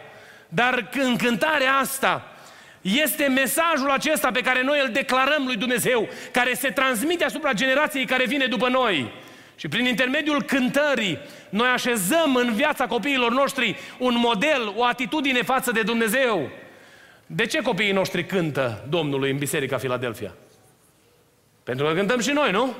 Dar 0.48 0.88
în 0.92 1.16
cântarea 1.16 1.74
asta, 1.74 2.32
este 2.80 3.26
mesajul 3.26 3.90
acesta 3.90 4.30
pe 4.30 4.40
care 4.40 4.62
noi 4.62 4.80
îl 4.84 4.92
declarăm 4.92 5.44
lui 5.44 5.56
Dumnezeu, 5.56 6.08
care 6.32 6.54
se 6.54 6.68
transmite 6.68 7.24
asupra 7.24 7.52
generației 7.52 8.04
care 8.04 8.26
vine 8.26 8.46
după 8.46 8.68
noi. 8.68 9.12
Și 9.56 9.68
prin 9.68 9.84
intermediul 9.84 10.42
cântării, 10.42 11.18
noi 11.48 11.68
așezăm 11.68 12.34
în 12.34 12.54
viața 12.54 12.86
copiilor 12.86 13.32
noștri 13.32 13.76
un 13.98 14.14
model, 14.18 14.72
o 14.76 14.84
atitudine 14.84 15.42
față 15.42 15.70
de 15.70 15.82
Dumnezeu. 15.82 16.50
De 17.26 17.46
ce 17.46 17.62
copiii 17.62 17.92
noștri 17.92 18.26
cântă 18.26 18.86
Domnului 18.88 19.30
în 19.30 19.38
Biserica 19.38 19.78
Filadelfia? 19.78 20.34
Pentru 21.62 21.86
că 21.86 21.92
cântăm 21.92 22.20
și 22.20 22.30
noi, 22.30 22.50
nu? 22.50 22.74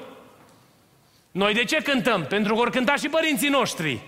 Noi 1.30 1.54
de 1.54 1.64
ce 1.64 1.76
cântăm? 1.76 2.24
Pentru 2.24 2.52
că 2.52 2.58
vor 2.58 2.70
cânta 2.70 2.94
și 2.94 3.08
părinții 3.08 3.48
noștri. 3.48 4.00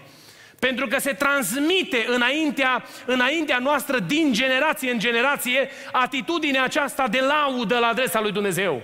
Pentru 0.60 0.86
că 0.86 0.98
se 0.98 1.12
transmite 1.12 2.04
înaintea, 2.08 2.84
înaintea 3.06 3.58
noastră, 3.58 3.98
din 3.98 4.32
generație 4.32 4.90
în 4.90 4.98
generație, 4.98 5.68
atitudinea 5.92 6.64
aceasta 6.64 7.08
de 7.08 7.20
laudă 7.20 7.78
la 7.78 7.86
adresa 7.86 8.20
lui 8.20 8.32
Dumnezeu. 8.32 8.82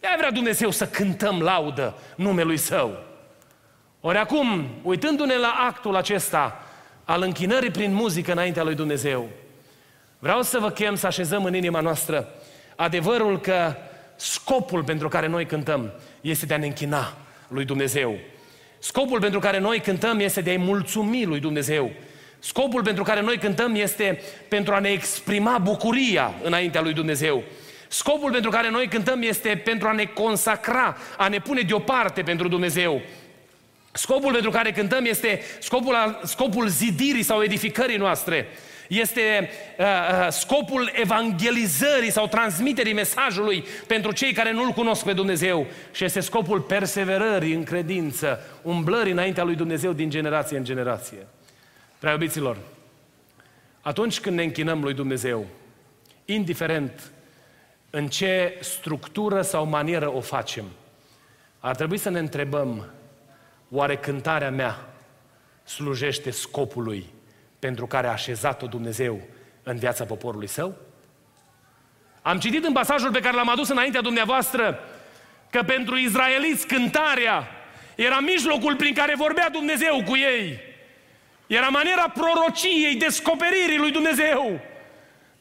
Ea 0.00 0.14
vrea 0.16 0.30
Dumnezeu 0.30 0.70
să 0.70 0.86
cântăm 0.86 1.40
laudă 1.40 1.94
numelui 2.16 2.56
Său. 2.56 3.04
Ori 4.00 4.18
acum, 4.18 4.68
uitându-ne 4.82 5.36
la 5.36 5.54
actul 5.66 5.96
acesta 5.96 6.66
al 7.04 7.22
închinării 7.22 7.70
prin 7.70 7.92
muzică 7.92 8.32
înaintea 8.32 8.62
lui 8.62 8.74
Dumnezeu, 8.74 9.28
vreau 10.18 10.42
să 10.42 10.58
vă 10.58 10.70
chem 10.70 10.94
să 10.94 11.06
așezăm 11.06 11.44
în 11.44 11.54
inima 11.54 11.80
noastră 11.80 12.28
adevărul 12.76 13.40
că 13.40 13.74
scopul 14.16 14.84
pentru 14.84 15.08
care 15.08 15.26
noi 15.26 15.46
cântăm 15.46 15.92
este 16.20 16.46
de 16.46 16.54
a 16.54 16.58
ne 16.58 16.66
închina 16.66 17.16
lui 17.48 17.64
Dumnezeu. 17.64 18.18
Scopul 18.86 19.20
pentru 19.20 19.38
care 19.38 19.58
noi 19.58 19.80
cântăm 19.80 20.20
este 20.20 20.40
de 20.40 20.50
a-i 20.50 20.56
mulțumi 20.56 21.24
lui 21.24 21.40
Dumnezeu. 21.40 21.90
Scopul 22.38 22.82
pentru 22.82 23.02
care 23.02 23.20
noi 23.20 23.38
cântăm 23.38 23.74
este 23.74 24.22
pentru 24.48 24.74
a 24.74 24.78
ne 24.78 24.88
exprima 24.88 25.58
bucuria 25.58 26.34
înaintea 26.42 26.80
lui 26.80 26.92
Dumnezeu. 26.92 27.42
Scopul 27.88 28.30
pentru 28.30 28.50
care 28.50 28.70
noi 28.70 28.88
cântăm 28.88 29.22
este 29.22 29.62
pentru 29.64 29.88
a 29.88 29.92
ne 29.92 30.04
consacra, 30.04 30.96
a 31.16 31.28
ne 31.28 31.38
pune 31.38 31.60
deoparte 31.60 32.22
pentru 32.22 32.48
Dumnezeu. 32.48 33.00
Scopul 33.92 34.32
pentru 34.32 34.50
care 34.50 34.72
cântăm 34.72 35.04
este 35.04 35.40
scopul, 35.58 36.20
scopul 36.24 36.68
zidirii 36.68 37.22
sau 37.22 37.42
edificării 37.42 37.96
noastre. 37.96 38.48
Este 38.88 39.50
uh, 39.78 39.84
uh, 39.84 40.26
scopul 40.30 40.90
evangelizării 40.94 42.10
sau 42.10 42.26
transmiterii 42.26 42.92
mesajului 42.92 43.64
pentru 43.86 44.12
cei 44.12 44.32
care 44.32 44.52
nu-L 44.52 44.70
cunosc 44.70 45.04
pe 45.04 45.12
Dumnezeu 45.12 45.66
și 45.92 46.04
este 46.04 46.20
scopul 46.20 46.60
perseverării 46.60 47.54
în 47.54 47.64
credință, 47.64 48.40
umblării 48.62 49.12
înaintea 49.12 49.44
lui 49.44 49.54
Dumnezeu 49.54 49.92
din 49.92 50.10
generație 50.10 50.56
în 50.56 50.64
generație. 50.64 51.26
Prea 51.98 52.12
iubiților, 52.12 52.56
atunci 53.80 54.20
când 54.20 54.36
ne 54.36 54.42
închinăm 54.42 54.82
lui 54.82 54.94
Dumnezeu, 54.94 55.46
indiferent 56.24 57.10
în 57.90 58.08
ce 58.08 58.58
structură 58.60 59.42
sau 59.42 59.66
manieră 59.66 60.14
o 60.14 60.20
facem, 60.20 60.64
ar 61.58 61.76
trebui 61.76 61.98
să 61.98 62.10
ne 62.10 62.18
întrebăm, 62.18 62.90
oare 63.70 63.96
cântarea 63.96 64.50
mea 64.50 64.88
slujește 65.64 66.30
scopului 66.30 67.06
pentru 67.66 67.86
care 67.86 68.06
a 68.06 68.10
așezat-o 68.10 68.66
Dumnezeu 68.66 69.20
în 69.62 69.76
viața 69.76 70.04
poporului 70.04 70.46
său? 70.46 70.74
Am 72.22 72.38
citit 72.38 72.64
în 72.64 72.72
pasajul 72.72 73.10
pe 73.10 73.20
care 73.20 73.36
l-am 73.36 73.48
adus 73.48 73.68
înaintea 73.68 74.00
dumneavoastră 74.00 74.78
că 75.50 75.62
pentru 75.62 75.96
izraeliți 75.96 76.66
cântarea 76.66 77.48
era 77.94 78.20
mijlocul 78.20 78.76
prin 78.76 78.94
care 78.94 79.14
vorbea 79.16 79.48
Dumnezeu 79.50 80.02
cu 80.04 80.16
ei. 80.16 80.60
Era 81.46 81.68
maniera 81.68 82.08
prorociei, 82.08 82.96
descoperirii 82.96 83.78
lui 83.78 83.90
Dumnezeu. 83.90 84.60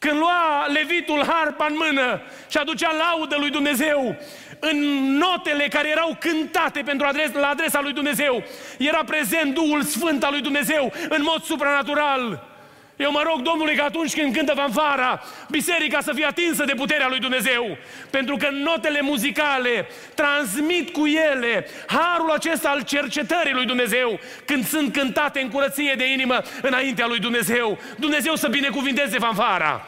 Când 0.05 0.19
lua 0.19 0.65
levitul 0.67 1.25
harpa 1.27 1.65
în 1.69 1.75
mână 1.77 2.21
și 2.49 2.57
aducea 2.57 2.91
laudă 2.91 3.35
lui 3.39 3.49
Dumnezeu, 3.49 4.15
în 4.59 4.77
notele 5.17 5.67
care 5.67 5.89
erau 5.89 6.17
cântate 6.19 6.81
pentru 6.85 7.07
adres, 7.07 7.31
la 7.33 7.47
adresa 7.47 7.81
lui 7.81 7.93
Dumnezeu, 7.93 8.43
era 8.77 9.03
prezent 9.03 9.53
Duhul 9.53 9.83
Sfânt 9.83 10.23
al 10.23 10.31
lui 10.31 10.41
Dumnezeu 10.41 10.93
în 11.09 11.21
mod 11.21 11.43
supranatural. 11.43 12.53
Eu 12.95 13.11
mă 13.11 13.21
rog 13.25 13.41
Domnului 13.41 13.75
că 13.75 13.81
atunci 13.81 14.13
când 14.13 14.35
cântă 14.35 14.53
fanfara, 14.53 15.21
biserica 15.49 16.01
să 16.01 16.13
fie 16.13 16.25
atinsă 16.25 16.63
de 16.63 16.73
puterea 16.73 17.07
lui 17.07 17.19
Dumnezeu. 17.19 17.77
Pentru 18.09 18.35
că 18.35 18.49
notele 18.51 19.01
muzicale 19.01 19.87
transmit 20.13 20.89
cu 20.93 21.05
ele 21.05 21.67
harul 21.87 22.31
acesta 22.31 22.69
al 22.69 22.81
cercetării 22.81 23.53
lui 23.53 23.65
Dumnezeu 23.65 24.19
când 24.45 24.67
sunt 24.67 24.93
cântate 24.93 25.39
în 25.39 25.49
curăție 25.49 25.93
de 25.97 26.11
inimă 26.11 26.41
înaintea 26.61 27.07
lui 27.07 27.19
Dumnezeu. 27.19 27.79
Dumnezeu 27.97 28.35
să 28.35 28.47
binecuvinteze 28.47 29.17
fanfara. 29.17 29.85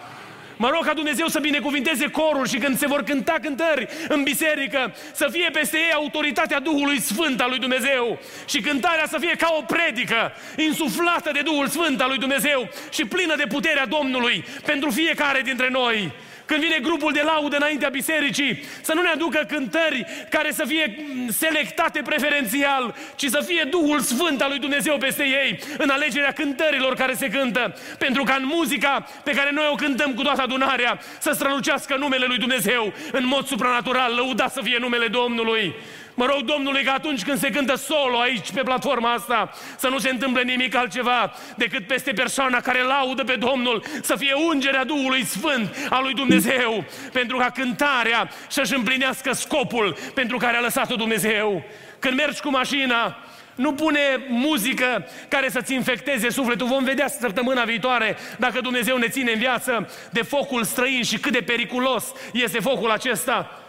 Mă 0.57 0.69
rog 0.69 0.85
ca 0.85 0.93
Dumnezeu 0.93 1.27
să 1.27 1.39
binecuvinteze 1.39 2.09
corul 2.09 2.47
și 2.47 2.57
când 2.57 2.77
se 2.77 2.87
vor 2.87 3.03
cânta 3.03 3.35
cântări 3.41 3.87
în 4.07 4.23
biserică, 4.23 4.95
să 5.13 5.27
fie 5.31 5.49
peste 5.53 5.77
ei 5.77 5.93
autoritatea 5.93 6.59
Duhului 6.59 7.01
Sfânt 7.01 7.41
al 7.41 7.49
lui 7.49 7.59
Dumnezeu 7.59 8.19
și 8.45 8.61
cântarea 8.61 9.05
să 9.07 9.17
fie 9.19 9.35
ca 9.37 9.55
o 9.59 9.61
predică 9.61 10.31
insuflată 10.57 11.29
de 11.33 11.41
Duhul 11.41 11.67
Sfânt 11.67 12.01
al 12.01 12.09
lui 12.09 12.17
Dumnezeu 12.17 12.69
și 12.91 13.05
plină 13.05 13.35
de 13.35 13.45
puterea 13.47 13.85
Domnului 13.85 14.45
pentru 14.65 14.89
fiecare 14.89 15.41
dintre 15.41 15.69
noi 15.69 16.11
când 16.47 16.61
vine 16.61 16.79
grupul 16.81 17.11
de 17.13 17.21
laudă 17.21 17.55
înaintea 17.55 17.89
bisericii, 17.89 18.63
să 18.81 18.93
nu 18.93 19.01
ne 19.01 19.09
aducă 19.09 19.45
cântări 19.47 20.05
care 20.29 20.51
să 20.51 20.63
fie 20.65 21.05
selectate 21.29 22.01
preferențial, 22.01 22.95
ci 23.15 23.25
să 23.25 23.43
fie 23.47 23.67
Duhul 23.69 23.99
Sfânt 23.99 24.41
al 24.41 24.49
lui 24.49 24.59
Dumnezeu 24.59 24.97
peste 24.97 25.23
ei, 25.23 25.59
în 25.77 25.89
alegerea 25.89 26.31
cântărilor 26.31 26.93
care 26.93 27.13
se 27.13 27.27
cântă, 27.29 27.75
pentru 27.97 28.23
ca 28.23 28.35
în 28.35 28.45
muzica 28.45 29.07
pe 29.23 29.31
care 29.31 29.51
noi 29.51 29.67
o 29.71 29.75
cântăm 29.75 30.13
cu 30.13 30.21
toată 30.21 30.41
adunarea, 30.41 30.99
să 31.19 31.31
strălucească 31.31 31.95
numele 31.95 32.25
lui 32.25 32.37
Dumnezeu 32.37 32.93
în 33.11 33.25
mod 33.25 33.45
supranatural, 33.47 34.13
lăudat 34.13 34.53
să 34.53 34.61
fie 34.63 34.77
numele 34.79 35.07
Domnului. 35.07 35.75
Mă 36.19 36.25
rog 36.25 36.41
Domnului 36.41 36.83
că 36.83 36.89
atunci 36.89 37.23
când 37.23 37.39
se 37.39 37.49
cântă 37.49 37.75
solo 37.75 38.19
aici 38.19 38.51
pe 38.51 38.61
platforma 38.61 39.13
asta, 39.13 39.51
să 39.77 39.87
nu 39.87 39.97
se 39.97 40.09
întâmple 40.09 40.41
nimic 40.43 40.75
altceva 40.75 41.33
decât 41.55 41.87
peste 41.87 42.11
persoana 42.11 42.59
care 42.59 42.81
laudă 42.81 43.23
pe 43.23 43.35
Domnul, 43.35 43.83
să 44.01 44.15
fie 44.15 44.33
ungerea 44.33 44.83
Duhului 44.83 45.25
Sfânt 45.25 45.87
al 45.89 46.03
lui 46.03 46.13
Dumnezeu, 46.13 46.85
pentru 47.11 47.37
ca 47.37 47.49
cântarea 47.49 48.29
să-și 48.49 48.73
împlinească 48.73 49.33
scopul 49.33 49.97
pentru 50.13 50.37
care 50.37 50.57
a 50.57 50.61
lăsat-o 50.61 50.95
Dumnezeu. 50.95 51.63
Când 51.99 52.15
mergi 52.15 52.41
cu 52.41 52.49
mașina, 52.49 53.17
nu 53.55 53.73
pune 53.73 54.25
muzică 54.27 55.07
care 55.27 55.49
să-ți 55.49 55.73
infecteze 55.73 56.29
sufletul. 56.29 56.67
Vom 56.67 56.83
vedea 56.83 57.07
săptămâna 57.07 57.63
viitoare 57.63 58.17
dacă 58.37 58.61
Dumnezeu 58.61 58.97
ne 58.97 59.07
ține 59.07 59.31
în 59.31 59.39
viață 59.39 59.89
de 60.11 60.21
focul 60.21 60.63
străin 60.63 61.03
și 61.03 61.17
cât 61.17 61.31
de 61.31 61.41
periculos 61.41 62.05
este 62.33 62.59
focul 62.59 62.91
acesta 62.91 63.61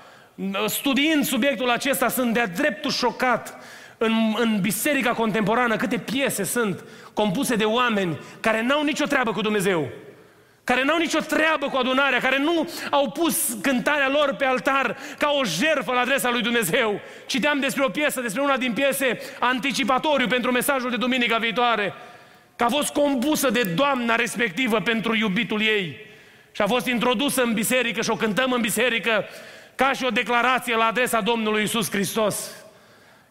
studiind 0.66 1.24
subiectul 1.24 1.70
acesta, 1.70 2.08
sunt 2.08 2.32
de-a 2.32 2.46
dreptul 2.46 2.90
șocat 2.90 3.58
în, 3.98 4.12
în 4.36 4.60
biserica 4.60 5.12
contemporană 5.12 5.76
câte 5.76 5.98
piese 5.98 6.44
sunt 6.44 6.84
compuse 7.12 7.54
de 7.54 7.64
oameni 7.64 8.18
care 8.40 8.62
n-au 8.62 8.82
nicio 8.82 9.04
treabă 9.04 9.32
cu 9.32 9.40
Dumnezeu, 9.40 9.88
care 10.64 10.84
n-au 10.84 10.98
nicio 10.98 11.18
treabă 11.18 11.68
cu 11.68 11.76
adunarea, 11.76 12.18
care 12.18 12.38
nu 12.38 12.68
au 12.90 13.10
pus 13.10 13.56
cântarea 13.62 14.08
lor 14.08 14.34
pe 14.34 14.44
altar 14.44 14.96
ca 15.18 15.30
o 15.40 15.44
jerfă 15.44 15.92
la 15.92 16.00
adresa 16.00 16.30
lui 16.30 16.42
Dumnezeu. 16.42 17.00
Citeam 17.26 17.60
despre 17.60 17.84
o 17.84 17.88
piesă, 17.88 18.20
despre 18.20 18.42
una 18.42 18.56
din 18.56 18.72
piese 18.72 19.18
anticipatoriu 19.38 20.26
pentru 20.26 20.50
mesajul 20.52 20.90
de 20.90 20.96
duminica 20.96 21.36
viitoare, 21.36 21.94
că 22.56 22.64
a 22.64 22.68
fost 22.68 22.92
compusă 22.92 23.50
de 23.50 23.62
doamna 23.62 24.14
respectivă 24.14 24.80
pentru 24.80 25.16
iubitul 25.16 25.62
ei 25.62 25.96
și 26.52 26.62
a 26.62 26.66
fost 26.66 26.86
introdusă 26.86 27.42
în 27.42 27.52
biserică 27.52 28.02
și 28.02 28.10
o 28.10 28.16
cântăm 28.16 28.52
în 28.52 28.60
biserică 28.60 29.24
ca 29.78 29.92
și 29.92 30.04
o 30.04 30.10
declarație 30.10 30.76
la 30.76 30.84
adresa 30.84 31.20
Domnului 31.20 31.62
Isus 31.62 31.90
Hristos. 31.90 32.50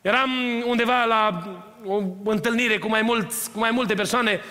Eram 0.02 0.30
undeva 0.66 1.04
la 1.04 1.44
o 1.86 2.02
întâlnire 2.24 2.78
cu 2.78 2.88
mai, 2.88 3.02
mulți, 3.02 3.52
cu 3.52 3.60
mai 3.60 3.72
multe 3.72 3.94
persoane, 3.94 4.42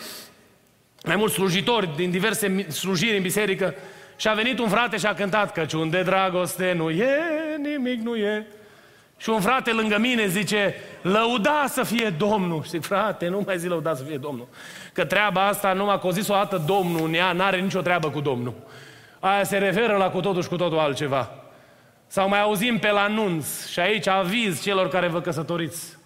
mai 1.04 1.16
mulți 1.16 1.34
slujitori 1.34 1.96
din 1.96 2.10
diverse 2.10 2.70
slujiri 2.70 3.16
în 3.16 3.22
biserică 3.22 3.74
și 4.16 4.28
a 4.28 4.32
venit 4.32 4.58
un 4.58 4.68
frate 4.68 4.96
și 4.96 5.06
a 5.06 5.14
cântat 5.14 5.52
Căciun 5.52 5.90
de 5.90 6.02
dragoste 6.02 6.72
nu 6.76 6.90
e, 6.90 7.16
nimic 7.58 8.00
nu 8.00 8.16
e. 8.16 8.46
Și 9.16 9.28
un 9.28 9.40
frate 9.40 9.72
lângă 9.72 9.98
mine 9.98 10.26
zice, 10.26 10.74
lăuda 11.02 11.64
să 11.68 11.82
fie 11.82 12.14
Domnul. 12.18 12.62
Și 12.62 12.68
zic, 12.68 12.82
frate, 12.84 13.28
nu 13.28 13.42
mai 13.46 13.58
zi 13.58 13.66
lăuda 13.66 13.94
să 13.94 14.02
fie 14.02 14.16
Domnul. 14.16 14.48
Că 14.92 15.04
treaba 15.04 15.46
asta, 15.46 15.72
numai 15.72 16.00
că 16.00 16.06
o 16.06 16.10
zis 16.10 16.28
o 16.28 16.34
dată 16.34 16.62
Domnul 16.66 17.06
în 17.06 17.14
ea, 17.14 17.32
n-are 17.32 17.60
nicio 17.60 17.80
treabă 17.80 18.10
cu 18.10 18.20
Domnul. 18.20 18.54
Aia 19.20 19.44
se 19.44 19.58
referă 19.58 19.96
la 19.96 20.10
cu 20.10 20.20
totul 20.20 20.42
și 20.42 20.48
cu 20.48 20.56
totul 20.56 20.78
altceva. 20.78 21.45
Sau 22.16 22.28
mai 22.28 22.40
auzim 22.40 22.78
pe 22.78 22.90
la 22.90 23.06
nunț 23.06 23.66
și 23.66 23.80
aici 23.80 24.06
aviz 24.06 24.62
celor 24.62 24.88
care 24.88 25.08
vă 25.08 25.20
căsătoriți. 25.20 25.96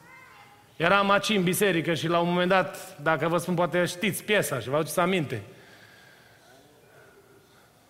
Eram 0.76 1.10
aici 1.10 1.28
în 1.28 1.42
biserică 1.42 1.94
și 1.94 2.08
la 2.08 2.18
un 2.18 2.28
moment 2.28 2.48
dat, 2.48 2.96
dacă 3.02 3.28
vă 3.28 3.36
spun, 3.36 3.54
poate 3.54 3.84
știți 3.84 4.24
piesa 4.24 4.58
și 4.58 4.68
vă 4.68 4.76
aduceți 4.76 4.98
aminte. 5.00 5.42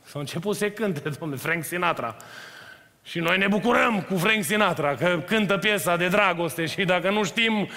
S-au 0.02 0.20
început 0.20 0.56
să 0.56 0.70
cânte, 0.70 1.08
domnule, 1.18 1.40
Frank 1.40 1.64
Sinatra. 1.64 2.16
Și 3.04 3.18
noi 3.18 3.38
ne 3.38 3.46
bucurăm 3.46 4.00
cu 4.00 4.16
Frank 4.16 4.44
Sinatra, 4.44 4.94
că 4.94 5.22
cântă 5.26 5.58
piesa 5.58 5.96
de 5.96 6.08
dragoste 6.08 6.66
și 6.66 6.84
dacă 6.84 7.10
nu 7.10 7.24
știm, 7.24 7.68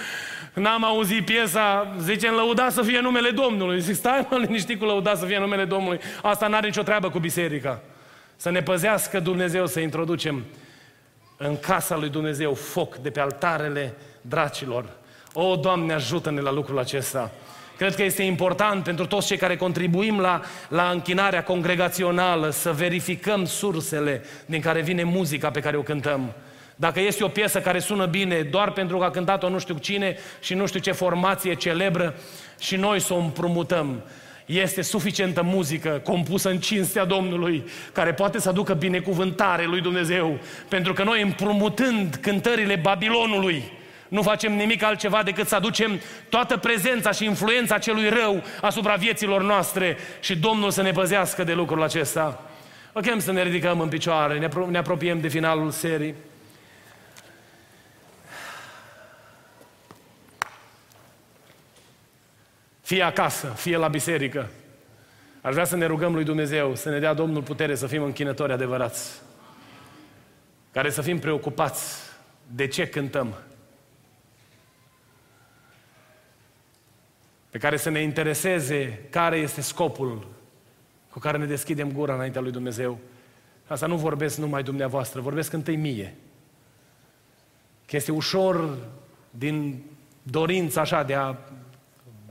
n-am 0.53 0.83
auzit 0.83 1.25
piesa, 1.25 1.95
zicem 1.99 2.33
lăuda 2.33 2.69
să 2.69 2.81
fie 2.81 2.99
numele 2.99 3.29
Domnului. 3.29 3.81
Zic, 3.81 3.95
stai 3.95 4.27
mă 4.29 4.37
liniștit 4.37 4.79
cu 4.79 4.85
lăuda 4.85 5.15
să 5.15 5.25
fie 5.25 5.39
numele 5.39 5.65
Domnului. 5.65 5.99
Asta 6.21 6.47
n-are 6.47 6.65
nicio 6.65 6.83
treabă 6.83 7.09
cu 7.09 7.19
biserica. 7.19 7.81
Să 8.43 8.49
ne 8.49 8.61
păzească 8.61 9.19
Dumnezeu 9.19 9.67
să 9.67 9.79
introducem 9.79 10.43
în 11.37 11.57
casa 11.57 11.97
lui 11.97 12.09
Dumnezeu 12.09 12.53
foc 12.53 12.95
de 12.95 13.09
pe 13.09 13.19
altarele 13.19 13.93
dracilor. 14.21 14.85
O, 15.33 15.55
Doamne, 15.55 15.93
ajută-ne 15.93 16.41
la 16.41 16.51
lucrul 16.51 16.79
acesta. 16.79 17.31
Cred 17.77 17.95
că 17.95 18.03
este 18.03 18.23
important 18.23 18.83
pentru 18.83 19.05
toți 19.05 19.27
cei 19.27 19.37
care 19.37 19.55
contribuim 19.55 20.19
la, 20.19 20.41
la 20.69 20.89
închinarea 20.89 21.43
congregațională 21.43 22.49
să 22.49 22.71
verificăm 22.71 23.45
sursele 23.45 24.23
din 24.45 24.61
care 24.61 24.81
vine 24.81 25.03
muzica 25.03 25.51
pe 25.51 25.59
care 25.59 25.77
o 25.77 25.81
cântăm. 25.81 26.33
Dacă 26.75 26.99
este 26.99 27.23
o 27.23 27.27
piesă 27.27 27.61
care 27.61 27.79
sună 27.79 28.05
bine 28.05 28.41
doar 28.41 28.71
pentru 28.71 28.97
că 28.97 29.03
a 29.03 29.09
cântat-o 29.11 29.49
nu 29.49 29.59
știu 29.59 29.77
cine 29.77 30.17
și 30.41 30.53
nu 30.53 30.65
știu 30.65 30.79
ce 30.79 30.91
formație 30.91 31.53
celebră 31.53 32.15
și 32.59 32.75
noi 32.75 32.99
să 32.99 33.13
o 33.13 33.17
împrumutăm 33.17 34.03
este 34.45 34.81
suficientă 34.81 35.41
muzică 35.41 36.01
compusă 36.03 36.49
în 36.49 36.59
cinstea 36.59 37.05
Domnului, 37.05 37.63
care 37.91 38.13
poate 38.13 38.39
să 38.39 38.49
aducă 38.49 38.73
binecuvântare 38.73 39.65
lui 39.65 39.81
Dumnezeu. 39.81 40.39
Pentru 40.67 40.93
că 40.93 41.03
noi 41.03 41.21
împrumutând 41.21 42.15
cântările 42.15 42.75
Babilonului, 42.75 43.63
nu 44.07 44.21
facem 44.21 44.55
nimic 44.55 44.83
altceva 44.83 45.23
decât 45.23 45.47
să 45.47 45.55
aducem 45.55 45.99
toată 46.29 46.57
prezența 46.57 47.11
și 47.11 47.25
influența 47.25 47.77
celui 47.77 48.09
rău 48.09 48.43
asupra 48.61 48.95
vieților 48.95 49.43
noastre 49.43 49.97
și 50.19 50.37
Domnul 50.37 50.71
să 50.71 50.81
ne 50.81 50.91
păzească 50.91 51.43
de 51.43 51.53
lucrul 51.53 51.83
acesta. 51.83 52.41
Vă 52.93 52.99
chem 52.99 53.19
să 53.19 53.31
ne 53.31 53.43
ridicăm 53.43 53.79
în 53.79 53.87
picioare, 53.87 54.49
ne 54.69 54.77
apropiem 54.77 55.21
de 55.21 55.27
finalul 55.27 55.71
serii. 55.71 56.15
Fie 62.93 63.03
acasă, 63.03 63.47
fie 63.47 63.77
la 63.77 63.87
biserică. 63.87 64.49
Aș 65.41 65.53
vrea 65.53 65.65
să 65.65 65.75
ne 65.75 65.85
rugăm 65.85 66.13
lui 66.13 66.23
Dumnezeu 66.23 66.75
să 66.75 66.89
ne 66.89 66.99
dea 66.99 67.13
Domnul 67.13 67.43
putere 67.43 67.75
să 67.75 67.87
fim 67.87 68.03
închinători 68.03 68.51
adevărați, 68.51 69.21
care 70.71 70.89
să 70.89 71.01
fim 71.01 71.19
preocupați 71.19 71.97
de 72.47 72.67
ce 72.67 72.87
cântăm. 72.87 73.35
pe 77.53 77.59
care 77.59 77.77
să 77.77 77.89
ne 77.89 78.01
intereseze 78.01 78.99
care 79.09 79.37
este 79.37 79.61
scopul 79.61 80.27
cu 81.09 81.19
care 81.19 81.37
ne 81.37 81.45
deschidem 81.45 81.91
gura 81.91 82.13
înaintea 82.13 82.41
lui 82.41 82.51
Dumnezeu. 82.51 82.97
Asta 83.67 83.87
nu 83.87 83.95
vorbesc 83.95 84.37
numai 84.37 84.63
dumneavoastră, 84.63 85.21
vorbesc 85.21 85.53
întâi 85.53 85.75
mie. 85.75 86.15
Că 87.85 87.95
este 87.95 88.11
ușor 88.11 88.77
din 89.29 89.83
dorința 90.23 90.81
așa 90.81 91.03
de 91.03 91.13
a 91.13 91.35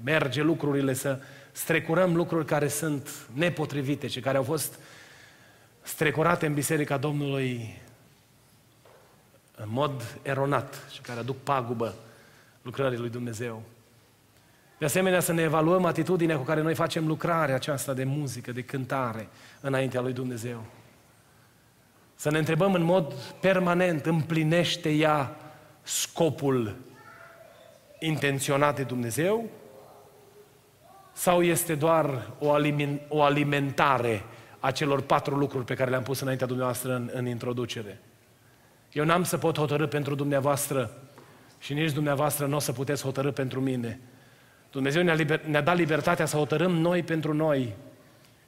merge 0.05 0.43
lucrurile, 0.43 0.93
să 0.93 1.19
strecurăm 1.53 2.17
lucruri 2.17 2.45
care 2.47 2.69
sunt 2.69 3.09
nepotrivite 3.35 4.07
și 4.07 4.21
care 4.21 4.37
au 4.37 4.43
fost 4.43 4.79
strecurate 5.83 6.47
în 6.47 6.55
Biserica 6.55 6.97
Domnului 6.97 7.81
în 9.57 9.69
mod 9.69 10.19
eronat 10.23 10.87
și 10.93 11.01
care 11.01 11.19
aduc 11.19 11.37
pagubă 11.37 11.95
lucrării 12.63 12.99
lui 12.99 13.11
Dumnezeu. 13.11 13.63
De 14.79 14.85
asemenea, 14.85 15.21
să 15.21 15.33
ne 15.33 15.43
evaluăm 15.43 15.85
atitudinea 15.85 16.37
cu 16.37 16.43
care 16.43 16.63
noi 16.63 16.75
facem 16.75 17.07
lucrarea 17.07 17.55
aceasta 17.55 17.95
de 17.95 18.05
muzică, 18.05 18.53
de 18.53 18.63
cântare 18.63 19.29
înaintea 19.61 20.01
lui 20.01 20.13
Dumnezeu. 20.13 20.65
Să 22.15 22.31
ne 22.31 22.39
întrebăm 22.39 22.75
în 22.75 22.83
mod 22.83 23.13
permanent, 23.41 24.07
împlinește 24.07 24.91
ea 24.91 25.37
scopul 25.83 26.77
intenționat 27.99 28.77
de 28.77 28.83
Dumnezeu? 28.83 29.51
Sau 31.13 31.43
este 31.43 31.75
doar 31.75 32.31
o 33.09 33.23
alimentare 33.23 34.25
a 34.61 34.71
celor 34.71 35.01
patru 35.01 35.37
lucruri 35.37 35.65
pe 35.65 35.75
care 35.75 35.91
le-am 35.91 36.03
pus 36.03 36.21
înaintea 36.21 36.47
dumneavoastră 36.47 36.95
în, 36.95 37.11
în 37.13 37.27
introducere? 37.27 38.01
Eu 38.93 39.05
n-am 39.05 39.25
să 39.25 39.39
pot 39.39 39.59
hotărâ 39.59 39.87
pentru 39.87 40.15
dumneavoastră 40.15 40.91
și 41.59 41.75
nici 41.75 41.93
dumneavoastră 41.93 42.47
nu 42.47 42.57
o 42.57 42.59
să 42.59 42.73
puteți 42.73 43.03
hotărâ 43.03 43.33
pentru 43.33 43.61
mine. 43.61 44.01
Dumnezeu 44.71 45.03
ne-a, 45.03 45.15
liber, 45.15 45.45
ne-a 45.45 45.61
dat 45.61 45.77
libertatea 45.77 46.27
să 46.27 46.37
hotărâm 46.37 46.73
noi 46.73 47.03
pentru 47.03 47.35
noi. 47.35 47.75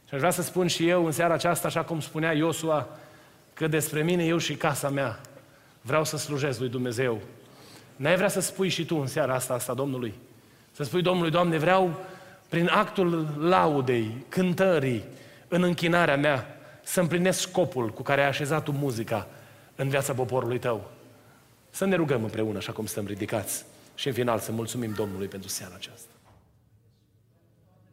Și 0.08 0.14
aș 0.14 0.18
vrea 0.18 0.30
să 0.30 0.42
spun 0.42 0.66
și 0.66 0.88
eu 0.88 1.06
în 1.06 1.12
seara 1.12 1.34
aceasta, 1.34 1.66
așa 1.66 1.82
cum 1.82 2.00
spunea 2.00 2.32
Iosua, 2.32 2.88
că 3.54 3.66
despre 3.66 4.02
mine, 4.02 4.24
eu 4.24 4.38
și 4.38 4.54
casa 4.54 4.88
mea, 4.88 5.20
vreau 5.80 6.04
să 6.04 6.16
slujesc 6.16 6.58
lui 6.58 6.68
Dumnezeu. 6.68 7.20
N-ai 7.96 8.16
vrea 8.16 8.28
să 8.28 8.40
spui 8.40 8.68
și 8.68 8.84
tu 8.84 8.96
în 8.96 9.06
seara 9.06 9.34
asta 9.34 9.54
asta 9.54 9.74
Domnului? 9.74 10.14
Să 10.72 10.82
spui 10.82 11.02
Domnului, 11.02 11.30
Doamne, 11.30 11.58
vreau 11.58 12.00
prin 12.54 12.68
actul 12.68 13.34
laudei, 13.38 14.24
cântării, 14.28 15.04
în 15.48 15.62
închinarea 15.62 16.16
mea, 16.16 16.56
să 16.82 17.00
împlinesc 17.00 17.40
scopul 17.40 17.90
cu 17.90 18.02
care 18.02 18.20
ai 18.20 18.28
așezat 18.28 18.62
tu 18.62 18.72
muzica 18.72 19.26
în 19.76 19.88
viața 19.88 20.12
poporului 20.12 20.58
tău. 20.58 20.90
Să 21.70 21.84
ne 21.84 21.96
rugăm 21.96 22.22
împreună, 22.22 22.58
așa 22.58 22.72
cum 22.72 22.86
stăm 22.86 23.06
ridicați. 23.06 23.64
Și 23.94 24.06
în 24.06 24.14
final 24.14 24.38
să 24.38 24.52
mulțumim 24.52 24.92
Domnului 24.96 25.26
pentru 25.26 25.48
seara 25.48 25.74
aceasta. 25.74 26.13